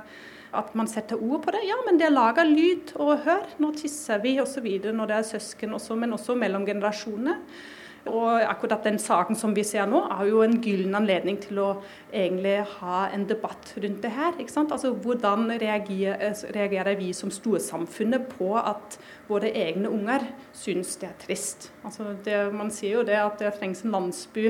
at 0.53 0.73
man 0.75 0.89
setter 0.91 1.19
ord 1.19 1.45
på 1.45 1.53
det. 1.55 1.63
Ja, 1.67 1.77
men 1.85 1.99
det 1.99 2.11
lager 2.11 2.47
lyd 2.47 2.95
og 2.99 3.21
hør. 3.25 3.45
Nå 3.61 3.71
tisser 3.77 4.21
vi 4.23 4.37
osv. 4.41 4.67
når 4.91 5.11
det 5.11 5.19
er 5.19 5.29
søsken, 5.35 5.77
også, 5.77 5.95
men 5.95 6.13
også 6.13 6.35
mellom 6.35 6.65
generasjoner. 6.67 7.39
Og 8.09 8.41
akkurat 8.41 8.81
den 8.83 8.97
saken 8.97 9.37
som 9.37 9.51
vi 9.53 9.61
ser 9.67 9.85
nå, 9.85 9.99
er 10.09 10.25
jo 10.25 10.41
en 10.41 10.55
gyllen 10.63 10.95
anledning 10.97 11.37
til 11.43 11.59
å 11.61 11.67
egentlig 12.09 12.55
ha 12.79 13.03
en 13.13 13.27
debatt 13.29 13.75
rundt 13.77 14.01
det 14.01 14.13
her. 14.15 14.33
ikke 14.39 14.53
sant? 14.53 14.73
Altså 14.73 14.89
Hvordan 14.91 15.51
reagerer, 15.61 16.33
reagerer 16.55 16.97
vi 16.97 17.11
som 17.13 17.29
storsamfunnet 17.29 18.25
på 18.33 18.55
at 18.57 18.97
våre 19.29 19.53
egne 19.53 19.91
unger 19.93 20.25
syns 20.57 20.95
det 20.97 21.11
er 21.11 21.19
trist? 21.27 21.69
Altså 21.85 22.15
det, 22.25 22.53
Man 22.53 22.73
sier 22.73 22.97
jo 22.99 23.05
det 23.05 23.21
at 23.21 23.37
det 23.39 23.53
trengs 23.59 23.85
en 23.85 23.93
landsby 23.93 24.49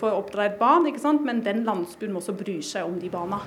for 0.00 0.10
å 0.10 0.22
oppdra 0.22 0.48
et 0.48 0.58
barn, 0.60 0.88
ikke 0.88 1.04
sant? 1.04 1.24
men 1.24 1.44
den 1.44 1.66
landsbyen 1.68 2.16
må 2.16 2.24
også 2.24 2.36
bry 2.36 2.62
seg 2.64 2.88
om 2.88 2.96
de 3.00 3.12
barna. 3.12 3.42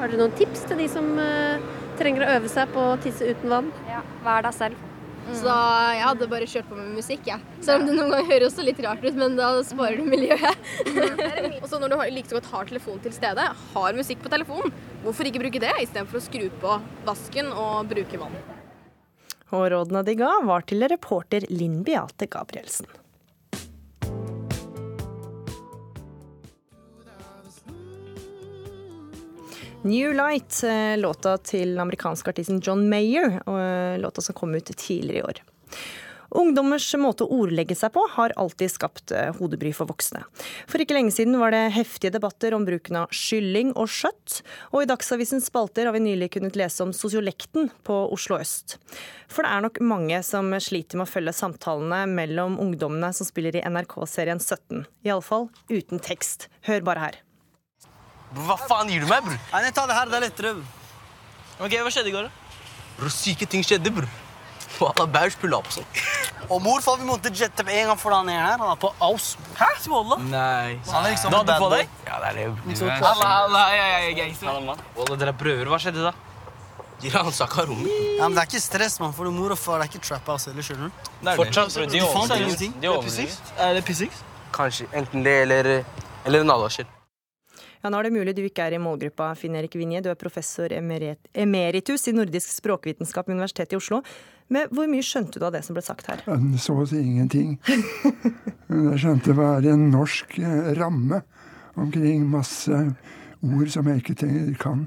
Har 0.00 0.08
dere 0.08 0.20
noen 0.22 0.32
tips 0.38 0.62
til 0.68 0.78
de 0.80 0.86
som 0.88 1.08
eh, 1.20 1.60
trenger 2.00 2.24
å 2.24 2.30
øve 2.38 2.48
seg 2.48 2.70
på 2.72 2.84
å 2.94 3.00
tisse 3.04 3.26
uten 3.28 3.50
vann? 3.52 3.66
Ja, 3.90 4.00
vær 4.24 4.46
deg 4.46 4.56
selv. 4.56 4.86
Så 5.30 5.46
jeg 5.46 6.00
hadde 6.02 6.26
bare 6.26 6.46
kjørt 6.48 6.66
på 6.66 6.74
med 6.74 6.94
musikk, 6.96 7.26
jeg. 7.28 7.38
Selv 7.62 7.84
om 7.84 7.90
det 7.90 7.92
noen 7.98 8.08
ganger 8.16 8.30
høres 8.32 8.56
litt 8.66 8.80
rart 8.82 9.04
ut, 9.04 9.14
men 9.20 9.36
da 9.38 9.50
sparer 9.62 10.00
du 10.00 10.08
miljøet. 10.08 10.70
Og 11.62 11.68
så 11.70 11.78
når 11.78 11.92
du 11.92 11.96
har- 12.00 12.10
like 12.10 12.26
så 12.32 12.38
godt 12.40 12.48
har 12.50 12.70
telefonen 12.72 13.04
til 13.04 13.14
stede, 13.14 13.44
har 13.76 13.98
musikk 14.00 14.24
på 14.24 14.32
telefonen, 14.32 14.72
hvorfor 15.04 15.28
ikke 15.30 15.42
bruke 15.44 15.62
det 15.62 15.70
istedenfor 15.84 16.18
å 16.18 16.24
skru 16.24 16.48
på 16.64 16.78
vasken 17.06 17.52
og 17.52 17.92
bruke 17.92 18.18
vann? 18.24 18.34
Og 19.54 19.68
rådene 19.76 20.02
de 20.08 20.16
ga, 20.18 20.32
var 20.48 20.66
til 20.66 20.82
reporter 20.90 21.46
Linn 21.52 21.84
Beate 21.86 22.26
Gabrielsen. 22.30 22.90
New 29.82 30.12
Light, 30.12 30.62
eh, 30.62 30.98
låta 30.98 31.38
til 31.38 31.78
amerikanske 31.80 32.28
artisten 32.28 32.60
John 32.60 32.88
Mayer, 32.88 33.40
eh, 33.46 33.98
låta 33.98 34.20
som 34.20 34.34
kom 34.34 34.54
ut 34.54 34.64
tidligere 34.64 35.18
i 35.18 35.22
år. 35.22 35.40
Ungdommers 36.30 36.94
måte 37.00 37.24
å 37.24 37.32
ordlegge 37.42 37.74
seg 37.74 37.94
på 37.94 38.04
har 38.12 38.34
alltid 38.36 38.70
skapt 38.70 39.10
eh, 39.16 39.32
hodebry 39.38 39.72
for 39.74 39.88
voksne. 39.88 40.20
For 40.68 40.78
ikke 40.82 40.94
lenge 40.94 41.14
siden 41.16 41.38
var 41.40 41.54
det 41.54 41.72
heftige 41.72 42.12
debatter 42.12 42.52
om 42.54 42.66
bruken 42.68 43.00
av 43.00 43.08
kylling 43.08 43.72
og 43.72 43.88
skjøtt, 43.88 44.42
og 44.70 44.82
i 44.82 44.90
Dagsavisens 44.90 45.48
spalter 45.48 45.88
har 45.88 45.96
vi 45.96 46.04
nylig 46.04 46.28
kunnet 46.36 46.60
lese 46.60 46.84
om 46.84 46.92
sosiolekten 46.92 47.72
på 47.82 47.96
Oslo 48.12 48.36
øst. 48.36 48.76
For 49.32 49.42
det 49.48 49.54
er 49.54 49.64
nok 49.64 49.80
mange 49.80 50.20
som 50.28 50.52
sliter 50.60 51.00
med 51.00 51.08
å 51.08 51.14
følge 51.14 51.34
samtalene 51.40 52.04
mellom 52.12 52.60
ungdommene 52.60 53.14
som 53.16 53.26
spiller 53.26 53.56
i 53.56 53.64
NRK-serien 53.64 54.44
17. 54.44 54.84
Iallfall 55.08 55.48
uten 55.72 56.04
tekst. 56.04 56.50
Hør 56.68 56.84
bare 56.84 57.08
her. 57.08 57.20
Hva 58.34 58.56
faen 58.68 58.88
gir 58.88 59.00
du 59.02 59.06
meg, 59.10 59.24
bror? 59.24 59.38
Nei, 59.52 59.70
ta 59.74 59.86
det 59.90 59.94
her, 59.96 60.06
det 60.06 60.14
er 60.20 60.26
lettere. 60.28 60.54
Ok, 61.60 61.72
Hva 61.82 61.90
skjedde 61.90 62.08
i 62.08 62.14
går? 62.14 62.28
da? 62.28 62.30
Bro, 62.98 63.08
Syke 63.10 63.46
ting 63.48 63.62
skjedde, 63.66 63.90
bror. 63.90 64.08
Walla, 64.80 65.04
Bausch 65.06 65.36
pulla 65.40 65.58
opp 65.58 65.66
sånn. 65.74 65.84
Og 66.48 66.62
morfar 66.62 66.96
vi 67.00 67.04
måtte 67.04 67.28
jette 67.36 67.64
med 67.66 67.74
en 67.82 67.90
gang 67.90 67.98
for 68.00 68.14
han 68.14 68.28
er 68.32 68.38
her. 68.40 68.56
Han 68.62 68.70
er 68.70 68.78
på 68.80 68.92
aus. 69.02 69.36
Hæ? 69.58 69.66
Walla? 69.90 70.16
Nei. 70.22 70.78
Han 70.88 71.04
er 71.04 71.10
liksom 71.10 71.30
Du 71.30 71.36
hadde 71.36 71.46
bad 71.52 71.60
på 71.60 71.70
deg? 71.74 71.88
Ja, 72.06 72.18
det 72.22 72.28
er 72.30 72.34
det. 72.38 72.46
Liksom, 72.70 72.88
på- 72.88 73.10
Alla, 73.10 73.28
alla, 73.44 73.64
jeg 73.74 74.12
er 74.12 74.14
gangster. 74.20 74.46
Walla, 74.96 75.16
dere 75.16 75.32
prøver. 75.34 75.66
Hva 75.72 75.78
skjedde 75.82 76.06
da? 76.06 76.12
De 77.00 77.08
ransaka 77.10 77.64
rommet. 77.66 77.90
Ja, 78.18 78.28
men 78.28 78.36
det 78.36 78.42
er 78.44 78.48
ikke 78.48 78.60
stress, 78.62 78.98
mann. 79.00 79.12
For 79.16 79.30
mor 79.32 79.52
og 79.52 79.58
far 79.58 79.80
er 79.80 79.88
ikke 79.88 80.00
trappa 80.04 80.34
oss 80.38 80.44
heller, 80.46 80.62
skjønner 80.62 80.88
du? 80.88 81.28
Er 81.28 81.36
Fortsatt. 81.36 81.76
De 81.90 82.00
fant 82.00 82.34
ingenting. 82.36 82.72
De 82.74 82.80
Det 82.80 82.88
er 82.88 82.94
overdriver. 82.94 83.26
pissings. 83.26 83.52
Er 83.58 83.74
det 83.74 83.84
pissings? 83.84 84.22
Kanskje. 84.52 84.86
Enten 84.92 85.24
det 85.24 85.36
eller, 85.42 85.84
eller 86.24 86.40
en 86.40 86.50
advarsel. 86.56 86.86
Ja, 87.80 87.88
Nå 87.88 87.96
er 87.96 88.08
det 88.08 88.12
mulig 88.12 88.34
du 88.36 88.42
ikke 88.44 88.66
er 88.68 88.76
i 88.76 88.82
målgruppa, 88.82 89.30
Finn 89.40 89.56
Erik 89.56 89.74
Vinje. 89.80 90.02
Du 90.04 90.10
er 90.12 90.18
professor 90.20 90.72
emeritus 90.72 92.08
i 92.10 92.12
nordisk 92.12 92.52
språkvitenskap 92.52 93.28
ved 93.28 93.38
Universitetet 93.38 93.72
i 93.72 93.80
Oslo. 93.80 94.02
Men 94.52 94.68
hvor 94.74 94.88
mye 94.90 95.04
skjønte 95.06 95.40
du 95.40 95.46
av 95.46 95.54
det 95.54 95.62
som 95.64 95.76
ble 95.78 95.84
sagt 95.86 96.10
her? 96.10 96.20
Så 96.60 96.76
å 96.76 96.86
si 96.90 97.00
ingenting. 97.00 97.56
Jeg 97.64 99.00
skjønte 99.00 99.36
hva 99.38 99.54
er 99.58 99.70
en 99.72 99.88
norsk 99.94 100.36
eh, 100.42 100.72
ramme 100.76 101.22
omkring 101.80 102.26
masse 102.28 102.82
ord 103.40 103.72
som 103.72 103.88
jeg 103.88 104.02
ikke 104.02 104.30
kan. 104.60 104.84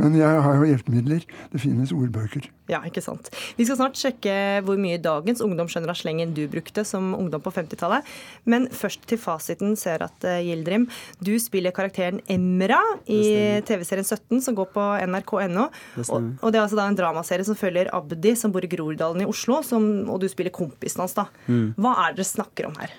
Men 0.00 0.16
jeg 0.18 0.42
har 0.44 0.56
jo 0.58 0.68
hjelpemidler. 0.68 1.26
Det 1.52 1.62
finnes 1.62 1.92
ordbøker. 1.94 2.48
Ja, 2.70 2.80
ikke 2.86 3.02
sant. 3.02 3.30
Vi 3.58 3.66
skal 3.66 3.78
snart 3.80 3.98
sjekke 3.98 4.32
hvor 4.66 4.78
mye 4.80 5.00
dagens 5.02 5.42
ungdom 5.42 5.68
skjønner 5.70 5.90
av 5.92 5.98
slengen 5.98 6.34
du 6.36 6.44
brukte 6.50 6.84
som 6.86 7.12
ungdom 7.16 7.42
på 7.42 7.52
50-tallet. 7.54 8.06
Men 8.50 8.68
først 8.74 9.04
til 9.10 9.20
fasiten 9.20 9.74
ser 9.80 10.04
at 10.06 10.26
eh, 10.28 10.42
Gildrim, 10.46 10.86
du 11.18 11.32
spiller 11.42 11.74
karakteren 11.74 12.22
Emra 12.30 12.78
i 13.10 13.60
TV-serien 13.66 14.06
17 14.06 14.44
som 14.46 14.58
går 14.58 14.70
på 14.74 14.86
nrk.no. 15.08 15.68
Og, 16.06 16.48
det 16.50 16.60
er 16.60 16.64
altså 16.64 16.78
da 16.78 16.86
en 16.90 16.98
dramaserie 16.98 17.46
som 17.46 17.58
følger 17.58 17.90
Abdi, 17.96 18.36
som 18.38 18.54
bor 18.54 18.64
i 18.64 18.70
Groruddalen 18.70 19.24
i 19.24 19.28
Oslo, 19.28 19.60
som, 19.66 19.90
og 20.06 20.22
du 20.22 20.28
spiller 20.30 20.54
kompisen 20.54 21.02
hans, 21.02 21.16
da. 21.18 21.26
Mm. 21.50 21.72
Hva 21.80 21.96
er 22.04 22.14
det 22.14 22.20
dere 22.20 22.30
snakker 22.30 22.70
om 22.70 22.76
her? 22.80 22.94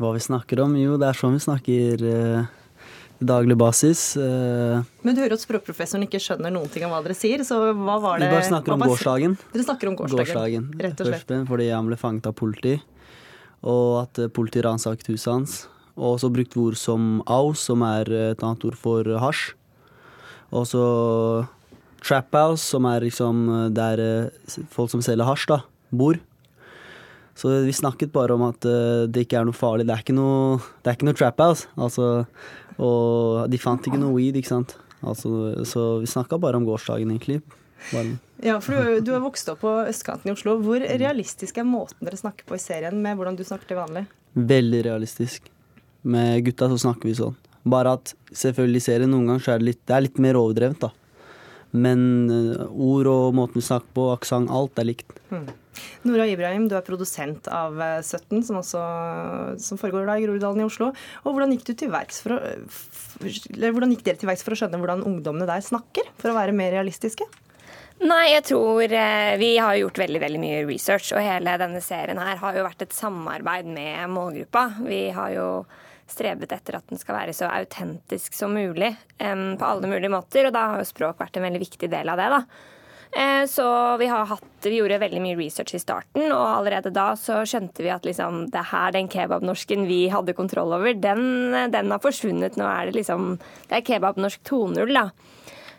Hva 0.00 0.12
vi 0.12 0.20
snakker 0.20 0.60
om? 0.60 0.74
Jo, 0.76 0.98
det 1.00 1.08
er 1.08 1.16
sånn 1.16 1.36
vi 1.36 1.42
snakker 1.46 2.02
eh, 2.04 2.54
daglig 3.20 3.56
basis. 3.56 4.16
Eh, 4.16 4.82
Men 5.02 5.14
du 5.16 5.22
hører 5.22 5.36
at 5.38 5.42
språkprofessoren 5.42 6.04
ikke 6.04 6.20
skjønner 6.20 6.52
noen 6.52 6.68
ting 6.72 6.84
av 6.84 6.92
hva 6.92 7.02
dere 7.04 7.16
sier, 7.16 7.40
så 7.46 7.58
hva 7.72 7.96
var 8.02 8.20
det 8.20 8.28
vi 8.28 8.34
bare 8.36 8.48
snakker 8.50 8.74
om 8.74 8.84
gårsdagen. 8.84 9.36
Dere 9.54 9.64
snakker 9.64 9.90
om 9.90 9.96
gårsdagen, 9.96 10.68
rett 10.80 11.00
og 11.00 11.08
slett. 11.08 11.24
Først, 11.24 11.48
fordi 11.48 11.70
han 11.72 11.88
ble 11.88 11.96
fanget 12.00 12.28
av 12.28 12.36
politi, 12.36 12.74
og 13.64 14.02
at 14.02 14.20
eh, 14.20 14.28
politiet 14.28 14.66
ransaket 14.68 15.08
huset 15.14 15.32
hans. 15.32 15.56
Og 15.96 16.18
så 16.20 16.28
brukte 16.28 16.58
vi 16.58 16.66
ord 16.68 16.76
som 16.76 17.22
aus, 17.26 17.62
som 17.70 17.82
er 17.86 18.10
eh, 18.12 18.30
et 18.34 18.44
annet 18.44 18.68
ord 18.68 18.76
for 18.76 19.08
hasj. 19.22 19.54
Og 20.52 20.68
så 20.68 20.84
trap 22.04 22.36
house, 22.36 22.62
som 22.68 22.84
er 22.86 23.00
liksom 23.08 23.72
der 23.74 24.30
folk 24.70 24.92
som 24.92 25.00
selger 25.02 25.26
hasj, 25.26 25.48
da, 25.50 25.62
bor. 25.90 26.20
Så 27.36 27.50
vi 27.66 27.72
snakket 27.74 28.12
bare 28.14 28.32
om 28.36 28.44
at 28.46 28.60
det 29.12 29.26
ikke 29.26 29.40
er 29.40 29.44
noe 29.48 29.56
farlig. 29.56 29.84
Det 29.88 29.92
er 29.92 30.04
ikke 30.04 30.14
noe, 30.16 30.60
det 30.84 30.88
er 30.88 30.96
ikke 30.96 31.08
noe 31.08 31.18
trap 31.18 31.42
house. 31.42 31.66
Altså, 31.76 32.06
og 32.82 33.46
de 33.52 33.60
fant 33.60 33.86
ikke 33.88 34.00
noe 34.00 34.16
weed, 34.16 34.36
ikke 34.40 34.52
sant. 34.52 34.76
Altså, 35.06 35.30
så 35.68 35.86
vi 36.02 36.10
snakka 36.10 36.38
bare 36.40 36.58
om 36.58 36.66
gårsdagen, 36.68 37.10
egentlig. 37.14 37.42
Bare, 37.92 38.18
Ja, 38.44 38.58
for 38.60 38.76
du, 38.76 39.00
du 39.04 39.12
har 39.14 39.24
vokst 39.24 39.48
opp 39.52 39.62
på 39.62 39.72
østkanten 39.86 40.28
i 40.28 40.34
Oslo. 40.34 40.58
Hvor 40.64 40.80
realistisk 40.80 41.58
er 41.60 41.68
måten 41.68 42.04
dere 42.04 42.18
snakker 42.20 42.48
på 42.48 42.56
i 42.58 42.62
serien, 42.62 42.98
med 43.04 43.16
hvordan 43.16 43.36
du 43.38 43.44
snakker 43.46 43.72
til 43.72 43.80
vanlig? 43.80 44.06
veldig 44.36 44.84
realistisk. 44.84 45.50
Med 46.02 46.44
gutta 46.44 46.68
så 46.70 46.78
snakker 46.78 47.08
vi 47.08 47.16
sånn. 47.18 47.36
Bare 47.66 47.96
at 47.96 48.12
selvfølgelig 48.36 48.82
i 48.82 48.84
serien 48.84 49.10
noen 49.10 49.30
ganger 49.30 49.44
så 49.44 49.54
er 49.54 49.62
det 49.62 49.70
litt, 49.70 49.82
det 49.88 49.96
er 49.96 50.04
litt 50.04 50.20
mer 50.22 50.38
overdrevent, 50.38 50.84
da. 50.84 50.92
Men 51.76 52.02
eh, 52.30 52.66
ord 52.70 53.08
og 53.10 53.34
måten 53.36 53.58
vi 53.58 53.66
snakker 53.66 53.90
på, 53.96 54.10
aksent, 54.14 54.52
alt 54.52 54.78
er 54.78 54.90
likt. 54.92 55.16
Hmm. 55.32 55.48
Nora 56.06 56.26
Ibrahim, 56.30 56.68
du 56.70 56.76
er 56.78 56.84
produsent 56.86 57.48
av 57.52 57.80
eh, 57.82 57.98
17, 58.02 58.42
som, 58.48 58.60
også, 58.62 58.82
som 59.62 59.80
foregår 59.80 60.08
da 60.08 60.18
i 60.18 60.26
Groruddalen 60.26 60.62
i 60.62 60.68
Oslo. 60.68 60.92
Og 61.24 61.32
hvordan 61.32 61.54
gikk, 61.56 61.66
du 61.70 61.74
til 61.78 61.92
verks 61.94 62.22
for 62.24 62.36
å, 62.36 62.42
hvordan 63.22 63.94
gikk 63.94 64.06
dere 64.06 64.20
til 64.20 64.30
verks 64.30 64.46
for 64.46 64.56
å 64.56 64.60
skjønne 64.60 64.80
hvordan 64.82 65.04
ungdommene 65.08 65.48
der 65.48 65.64
snakker, 65.64 66.08
for 66.20 66.32
å 66.32 66.38
være 66.38 66.56
mer 66.56 66.74
realistiske? 66.76 67.26
Nei, 67.96 68.26
jeg 68.34 68.44
tror 68.50 68.92
eh, 68.92 69.34
vi 69.40 69.54
har 69.56 69.78
gjort 69.80 70.02
veldig 70.02 70.20
veldig 70.20 70.40
mye 70.42 70.62
research, 70.68 71.14
og 71.16 71.24
hele 71.24 71.56
denne 71.60 71.80
serien 71.80 72.20
her 72.20 72.36
har 72.42 72.58
jo 72.58 72.66
vært 72.66 72.84
et 72.84 72.96
samarbeid 72.96 73.70
med 73.72 74.12
målgruppa. 74.12 74.68
Vi 74.84 75.06
har 75.16 75.32
jo 75.32 75.48
strebet 76.06 76.52
etter 76.54 76.76
at 76.78 76.86
den 76.90 77.00
skal 77.00 77.16
være 77.16 77.34
så 77.34 77.48
autentisk 77.50 78.36
som 78.36 78.52
mulig 78.54 78.92
em, 79.18 79.56
på 79.58 79.66
alle 79.66 79.88
mulige 79.90 80.12
måter, 80.12 80.46
og 80.46 80.54
da 80.54 80.68
har 80.74 80.82
jo 80.82 80.90
språk 80.92 81.18
vært 81.22 81.40
en 81.40 81.46
veldig 81.48 81.62
viktig 81.64 81.90
del 81.90 82.12
av 82.12 82.20
det. 82.20 82.28
da. 82.36 82.42
Eh, 83.12 83.44
Så 83.46 83.96
vi, 83.98 84.06
har 84.10 84.26
hatt, 84.26 84.42
vi 84.62 84.76
gjorde 84.80 84.98
veldig 84.98 85.20
mye 85.22 85.36
research 85.38 85.74
i 85.74 85.78
starten, 85.78 86.26
og 86.32 86.46
allerede 86.58 86.90
da 86.92 87.12
så 87.16 87.42
skjønte 87.46 87.84
vi 87.84 87.92
at 87.94 88.04
liksom, 88.04 88.50
det 88.50 88.64
her, 88.72 88.90
den 88.92 89.08
kebabnorsken 89.08 89.86
vi 89.86 90.08
hadde 90.12 90.34
kontroll 90.36 90.72
over, 90.74 90.92
den, 90.94 91.52
den 91.72 91.90
har 91.94 92.02
forsvunnet. 92.02 92.56
Nå 92.58 92.66
er 92.66 92.86
det 92.90 92.96
liksom 92.98 93.38
Det 93.68 93.78
er 93.78 93.86
kebabnorsk 93.86 94.42
2.0, 94.48 94.92
da. 94.92 95.06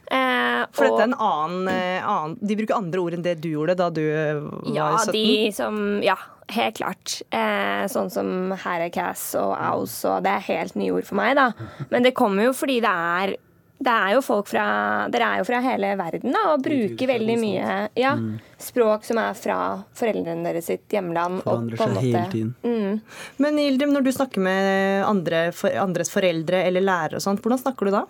Eh, 0.07 0.63
For 0.71 0.87
dette 0.87 1.01
er 1.03 1.09
en 1.09 1.17
annen, 1.19 1.67
eh, 1.67 1.99
annen 2.07 2.37
De 2.39 2.55
bruker 2.55 2.77
andre 2.77 3.01
ord 3.03 3.13
enn 3.17 3.25
det 3.25 3.33
du 3.43 3.49
gjorde 3.51 3.73
da 3.75 3.89
du 3.91 3.99
var 4.07 4.71
Ja, 4.71 4.85
17? 5.03 5.11
de 5.11 5.51
som 5.51 5.79
Ja, 6.01 6.15
helt 6.47 6.77
klart. 6.79 7.17
Eh, 7.29 7.83
sånn 7.91 8.07
som 8.09 8.53
Herrecass 8.55 9.35
og 9.35 9.51
Aus, 9.59 9.97
og 10.07 10.23
det 10.23 10.31
er 10.31 10.45
helt 10.47 10.75
nye 10.79 10.93
ord 10.95 11.03
for 11.09 11.19
meg, 11.19 11.35
da. 11.35 11.51
Men 11.91 12.03
det 12.07 12.13
kommer 12.15 12.47
jo 12.47 12.53
fordi 12.55 12.79
det 12.79 12.93
er 12.93 13.35
er 13.85 14.13
jo 14.15 14.21
folk 14.25 14.47
fra 14.49 15.07
Dere 15.13 15.21
er 15.35 15.37
jo 15.37 15.43
fra 15.45 15.59
hele 15.61 15.91
verden 15.99 16.33
da, 16.33 16.39
og 16.55 16.63
bruker 16.65 17.07
veldig 17.07 17.35
mye 17.37 17.89
ja, 17.95 18.15
Mm. 18.17 18.39
språk 18.57 19.03
som 19.05 19.17
er 19.21 19.33
fra 19.37 19.83
foreldrene 19.93 20.43
deres 20.43 20.65
sitt 20.65 20.89
hjemland. 20.89 21.43
Forandrer 21.43 21.77
seg 21.77 21.97
hele 22.01 22.23
tiden. 22.31 22.55
Mm. 22.63 23.01
Men 23.37 23.59
Ildrim, 23.59 23.93
når 23.93 24.03
du 24.03 24.11
snakker 24.11 24.41
med 24.41 25.03
andre, 25.05 25.51
for, 25.53 25.69
andres 25.69 26.09
foreldre 26.09 26.63
eller 26.65 26.81
lærere 26.81 27.15
og 27.15 27.21
sånt, 27.21 27.41
hvordan 27.41 27.61
snakker 27.61 27.85
du 27.85 27.91
da? 27.91 28.05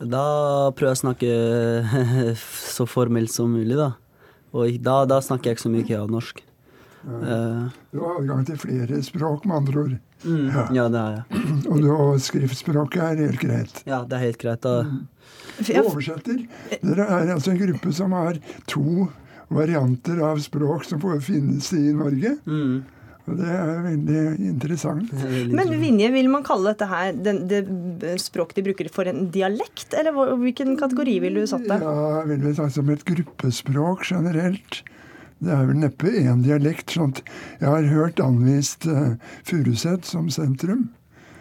Da 0.00 0.70
prøver 0.72 0.94
jeg 0.94 0.98
å 0.98 1.02
snakke 1.04 2.34
så 2.76 2.86
formelt 2.88 3.30
som 3.30 3.52
mulig, 3.52 3.76
da. 3.76 3.92
Og 4.56 4.78
da, 4.82 5.04
da 5.06 5.20
snakker 5.22 5.50
jeg 5.52 5.58
ikke 5.58 5.66
så 5.68 5.72
mye 5.74 5.98
av 6.00 6.10
norsk. 6.10 6.40
Eh, 7.06 7.66
Du 7.92 8.00
har 8.02 8.18
adgang 8.18 8.44
til 8.48 8.56
flere 8.58 8.98
språk, 9.06 9.44
med 9.46 9.56
andre 9.62 9.84
ord. 9.84 9.98
Mm, 10.24 10.74
ja, 10.76 10.84
det 10.88 11.00
har 11.00 11.16
jeg. 11.16 11.40
Og, 11.70 11.80
du, 11.80 11.88
og 11.94 12.20
skriftspråket 12.22 13.02
er 13.06 13.24
helt 13.24 13.40
greit. 13.42 13.82
Ja, 13.88 14.02
det 14.04 14.18
er 14.18 14.26
helt 14.28 14.40
greit. 14.42 14.68
Og... 14.68 14.86
Mm. 14.86 15.08
oversetter. 15.84 16.44
Dere 16.80 17.08
er 17.18 17.34
altså 17.34 17.54
en 17.54 17.60
gruppe 17.60 17.92
som 17.96 18.14
har 18.16 18.40
to 18.70 19.08
varianter 19.50 20.22
av 20.22 20.40
språk 20.42 20.86
som 20.86 21.02
finnes 21.24 21.72
i 21.76 21.90
Norge. 21.96 22.36
Og 23.30 23.36
det 23.38 23.50
er 23.52 23.82
veldig 23.84 24.22
interessant. 24.48 25.10
Men 25.52 25.74
Vinje, 25.78 26.08
vil 26.14 26.30
man 26.32 26.44
kalle 26.46 26.72
dette 26.72 26.88
her 26.90 27.12
den, 27.14 27.44
det 27.50 28.16
språket 28.22 28.58
de 28.58 28.64
bruker 28.70 28.90
for 28.92 29.10
en 29.10 29.28
dialekt, 29.34 29.94
eller 29.94 30.16
hvilken 30.40 30.74
kategori 30.80 31.18
ville 31.26 31.44
du 31.44 31.50
satt 31.50 31.66
det? 31.68 31.78
Ja, 31.84 32.24
vil 32.26 32.42
vel 32.46 32.56
sagt 32.58 32.74
som 32.78 32.90
et 32.90 33.04
gruppespråk 33.06 34.08
generelt. 34.10 34.80
Det 35.40 35.50
er 35.56 35.66
vel 35.70 35.78
neppe 35.80 36.10
én 36.20 36.42
dialekt. 36.44 36.90
sånt. 36.96 37.22
Jeg 37.60 37.68
har 37.68 37.82
hørt 37.88 38.20
anvist 38.20 38.84
uh, 38.86 39.14
Furuset 39.48 40.04
som 40.04 40.28
sentrum 40.30 40.90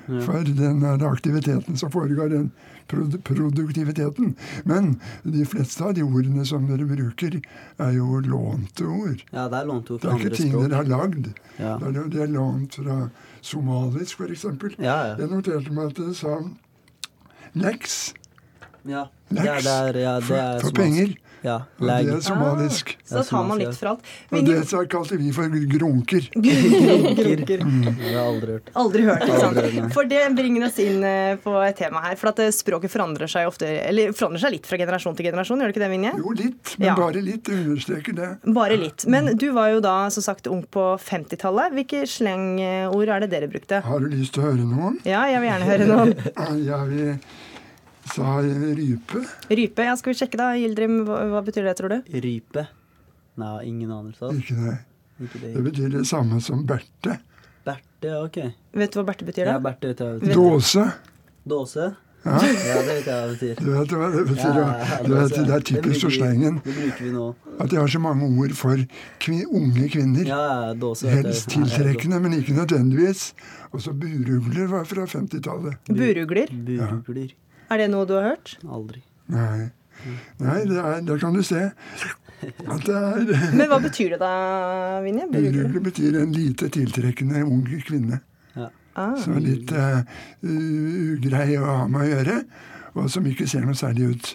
Ja. 0.10 0.22
for 0.26 0.42
den 0.42 0.80
der 0.82 1.04
aktiviteten 1.06 1.76
som 1.78 1.92
foregår, 1.94 2.30
den 2.32 2.48
produ 2.90 3.20
produktiviteten. 3.22 4.32
Men 4.66 4.96
de 5.24 5.44
fleste 5.46 5.84
av 5.86 5.94
de 5.94 6.02
ordene 6.02 6.42
som 6.50 6.66
dere 6.66 6.88
bruker, 6.90 7.36
er 7.78 7.92
jo 7.94 8.18
lånte 8.26 8.88
ord. 8.90 9.22
Ja, 9.32 9.44
det 9.52 9.60
er 9.60 9.68
lånte 9.70 9.94
ord 9.94 10.02
Det 10.02 10.10
er 10.10 10.24
ikke 10.24 10.36
ting 10.40 10.56
dere 10.56 10.80
har 10.80 10.90
lagd. 10.90 11.30
Ja. 11.60 11.76
Det, 11.78 11.92
er, 11.94 12.10
det 12.16 12.22
er 12.26 12.34
lånt 12.34 12.80
fra 12.80 12.98
somalisk, 13.46 14.18
f.eks. 14.26 14.48
Ja, 14.80 14.96
ja. 15.12 15.16
Jeg 15.20 15.30
noterte 15.30 15.76
meg 15.78 15.92
at 15.92 16.02
det 16.02 16.16
sa 16.18 16.40
leks. 17.54 18.00
Ja, 18.90 19.06
det 19.30 19.46
er, 19.46 19.62
det 19.62 19.74
er, 19.78 19.98
ja, 20.02 20.16
det 20.20 20.26
For- 20.26 20.42
er 20.42 20.60
for 20.66 20.72
penger. 20.74 21.14
Ja, 21.46 21.58
lag. 21.80 22.06
det 22.06 22.16
er 22.18 22.24
somalisk. 22.26 22.96
Så 23.08 23.20
da 23.20 23.24
tar 23.24 23.46
man 23.48 23.60
litt 23.62 23.78
for 23.80 23.94
alt. 23.94 24.08
Og 24.36 24.46
det 24.48 24.58
så 24.70 24.82
kalte 24.92 25.18
vi 25.20 25.32
for 25.36 25.48
grunker. 25.72 26.30
Grunker. 26.36 27.60
Mm. 27.70 27.82
Det 27.86 27.92
har 28.00 28.10
jeg 28.10 28.20
aldri 28.24 28.54
hørt. 28.56 28.70
Aldri 28.80 29.02
hørt, 29.06 29.24
ikke 29.26 29.40
Aldri 29.48 29.70
sant? 29.76 29.94
For 29.94 30.08
det 30.10 30.20
bringer 30.36 30.66
oss 30.68 30.78
inn 30.82 31.04
eh, 31.06 31.36
på 31.44 31.52
et 31.64 31.78
tema 31.80 32.02
her. 32.06 32.16
For 32.20 32.32
at 32.32 32.40
eh, 32.44 32.50
språket 32.56 32.92
forandrer 32.94 33.30
seg 33.32 33.48
ofte, 33.50 33.68
eller 33.90 34.14
forandrer 34.16 34.42
seg 34.44 34.54
litt 34.56 34.70
fra 34.70 34.80
generasjon 34.80 35.18
til 35.18 35.28
generasjon, 35.30 35.62
gjør 35.62 35.72
det 35.72 35.76
ikke 35.76 35.84
det, 35.84 35.90
Vinje? 35.94 36.14
Jo, 36.20 36.34
litt, 36.40 36.74
men 36.80 36.88
Ja. 36.90 36.96
bare 36.98 37.24
litt. 37.26 37.44
Det 37.50 37.58
understreker 37.60 38.18
det. 38.18 38.30
Bare 38.56 38.78
litt. 38.80 39.06
Men 39.12 39.32
du 39.40 39.48
var 39.56 39.70
jo 39.74 39.84
da 39.86 39.96
som 40.14 40.26
sagt 40.26 40.48
ung 40.52 40.64
på 40.72 40.86
50-tallet. 41.04 41.76
Hvilke 41.78 42.04
slengord 42.10 43.14
er 43.16 43.26
det 43.26 43.32
dere 43.36 43.52
brukte? 43.52 43.82
Har 43.86 44.00
du 44.04 44.10
lyst 44.12 44.34
til 44.38 44.44
å 44.44 44.50
høre 44.52 44.66
noen? 44.66 45.00
Ja, 45.08 45.26
jeg 45.32 45.44
vil 45.44 45.52
gjerne 45.52 45.70
høre 45.74 45.90
noen. 45.90 46.16
Ja, 46.70 46.84
vi 46.90 47.14
sa 48.14 48.38
rype. 48.44 49.24
Rype, 49.50 49.86
ja, 49.88 49.96
skal 50.00 50.14
vi 50.14 50.20
sjekke 50.20 50.40
da. 50.40 50.52
Gildrim, 50.60 51.00
hva, 51.08 51.22
hva 51.34 51.42
betyr 51.46 51.68
det, 51.70 51.76
tror 51.80 51.94
du? 51.96 52.20
Rype? 52.26 52.66
Nei, 53.40 53.56
ingen 53.70 53.92
anelse. 53.96 54.34
Ikke 54.36 54.58
det. 54.60 54.76
Ikke 55.24 55.40
det. 55.44 55.54
Det 55.56 55.64
betyr 55.70 55.90
det 56.00 56.06
samme 56.10 56.42
som 56.44 56.66
Berthe. 56.68 57.18
Berte, 57.68 58.12
ok. 58.26 58.38
Vet 58.82 58.94
du 58.94 59.00
hva 59.02 59.08
Berthe 59.12 59.28
betyr, 59.28 59.46
da? 59.48 59.58
Ja? 59.58 59.64
Berte 59.64 59.92
vet 59.92 60.04
jeg 60.04 60.14
det 60.20 60.22
betyr. 60.28 60.38
Dåse. 60.40 60.86
Dåse? 61.50 61.90
Ja. 62.26 62.36
ja, 62.44 62.80
det 62.84 62.96
vet 62.98 63.06
jeg 63.08 63.16
hva 63.16 63.28
det 63.30 63.36
betyr. 63.40 63.60
Du 63.64 63.70
vet 63.72 63.94
hva 63.96 64.08
det 64.12 64.24
betyr? 64.28 64.58
Ja, 64.58 64.64
Ja, 64.64 64.88
ja, 64.90 64.96
du 65.06 65.14
vet, 65.16 65.36
det 65.38 65.54
er 65.56 65.64
typisk 65.70 66.02
for 66.04 66.12
slengen. 66.18 66.58
Det 66.66 66.74
bruker 66.76 67.04
vi 67.06 67.12
nå. 67.16 67.28
At 67.64 67.72
de 67.72 67.78
har 67.80 67.92
så 67.94 68.02
mange 68.04 68.28
ord 68.44 68.56
for 68.60 68.82
kvin 69.24 69.46
unge 69.48 69.88
kvinner. 69.94 70.26
Ja, 70.28 70.40
ja, 70.68 70.74
dåse. 70.76 71.08
Helst 71.08 71.48
Ja, 71.56 71.62
ja, 71.62 71.70
tiltrekkende, 71.70 72.20
men 72.26 72.36
ikke 72.42 72.58
nødvendigvis. 72.58 73.30
Og 73.72 73.86
så 73.86 73.94
burugler 73.96 74.68
var 74.68 74.84
fra 74.90 75.08
50-tallet. 75.08 75.80
Burugler? 75.88 76.52
Burugler. 76.52 77.32
Er 77.70 77.84
det 77.84 77.90
noe 77.94 78.08
du 78.10 78.16
har 78.18 78.32
hørt? 78.32 78.56
Aldri. 78.66 79.04
Nei, 79.30 79.70
Nei 80.42 80.60
det 80.66 80.80
er, 80.80 81.02
der 81.06 81.22
kan 81.22 81.36
du 81.36 81.44
se 81.46 81.68
at 82.40 82.86
det 82.88 82.96
er 82.96 83.32
Men 83.60 83.68
hva 83.68 83.82
betyr 83.84 84.16
det 84.16 84.22
da, 84.22 84.32
Vinje? 85.04 85.28
Burugler 85.34 85.84
betyr 85.84 86.18
en 86.22 86.32
lite 86.34 86.70
tiltrekkende 86.74 87.44
ung 87.44 87.66
kvinne. 87.86 88.22
Ah. 89.00 89.16
Som 89.20 89.38
er 89.38 89.46
litt 89.46 89.72
uh, 89.72 90.02
ugrei 90.44 91.54
å 91.60 91.66
ha 91.68 91.84
med 91.88 92.02
å 92.04 92.08
gjøre, 92.10 92.38
og 92.98 93.06
som 93.14 93.28
ikke 93.30 93.48
ser 93.48 93.64
noe 93.68 93.78
særlig 93.78 94.10
ut. 94.12 94.32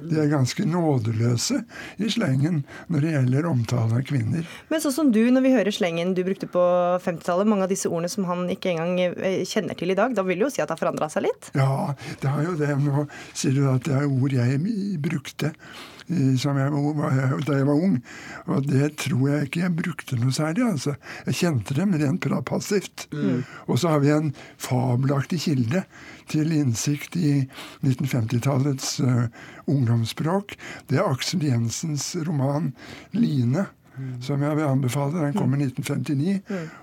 De 0.00 0.18
er 0.20 0.30
ganske 0.32 0.66
nådeløse 0.68 1.60
i 2.02 2.10
slengen 2.12 2.62
når 2.92 3.04
det 3.04 3.14
gjelder 3.14 3.48
omtale 3.50 4.00
av 4.00 4.04
kvinner. 4.08 4.46
Men 4.70 4.82
sånn 4.82 4.96
som 4.96 5.12
du, 5.14 5.22
når 5.32 5.46
vi 5.46 5.54
hører 5.54 5.74
slengen 5.74 6.14
du 6.16 6.22
brukte 6.26 6.48
på 6.50 6.64
50-tallet, 7.04 7.48
mange 7.50 7.68
av 7.68 7.72
disse 7.72 7.90
ordene 7.90 8.12
som 8.12 8.26
han 8.28 8.46
ikke 8.52 8.74
engang 8.74 9.00
eh, 9.04 9.42
kjenner 9.48 9.78
til 9.78 9.94
i 9.94 9.98
dag, 9.98 10.14
da 10.16 10.26
vil 10.26 10.40
du 10.40 10.48
jo 10.48 10.52
si 10.52 10.62
at 10.62 10.70
det 10.70 10.76
har 10.76 10.82
forandra 10.82 11.10
seg 11.12 11.28
litt? 11.28 11.50
Ja, 11.56 11.94
det 12.22 12.30
har 12.30 12.46
jo 12.46 12.56
det. 12.58 12.72
Nå 12.84 13.06
sier 13.32 13.56
du 13.56 13.66
at 13.70 13.86
det 13.86 13.98
er 14.00 14.10
ord 14.10 14.34
jeg 14.34 14.60
brukte 15.04 15.54
jeg 16.08 17.44
da 17.46 17.56
jeg 17.56 17.66
var 17.68 17.74
ung. 17.74 17.98
Og 18.46 18.66
det 18.68 18.90
tror 19.00 19.28
jeg 19.30 19.48
ikke 19.48 19.62
jeg 19.62 19.76
brukte 19.76 20.18
noe 20.20 20.32
særlig. 20.32 20.64
altså. 20.64 20.96
Jeg 21.26 21.34
kjente 21.40 21.74
dem 21.74 21.94
rent 21.94 22.28
passivt. 22.44 23.06
Mm. 23.12 23.44
Og 23.66 23.78
så 23.78 23.94
har 23.94 24.02
vi 24.04 24.10
en 24.10 24.34
fabelaktig 24.58 25.40
kilde 25.40 25.84
til 26.28 26.52
innsikt 26.52 27.16
i 27.16 27.46
1950-tallets 27.84 29.00
uh, 29.00 29.26
ungdomsspråk. 29.66 30.56
Det 30.88 30.98
er 30.98 31.08
Aksel 31.08 31.44
Jensens 31.44 32.14
roman 32.26 32.74
'Line'. 33.12 33.66
Som 34.20 34.42
jeg 34.42 34.56
vil 34.58 34.66
anbefale. 34.66 35.20
Den 35.22 35.36
kom 35.38 35.54
i 35.54 35.60
1959 35.62 36.40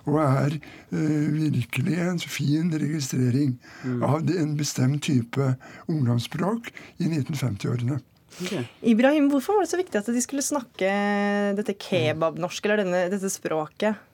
og 0.08 0.20
er 0.22 0.54
eh, 0.56 1.26
virkelig 1.36 1.98
en 2.00 2.22
fin 2.24 2.72
registrering 2.72 3.58
av 4.00 4.32
en 4.32 4.54
bestemt 4.56 5.04
type 5.04 5.50
ungdomsspråk 5.92 6.72
i 7.04 7.10
1950-årene. 7.10 8.00
Ibrahim, 8.94 9.30
hvorfor 9.32 9.58
var 9.58 9.66
det 9.66 9.72
så 9.74 9.80
viktig 9.82 10.00
at 10.00 10.10
de 10.12 10.24
skulle 10.24 10.46
snakke 10.46 10.94
dette 11.58 11.76
kebabnorsk, 11.78 12.66
eller 12.66 12.84
denne, 12.84 13.04
dette 13.12 13.32
språket? 13.34 14.08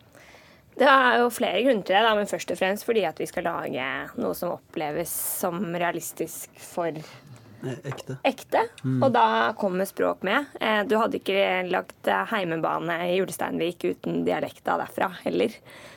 Det 0.78 0.86
er 0.86 1.24
jo 1.24 1.32
flere 1.34 1.63
grunner 1.65 1.86
til 1.86 1.95
det, 1.97 2.03
da, 2.05 2.13
men 2.18 2.30
først 2.30 2.51
og 2.53 2.59
fremst 2.59 2.86
fordi 2.86 3.05
at 3.09 3.18
vi 3.18 3.26
skal 3.30 3.47
lage 3.49 3.88
noe 4.22 4.36
som 4.38 4.57
oppleves 4.59 5.13
som 5.39 5.63
realistisk 5.74 6.53
for 6.61 6.93
Eh, 7.65 7.78
Ekte. 7.89 8.18
ekte. 8.24 8.61
Mm. 8.84 8.99
Og 9.03 9.11
da 9.15 9.53
kommer 9.57 9.88
språk 9.89 10.24
med. 10.24 10.45
Eh, 10.61 10.84
Du 10.86 10.97
hadde 10.97 11.18
ikke 11.18 11.65
lagt 11.72 12.07
eh, 12.07 12.26
heimebane 12.30 12.99
i 13.09 13.15
Julesteinvik 13.18 13.84
uten 13.84 14.24
dialekta 14.28 14.78
derfra 14.78 15.09
heller. 15.24 15.53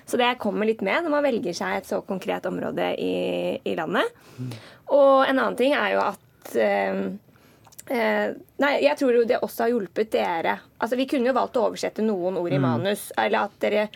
Så 0.06 0.16
det 0.16 0.38
kommer 0.40 0.66
litt 0.66 0.80
med 0.82 1.04
når 1.04 1.10
man 1.10 1.26
velger 1.26 1.54
seg 1.54 1.76
et 1.76 1.90
så 1.90 2.00
konkret 2.06 2.46
område 2.48 2.94
i, 2.98 3.60
i 3.64 3.76
landet. 3.76 4.08
Og 4.88 5.26
en 5.26 5.36
annen 5.36 5.58
ting 5.58 5.76
er 5.76 5.94
jo 5.94 6.00
at 6.06 6.56
eh, 6.56 7.02
eh, 7.90 8.32
Nei, 8.60 8.72
jeg 8.84 8.96
tror 9.00 9.12
jo 9.18 9.24
det 9.28 9.40
også 9.42 9.64
har 9.66 9.72
hjulpet 9.74 10.10
dere. 10.14 10.58
Altså, 10.80 10.96
Vi 10.96 11.06
kunne 11.06 11.26
jo 11.26 11.32
valgt 11.36 11.56
å 11.58 11.66
oversette 11.70 12.02
noen 12.04 12.36
ord 12.38 12.52
i 12.52 12.58
Mm. 12.58 12.62
manus. 12.62 13.10
Eller 13.18 13.38
at 13.44 13.58
dere 13.60 13.88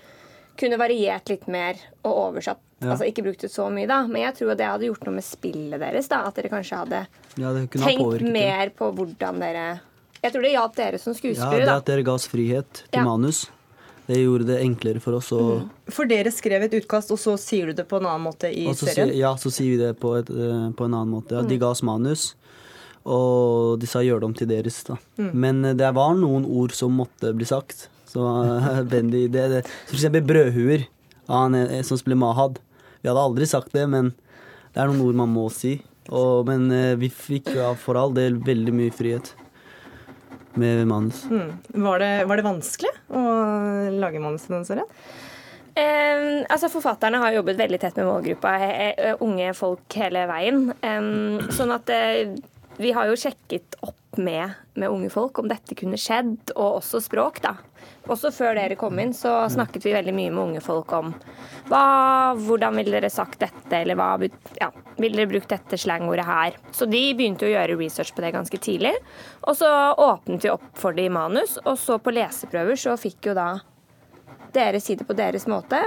kunne 0.57 0.77
variert 0.79 1.29
litt 1.29 1.47
mer 1.49 1.75
og 2.05 2.35
oversatt. 2.35 2.59
Ja. 2.81 2.91
Altså 2.93 3.07
ikke 3.09 3.23
brukt 3.25 3.41
det 3.41 3.51
så 3.51 3.71
mye, 3.73 3.87
da. 3.89 4.07
Men 4.07 4.23
jeg 4.23 4.35
tror 4.35 4.57
det 4.57 4.67
hadde 4.67 4.87
gjort 4.91 5.07
noe 5.07 5.15
med 5.15 5.25
spillet 5.25 5.79
deres. 5.81 6.09
da, 6.09 6.27
At 6.27 6.35
dere 6.35 6.49
kanskje 6.51 6.77
hadde 6.85 7.07
Ja, 7.37 7.49
kunne 7.67 7.69
tenkt 7.87 8.33
mer 8.33 8.71
på 8.71 8.93
hvordan 8.95 9.39
dere 9.41 9.81
Jeg 10.23 10.33
tror 10.33 10.43
det 10.43 10.53
hjalp 10.53 10.75
dere 10.77 10.99
som 10.99 11.13
Ja, 11.15 11.51
det 11.51 11.69
at 11.69 11.85
dere 11.85 12.03
ga 12.03 12.13
oss 12.15 12.27
frihet 12.29 12.73
til 12.91 13.01
Ja. 13.01 13.05
manus, 13.05 13.47
det 14.07 14.17
gjorde 14.17 14.47
det 14.47 14.61
enklere 14.63 15.01
for 15.01 15.15
oss 15.15 15.31
å 15.31 15.69
For 15.89 16.05
dere 16.07 16.31
skrev 16.31 16.63
et 16.63 16.73
utkast, 16.73 17.11
og 17.11 17.19
så 17.19 17.37
sier 17.39 17.67
du 17.67 17.73
det 17.75 17.89
på 17.89 17.97
en 17.99 18.05
annen 18.07 18.23
måte 18.33 18.45
i 18.53 18.67
serien? 18.75 19.11
Si, 19.11 19.19
ja, 19.19 19.35
så 19.35 19.51
sier 19.53 19.77
vi 19.77 19.77
det 19.85 19.99
på, 20.01 20.19
et, 20.19 20.29
eh, 20.31 20.73
på 20.73 20.85
en 20.85 20.93
annen 20.95 21.11
måte. 21.11 21.33
Ja, 21.33 21.43
de 21.43 21.57
Mm. 21.57 21.61
ga 21.61 21.67
oss 21.71 21.83
manus, 21.83 22.35
og 23.05 23.81
de 23.83 23.89
sa 23.89 24.01
gjør 24.01 24.23
det 24.23 24.29
om 24.31 24.37
til 24.37 24.49
deres. 24.49 24.81
da. 24.89 24.97
Mm. 25.21 25.31
Men 25.33 25.65
eh, 25.65 25.77
det 25.77 25.93
var 25.97 26.17
noen 26.19 26.47
ord 26.49 26.75
som 26.77 26.97
måtte 26.97 27.35
bli 27.37 27.49
sagt. 27.49 27.89
Så 28.09 28.25
eh, 28.25 28.83
Bendy, 28.91 29.27
det, 29.29 29.49
det, 29.53 29.63
For 29.89 29.99
eksempel 29.99 30.25
brødhuer, 30.25 30.87
av 31.29 31.47
han 31.47 31.59
eh, 31.61 31.83
som 31.85 32.01
spiller 32.01 32.21
Mahad. 32.21 32.61
Vi 33.03 33.11
hadde 33.11 33.25
aldri 33.29 33.49
sagt 33.49 33.75
det, 33.77 33.85
men 33.93 34.15
det 34.73 34.81
er 34.81 34.89
noen 34.89 35.05
ord 35.05 35.21
man 35.25 35.33
må 35.35 35.49
si. 35.53 35.79
Og, 36.13 36.45
men 36.49 36.69
vi 37.01 37.09
fikk 37.09 37.55
ja, 37.57 37.71
for 37.81 37.97
all 37.97 38.13
del 38.13 38.37
veldig 38.45 38.73
mye 38.77 38.93
frihet 38.93 39.31
med 40.61 40.83
manus. 40.89 41.23
Mm. 41.31 41.55
Var, 41.85 42.03
det, 42.03 42.11
var 42.29 42.41
det 42.41 42.45
vanskelig 42.45 42.91
å 43.09 43.23
lage 44.03 44.21
manus 44.21 44.45
til 44.45 44.59
den 44.59 44.67
serien? 44.69 44.91
Um, 45.75 46.45
altså 46.53 46.69
Forfatterne 46.71 47.19
har 47.19 47.33
jobbet 47.35 47.59
veldig 47.59 47.81
tett 47.83 47.97
med 47.99 48.07
målgruppa, 48.07 48.53
he, 48.61 48.91
unge 49.25 49.49
folk 49.59 49.97
hele 49.99 50.23
veien. 50.31 50.69
Um, 50.85 51.41
sånn 51.57 51.73
at 51.75 51.91
eh, 51.91 52.37
vi 52.77 52.93
har 52.93 53.11
jo 53.11 53.19
sjekket 53.19 53.79
opp 53.85 54.19
med, 54.19 54.51
med 54.79 54.91
unge 54.91 55.11
folk 55.11 55.39
om 55.39 55.49
dette 55.51 55.75
kunne 55.79 55.99
skjedd, 55.99 56.53
og 56.55 56.81
også 56.81 57.01
språk, 57.03 57.41
da. 57.45 57.57
Også 58.11 58.31
før 58.35 58.55
dere 58.59 58.77
kom 58.79 58.99
inn, 59.01 59.15
så 59.17 59.49
snakket 59.51 59.87
vi 59.87 59.95
veldig 59.95 60.15
mye 60.15 60.33
med 60.33 60.43
unge 60.43 60.63
folk 60.65 60.93
om 60.97 61.13
hva, 61.71 61.85
hvordan 62.39 62.79
ville 62.79 62.95
dere 62.95 63.11
sagt 63.13 63.41
dette, 63.43 63.75
eller 63.81 63.99
hva 63.99 64.13
ja, 64.61 64.71
ville 65.01 65.19
dere 65.19 65.33
brukt 65.33 65.51
dette 65.51 65.79
slangordet 65.81 66.27
her. 66.29 66.59
Så 66.75 66.89
de 66.91 67.03
begynte 67.17 67.49
å 67.49 67.53
gjøre 67.53 67.79
research 67.81 68.15
på 68.15 68.25
det 68.25 68.35
ganske 68.37 68.61
tidlig. 68.63 68.95
Og 69.49 69.59
så 69.59 69.71
åpnet 69.93 70.47
vi 70.47 70.53
opp 70.53 70.71
for 70.79 70.97
det 70.97 71.09
i 71.09 71.15
manus, 71.15 71.59
og 71.65 71.79
så 71.81 71.99
på 72.03 72.15
leseprøver 72.15 72.79
så 72.81 72.99
fikk 73.01 73.31
jo 73.33 73.39
da 73.39 73.49
dere 74.55 74.81
si 74.81 74.95
det 74.99 75.07
på 75.09 75.17
deres 75.19 75.49
måte. 75.51 75.81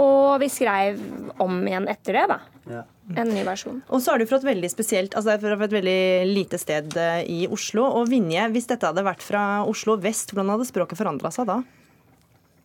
Og 0.00 0.38
vi 0.42 0.48
skrev 0.52 1.00
om 1.42 1.60
igjen 1.66 1.88
etter 1.90 2.18
det, 2.18 2.24
da. 2.30 2.38
Ja. 2.70 2.82
En 3.18 3.32
ny 3.34 3.42
versjon. 3.44 3.80
Og 3.90 4.00
så 4.00 4.14
er 4.14 4.22
du 4.22 4.28
fra 4.30 4.38
et 4.38 4.46
veldig 4.46 4.70
spesielt, 4.70 5.16
altså 5.18 5.34
fra 5.42 5.56
et 5.58 5.74
veldig 5.74 6.02
lite 6.30 6.60
sted 6.60 6.94
eh, 6.96 7.24
i 7.26 7.38
Oslo. 7.50 7.84
Og 7.98 8.06
Vinje, 8.12 8.46
hvis 8.54 8.70
dette 8.70 8.86
hadde 8.88 9.04
vært 9.04 9.24
fra 9.26 9.64
Oslo 9.68 9.98
vest, 10.00 10.30
hvordan 10.32 10.54
hadde 10.54 10.68
språket 10.70 11.00
forandra 11.00 11.32
seg 11.34 11.50
da? 11.50 11.58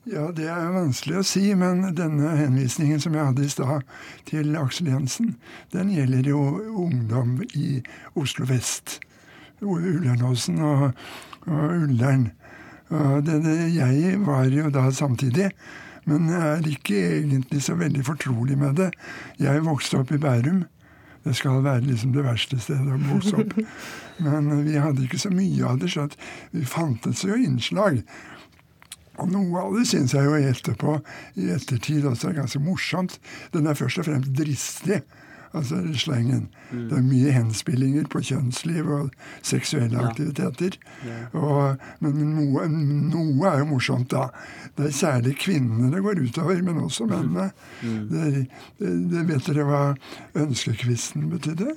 Ja, 0.07 0.29
det 0.31 0.45
er 0.47 0.61
jo 0.63 0.75
vanskelig 0.77 1.17
å 1.19 1.25
si, 1.27 1.41
men 1.59 1.81
denne 1.97 2.29
henvisningen 2.37 3.01
som 3.03 3.17
jeg 3.17 3.27
hadde 3.27 3.43
i 3.43 3.51
stad 3.51 3.83
til 4.29 4.53
Aksel 4.55 4.93
Jensen, 4.93 5.33
den 5.73 5.89
gjelder 5.91 6.29
jo 6.29 6.43
ungdom 6.85 7.41
i 7.57 7.81
Oslo 8.15 8.47
vest. 8.47 9.01
Ullernåsen 9.59 10.61
og, 10.63 10.85
og 11.49 11.65
Ullern. 11.81 12.29
Og 12.93 13.25
det, 13.27 13.41
det, 13.43 13.57
jeg 13.75 14.15
var 14.23 14.47
jo 14.51 14.69
da 14.71 14.87
samtidig, 14.95 15.51
men 16.07 16.29
jeg 16.31 16.47
er 16.53 16.71
ikke 16.71 16.99
egentlig 17.19 17.61
så 17.65 17.75
veldig 17.75 18.05
fortrolig 18.07 18.55
med 18.57 18.77
det. 18.79 18.91
Jeg 19.43 19.65
vokste 19.65 19.99
opp 19.99 20.13
i 20.15 20.21
Bærum. 20.21 20.63
Det 21.27 21.35
skal 21.35 21.63
være 21.63 21.83
liksom 21.83 22.13
det 22.15 22.23
verste 22.23 22.59
stedet 22.63 22.87
å 22.87 23.01
vokse 23.09 23.35
opp. 23.35 23.57
Men 24.23 24.47
vi 24.63 24.77
hadde 24.79 25.03
ikke 25.03 25.19
så 25.19 25.29
mye 25.33 25.67
av 25.67 25.81
det, 25.81 25.89
så 25.91 26.05
vi 26.53 26.63
fantes 26.63 27.25
jo 27.27 27.35
innslag. 27.35 27.99
Og 29.17 29.33
noe 29.33 29.63
av 29.65 29.75
det 29.75 29.83
syns 29.89 30.13
jeg 30.15 30.23
jo 30.23 30.37
etterpå, 30.37 30.95
i 31.41 31.49
ettertid 31.51 32.05
også 32.07 32.31
er 32.31 32.39
ganske 32.39 32.61
morsomt. 32.63 33.17
Den 33.51 33.67
er 33.67 33.75
først 33.75 33.99
og 33.99 34.07
fremst 34.07 34.31
dristig, 34.37 35.01
altså 35.55 35.79
slengen. 35.95 36.47
Det 36.71 36.97
er 36.97 37.01
mye 37.05 37.31
henspillinger 37.31 38.07
på 38.11 38.19
kjønnsliv 38.27 38.89
og 38.91 39.11
seksuelle 39.41 39.95
Ja. 39.97 40.07
aktiviteter. 40.09 40.75
Og, 41.33 41.77
men 42.03 42.19
noe, 42.35 42.67
noe 42.67 43.47
er 43.53 43.59
jo 43.63 43.69
morsomt, 43.71 44.09
da. 44.11 44.27
Det 44.77 44.89
er 44.89 44.95
særlig 44.97 45.37
kvinnene 45.39 45.91
det 45.93 46.03
går 46.03 46.19
utover, 46.27 46.61
men 46.61 46.77
også 46.83 47.07
mennene. 47.09 47.51
Det, 47.81 48.47
det, 48.79 48.93
det 49.13 49.27
vet 49.29 49.47
dere 49.51 49.65
hva 49.69 49.81
ønskekvisten 50.35 51.29
betydde? 51.31 51.75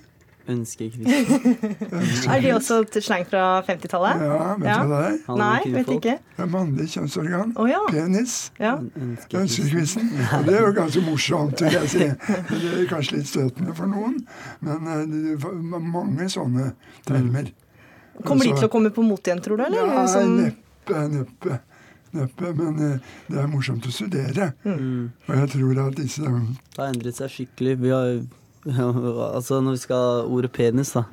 Ønskekvist. 0.51 1.33
Er 2.33 2.43
de 2.43 2.53
også 2.57 2.81
et 2.85 2.99
slang 3.05 3.25
fra 3.31 3.45
50-tallet? 3.69 4.25
Ja, 4.27 4.51
vet 4.59 4.83
du 4.83 4.91
hva 4.91 5.01
det? 5.05 5.39
Nei, 5.41 5.61
vet 5.77 5.93
ikke. 5.97 6.17
Det 6.37 6.45
er 6.45 6.51
mannlig 6.51 6.89
kjønnsorgan. 6.95 7.55
Oh, 7.61 7.71
ja. 7.71 7.81
Penis. 7.91 8.37
Ja. 8.61 8.75
Ønskekvisten. 8.81 10.11
Og 10.41 10.45
det 10.49 10.59
er 10.59 10.67
jo 10.67 10.75
ganske 10.77 11.05
morsomt, 11.07 11.63
vil 11.65 11.79
jeg 11.79 11.93
si. 11.95 12.11
Det 12.51 12.75
er 12.83 12.87
kanskje 12.91 13.21
litt 13.21 13.31
støtende 13.31 13.77
for 13.79 13.91
noen, 13.91 14.21
men 14.67 14.93
eh, 14.97 15.03
det 15.11 15.39
er 15.39 15.89
mange 15.97 16.29
sånne 16.33 16.73
termer. 17.09 17.53
Kommer 18.27 18.45
de 18.45 18.55
til 18.59 18.69
å 18.69 18.73
komme 18.73 18.93
på 18.93 19.05
mot 19.07 19.27
igjen, 19.27 19.41
tror 19.45 19.61
du? 19.61 19.67
Eller? 19.71 19.87
Ja, 19.87 20.07
Som- 20.11 20.37
neppe, 20.43 21.09
neppe. 21.15 21.61
Neppe, 22.11 22.51
men 22.59 22.79
eh, 22.83 23.11
det 23.31 23.39
er 23.39 23.47
morsomt 23.51 23.87
å 23.87 23.93
studere. 23.95 24.51
Mm. 24.67 25.11
Og 25.29 25.37
jeg 25.37 25.51
tror 25.53 25.81
at 25.85 25.99
disse 26.01 26.27
Det 26.27 26.81
har 26.81 26.89
endret 26.91 27.21
seg 27.21 27.31
skikkelig. 27.31 27.77
Vi 27.85 27.93
har, 27.95 28.09
altså 28.69 29.61
når 29.65 29.77
vi 29.77 29.83
skal 29.87 30.05
ha 30.05 30.23
ordet 30.29 30.53
penis, 30.53 30.93
da, 30.97 31.05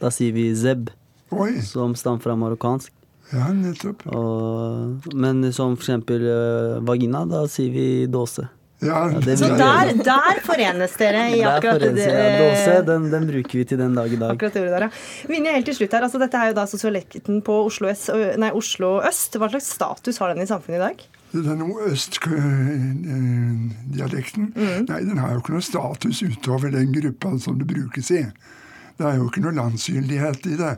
da 0.00 0.10
sier 0.14 0.34
vi 0.36 0.48
zeb, 0.58 0.90
Oi. 1.30 1.56
som 1.66 1.94
stammer 1.98 2.22
fra 2.24 2.36
marokkansk. 2.38 2.92
Ja, 3.34 3.48
nettopp. 3.50 4.04
Og, 4.14 5.08
men 5.14 5.42
som 5.52 5.74
for 5.74 5.82
eksempel 5.82 6.22
eh, 6.30 6.76
vagina, 6.86 7.24
da 7.26 7.46
sier 7.50 7.72
vi 7.74 7.88
dåse. 8.10 8.46
Ja, 8.84 9.06
det 9.24 9.38
Så 9.40 9.48
der, 9.56 9.94
der 10.04 10.40
forenes 10.44 10.92
dere 11.00 11.22
i 11.32 11.40
akkurat 11.48 11.80
det. 11.96 12.04
Ja, 12.04 12.26
Dåse, 12.42 12.74
den, 12.84 13.06
den 13.08 13.24
bruker 13.30 13.56
vi 13.62 13.64
til 13.64 13.80
den 13.80 13.94
dag 13.96 14.12
i 14.12 14.18
dag. 14.20 14.34
Akkurat 14.36 14.52
det 14.58 14.66
der, 14.68 14.84
ja. 14.84 14.90
Vinje, 15.30 15.54
helt 15.56 15.68
til 15.70 15.78
slutt 15.78 15.96
her. 15.96 16.04
Altså, 16.04 16.20
dette 16.20 16.36
er 16.36 16.50
jo 16.50 16.58
da 16.58 16.66
sosialekten 16.68 17.40
på 17.46 17.56
Oslo, 17.70 17.88
S, 17.88 18.10
nei, 18.36 18.50
Oslo 18.56 18.98
øst. 19.00 19.38
Hva 19.40 19.48
slags 19.54 19.70
status 19.78 20.20
har 20.20 20.34
den 20.34 20.44
i 20.44 20.50
samfunnet 20.50 20.76
i 20.76 20.84
dag? 20.84 21.06
Den 21.32 21.62
østdialekten 21.90 24.52
Nei, 24.56 25.00
den 25.04 25.18
har 25.20 25.32
jo 25.34 25.38
ikke 25.42 25.52
noe 25.56 25.64
status 25.64 26.22
utover 26.22 26.70
den 26.72 26.92
gruppa 26.94 27.38
som 27.42 27.58
det 27.60 27.68
brukes 27.70 28.10
i. 28.14 28.22
Det 28.96 29.04
er 29.04 29.14
jo 29.18 29.26
ikke 29.28 29.42
noe 29.44 29.58
landsgyldighet 29.58 30.42
i 30.48 30.56
det. 30.56 30.74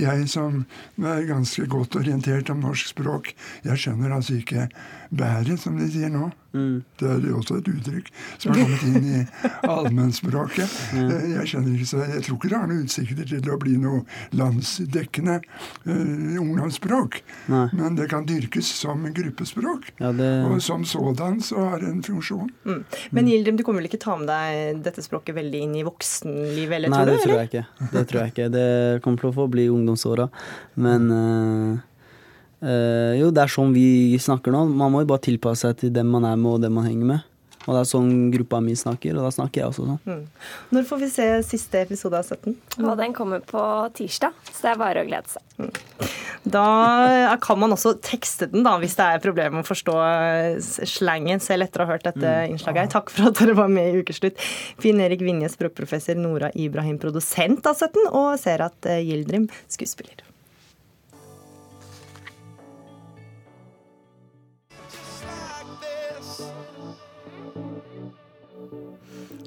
Jeg 0.00 0.28
som 0.32 0.64
er 0.98 1.26
ganske 1.28 1.66
godt 1.70 1.96
orientert 2.00 2.50
om 2.52 2.62
norsk 2.64 2.92
språk, 2.94 3.34
jeg 3.66 3.76
skjønner 3.84 4.16
altså 4.16 4.38
ikke 4.40 4.68
bæret, 5.10 5.58
som 5.60 5.76
de 5.80 5.88
sier 5.90 6.10
nå. 6.12 6.30
Det 6.50 7.06
er 7.06 7.22
jo 7.28 7.36
også 7.38 7.60
et 7.60 7.68
uttrykk 7.70 8.08
som 8.42 8.50
har 8.50 8.64
kommet 8.64 8.82
inn 8.88 9.04
i 9.06 9.20
allmennspråket. 9.70 10.66
Mm. 10.90 11.10
Jeg 11.36 11.46
skjønner 11.46 11.74
ikke, 11.76 11.86
så 11.86 11.98
jeg 12.02 12.22
tror 12.26 12.36
ikke 12.36 12.48
det 12.50 12.56
har 12.58 12.68
noen 12.68 12.80
utsikter 12.84 13.26
til 13.28 13.48
å 13.52 13.56
bli 13.60 13.76
noe 13.78 14.00
landsdekkende 14.36 15.36
uh, 15.86 16.40
ungdomsspråk. 16.40 17.20
Nei. 17.52 17.62
Men 17.78 17.94
det 17.98 18.08
kan 18.10 18.26
dyrkes 18.26 18.66
som 18.80 19.04
gruppespråk. 19.14 19.92
Ja, 20.00 20.10
det, 20.16 20.28
Og 20.48 20.58
som 20.64 20.84
sådan 20.88 21.38
så 21.46 21.62
har 21.70 21.84
det 21.84 21.92
en 21.92 22.02
funksjon. 22.02 22.50
Mm. 22.66 22.82
Men 23.16 23.30
Gildrim, 23.30 23.60
du 23.60 23.64
kommer 23.66 23.82
vel 23.84 23.90
ikke 23.90 24.00
ta 24.02 24.16
med 24.18 24.28
deg 24.30 24.82
dette 24.84 25.04
språket 25.04 25.36
veldig 25.38 25.62
inn 25.68 25.76
i 25.78 25.84
voksenlivet, 25.86 26.74
eller 26.80 26.92
Nei, 26.92 27.04
tror 27.04 27.06
du? 27.06 27.12
det 27.12 27.22
tror 27.22 27.32
eller? 27.36 27.44
jeg 27.44 27.52
ikke. 27.52 27.90
Det 27.94 28.04
tror 28.10 28.20
jeg 28.22 28.34
ikke. 28.34 28.48
Det 28.56 28.68
kommer 29.06 29.24
til 29.24 29.30
å 29.30 29.36
få 29.38 29.46
bli 29.54 29.68
ungdomsåra. 29.90 30.28
Men 30.80 31.10
øh, 31.14 31.78
øh, 32.62 33.12
jo, 33.20 33.32
det 33.34 33.44
er 33.44 33.52
sånn 33.52 33.74
vi 33.76 34.18
snakker 34.22 34.54
nå. 34.54 34.66
Man 34.70 34.94
må 34.94 35.04
jo 35.04 35.10
bare 35.10 35.26
tilpasse 35.28 35.66
seg 35.66 35.82
til 35.82 35.94
dem 35.94 36.10
man 36.14 36.28
er 36.28 36.38
med, 36.40 36.56
og 36.56 36.64
dem 36.64 36.78
man 36.78 36.88
henger 36.88 37.12
med. 37.14 37.29
Og 37.70 37.76
det 37.76 37.84
er 37.84 37.90
sånn 37.92 38.14
gruppa 38.34 38.58
mi 38.64 38.72
snakker, 38.74 39.14
og 39.14 39.28
da 39.28 39.34
snakker 39.36 39.62
jeg 39.62 39.70
også 39.70 39.84
sånn. 39.86 40.00
Mm. 40.08 40.24
Når 40.74 40.88
får 40.88 40.98
vi 41.04 41.10
se 41.12 41.26
siste 41.46 41.84
episode 41.84 42.18
av 42.18 42.26
17? 42.26 42.56
Og 42.82 42.96
den 42.98 43.14
kommer 43.14 43.44
på 43.46 43.62
tirsdag, 43.94 44.34
så 44.50 44.64
det 44.64 44.72
er 44.72 44.80
bare 44.80 45.04
å 45.04 45.06
glede 45.06 45.30
seg. 45.30 45.46
Da 46.50 47.36
kan 47.44 47.60
man 47.60 47.76
også 47.76 47.92
tekste 48.02 48.48
den, 48.50 48.64
da, 48.66 48.74
hvis 48.82 48.96
det 48.98 49.06
er 49.06 49.22
problemer 49.22 49.60
med 49.60 49.62
å 49.62 49.68
forstå 49.70 49.94
slangen, 50.88 51.38
selv 51.44 51.68
etter 51.68 51.84
å 51.84 51.86
ha 51.86 51.94
hørt 51.94 52.08
dette 52.08 52.34
innslaget. 52.50 52.90
Takk 52.96 53.14
for 53.14 53.30
at 53.30 53.38
dere 53.38 53.54
var 53.60 53.70
med 53.70 53.92
i 53.92 54.02
Ukeslutt. 54.02 54.40
Finn 54.82 55.04
Erik 55.04 55.22
Vinje, 55.22 55.52
språkprofessor, 55.54 56.18
Nora 56.18 56.50
Ibrahim, 56.58 56.98
produsent 56.98 57.70
av 57.70 57.78
17, 57.78 58.10
og 58.10 58.34
Serat 58.40 58.70
at 58.70 58.90
Gildrim, 59.04 59.48
skuespiller. 59.68 60.29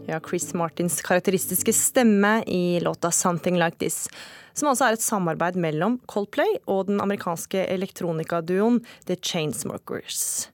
Ja, 0.05 0.19
Chris 0.19 0.53
Martins 0.53 1.01
karakteristiske 1.01 1.73
stemme 1.73 2.43
i 2.47 2.79
låta 2.79 3.11
'Something 3.11 3.57
Like 3.57 3.77
This', 3.77 4.09
som 4.53 4.69
altså 4.69 4.85
er 4.85 4.93
et 4.93 5.01
samarbeid 5.01 5.55
mellom 5.55 5.99
Coldplay 6.07 6.59
og 6.67 6.87
den 6.87 7.01
amerikanske 7.01 7.65
elektronikaduoen 7.71 8.81
The 9.07 9.15
Chainsmokers. 9.15 10.49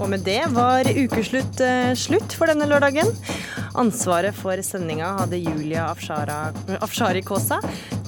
Og 0.00 0.10
med 0.10 0.24
det 0.26 0.42
var 0.50 0.82
ukeslutt 0.82 1.60
eh, 1.60 1.94
slutt 1.94 2.34
for 2.34 2.50
denne 2.50 2.66
lørdagen. 2.66 3.06
Ansvaret 3.78 4.36
for 4.36 4.60
sendinga 4.64 5.14
hadde 5.20 5.38
Julia 5.40 5.86
Afshari 5.88 7.22
Kaasa. 7.24 7.60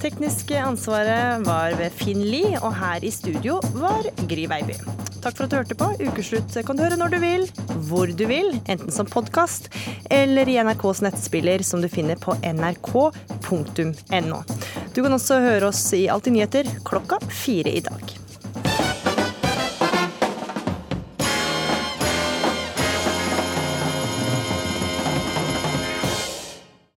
Tekniske 0.02 0.58
ansvaret 0.60 1.46
var 1.46 1.72
ved 1.78 1.94
Finn 1.96 2.20
Lie, 2.20 2.58
og 2.60 2.74
her 2.76 3.04
i 3.04 3.12
studio 3.14 3.60
var 3.78 4.04
Gry 4.28 4.44
Veiby. 4.50 4.76
Takk 5.24 5.38
for 5.38 5.46
at 5.46 5.52
du 5.52 5.56
hørte 5.56 5.76
på. 5.80 5.88
Ukeslutt 6.04 6.52
kan 6.68 6.76
du 6.76 6.84
høre 6.84 6.98
når 7.00 7.14
du 7.14 7.18
vil, 7.22 7.46
hvor 7.88 8.12
du 8.12 8.26
vil, 8.28 8.50
enten 8.68 8.92
som 8.92 9.08
podkast 9.08 9.70
eller 10.12 10.50
i 10.52 10.58
NRKs 10.60 11.00
nettspiller, 11.06 11.64
som 11.64 11.80
du 11.80 11.88
finner 11.88 12.20
på 12.20 12.36
nrk.no. 12.44 14.42
Du 14.92 15.00
kan 15.00 15.16
også 15.16 15.40
høre 15.46 15.72
oss 15.72 15.86
i 15.96 16.04
Alltid 16.12 16.36
nyheter 16.36 16.68
klokka 16.84 17.22
fire 17.32 17.72
i 17.72 17.80
dag. 17.88 18.23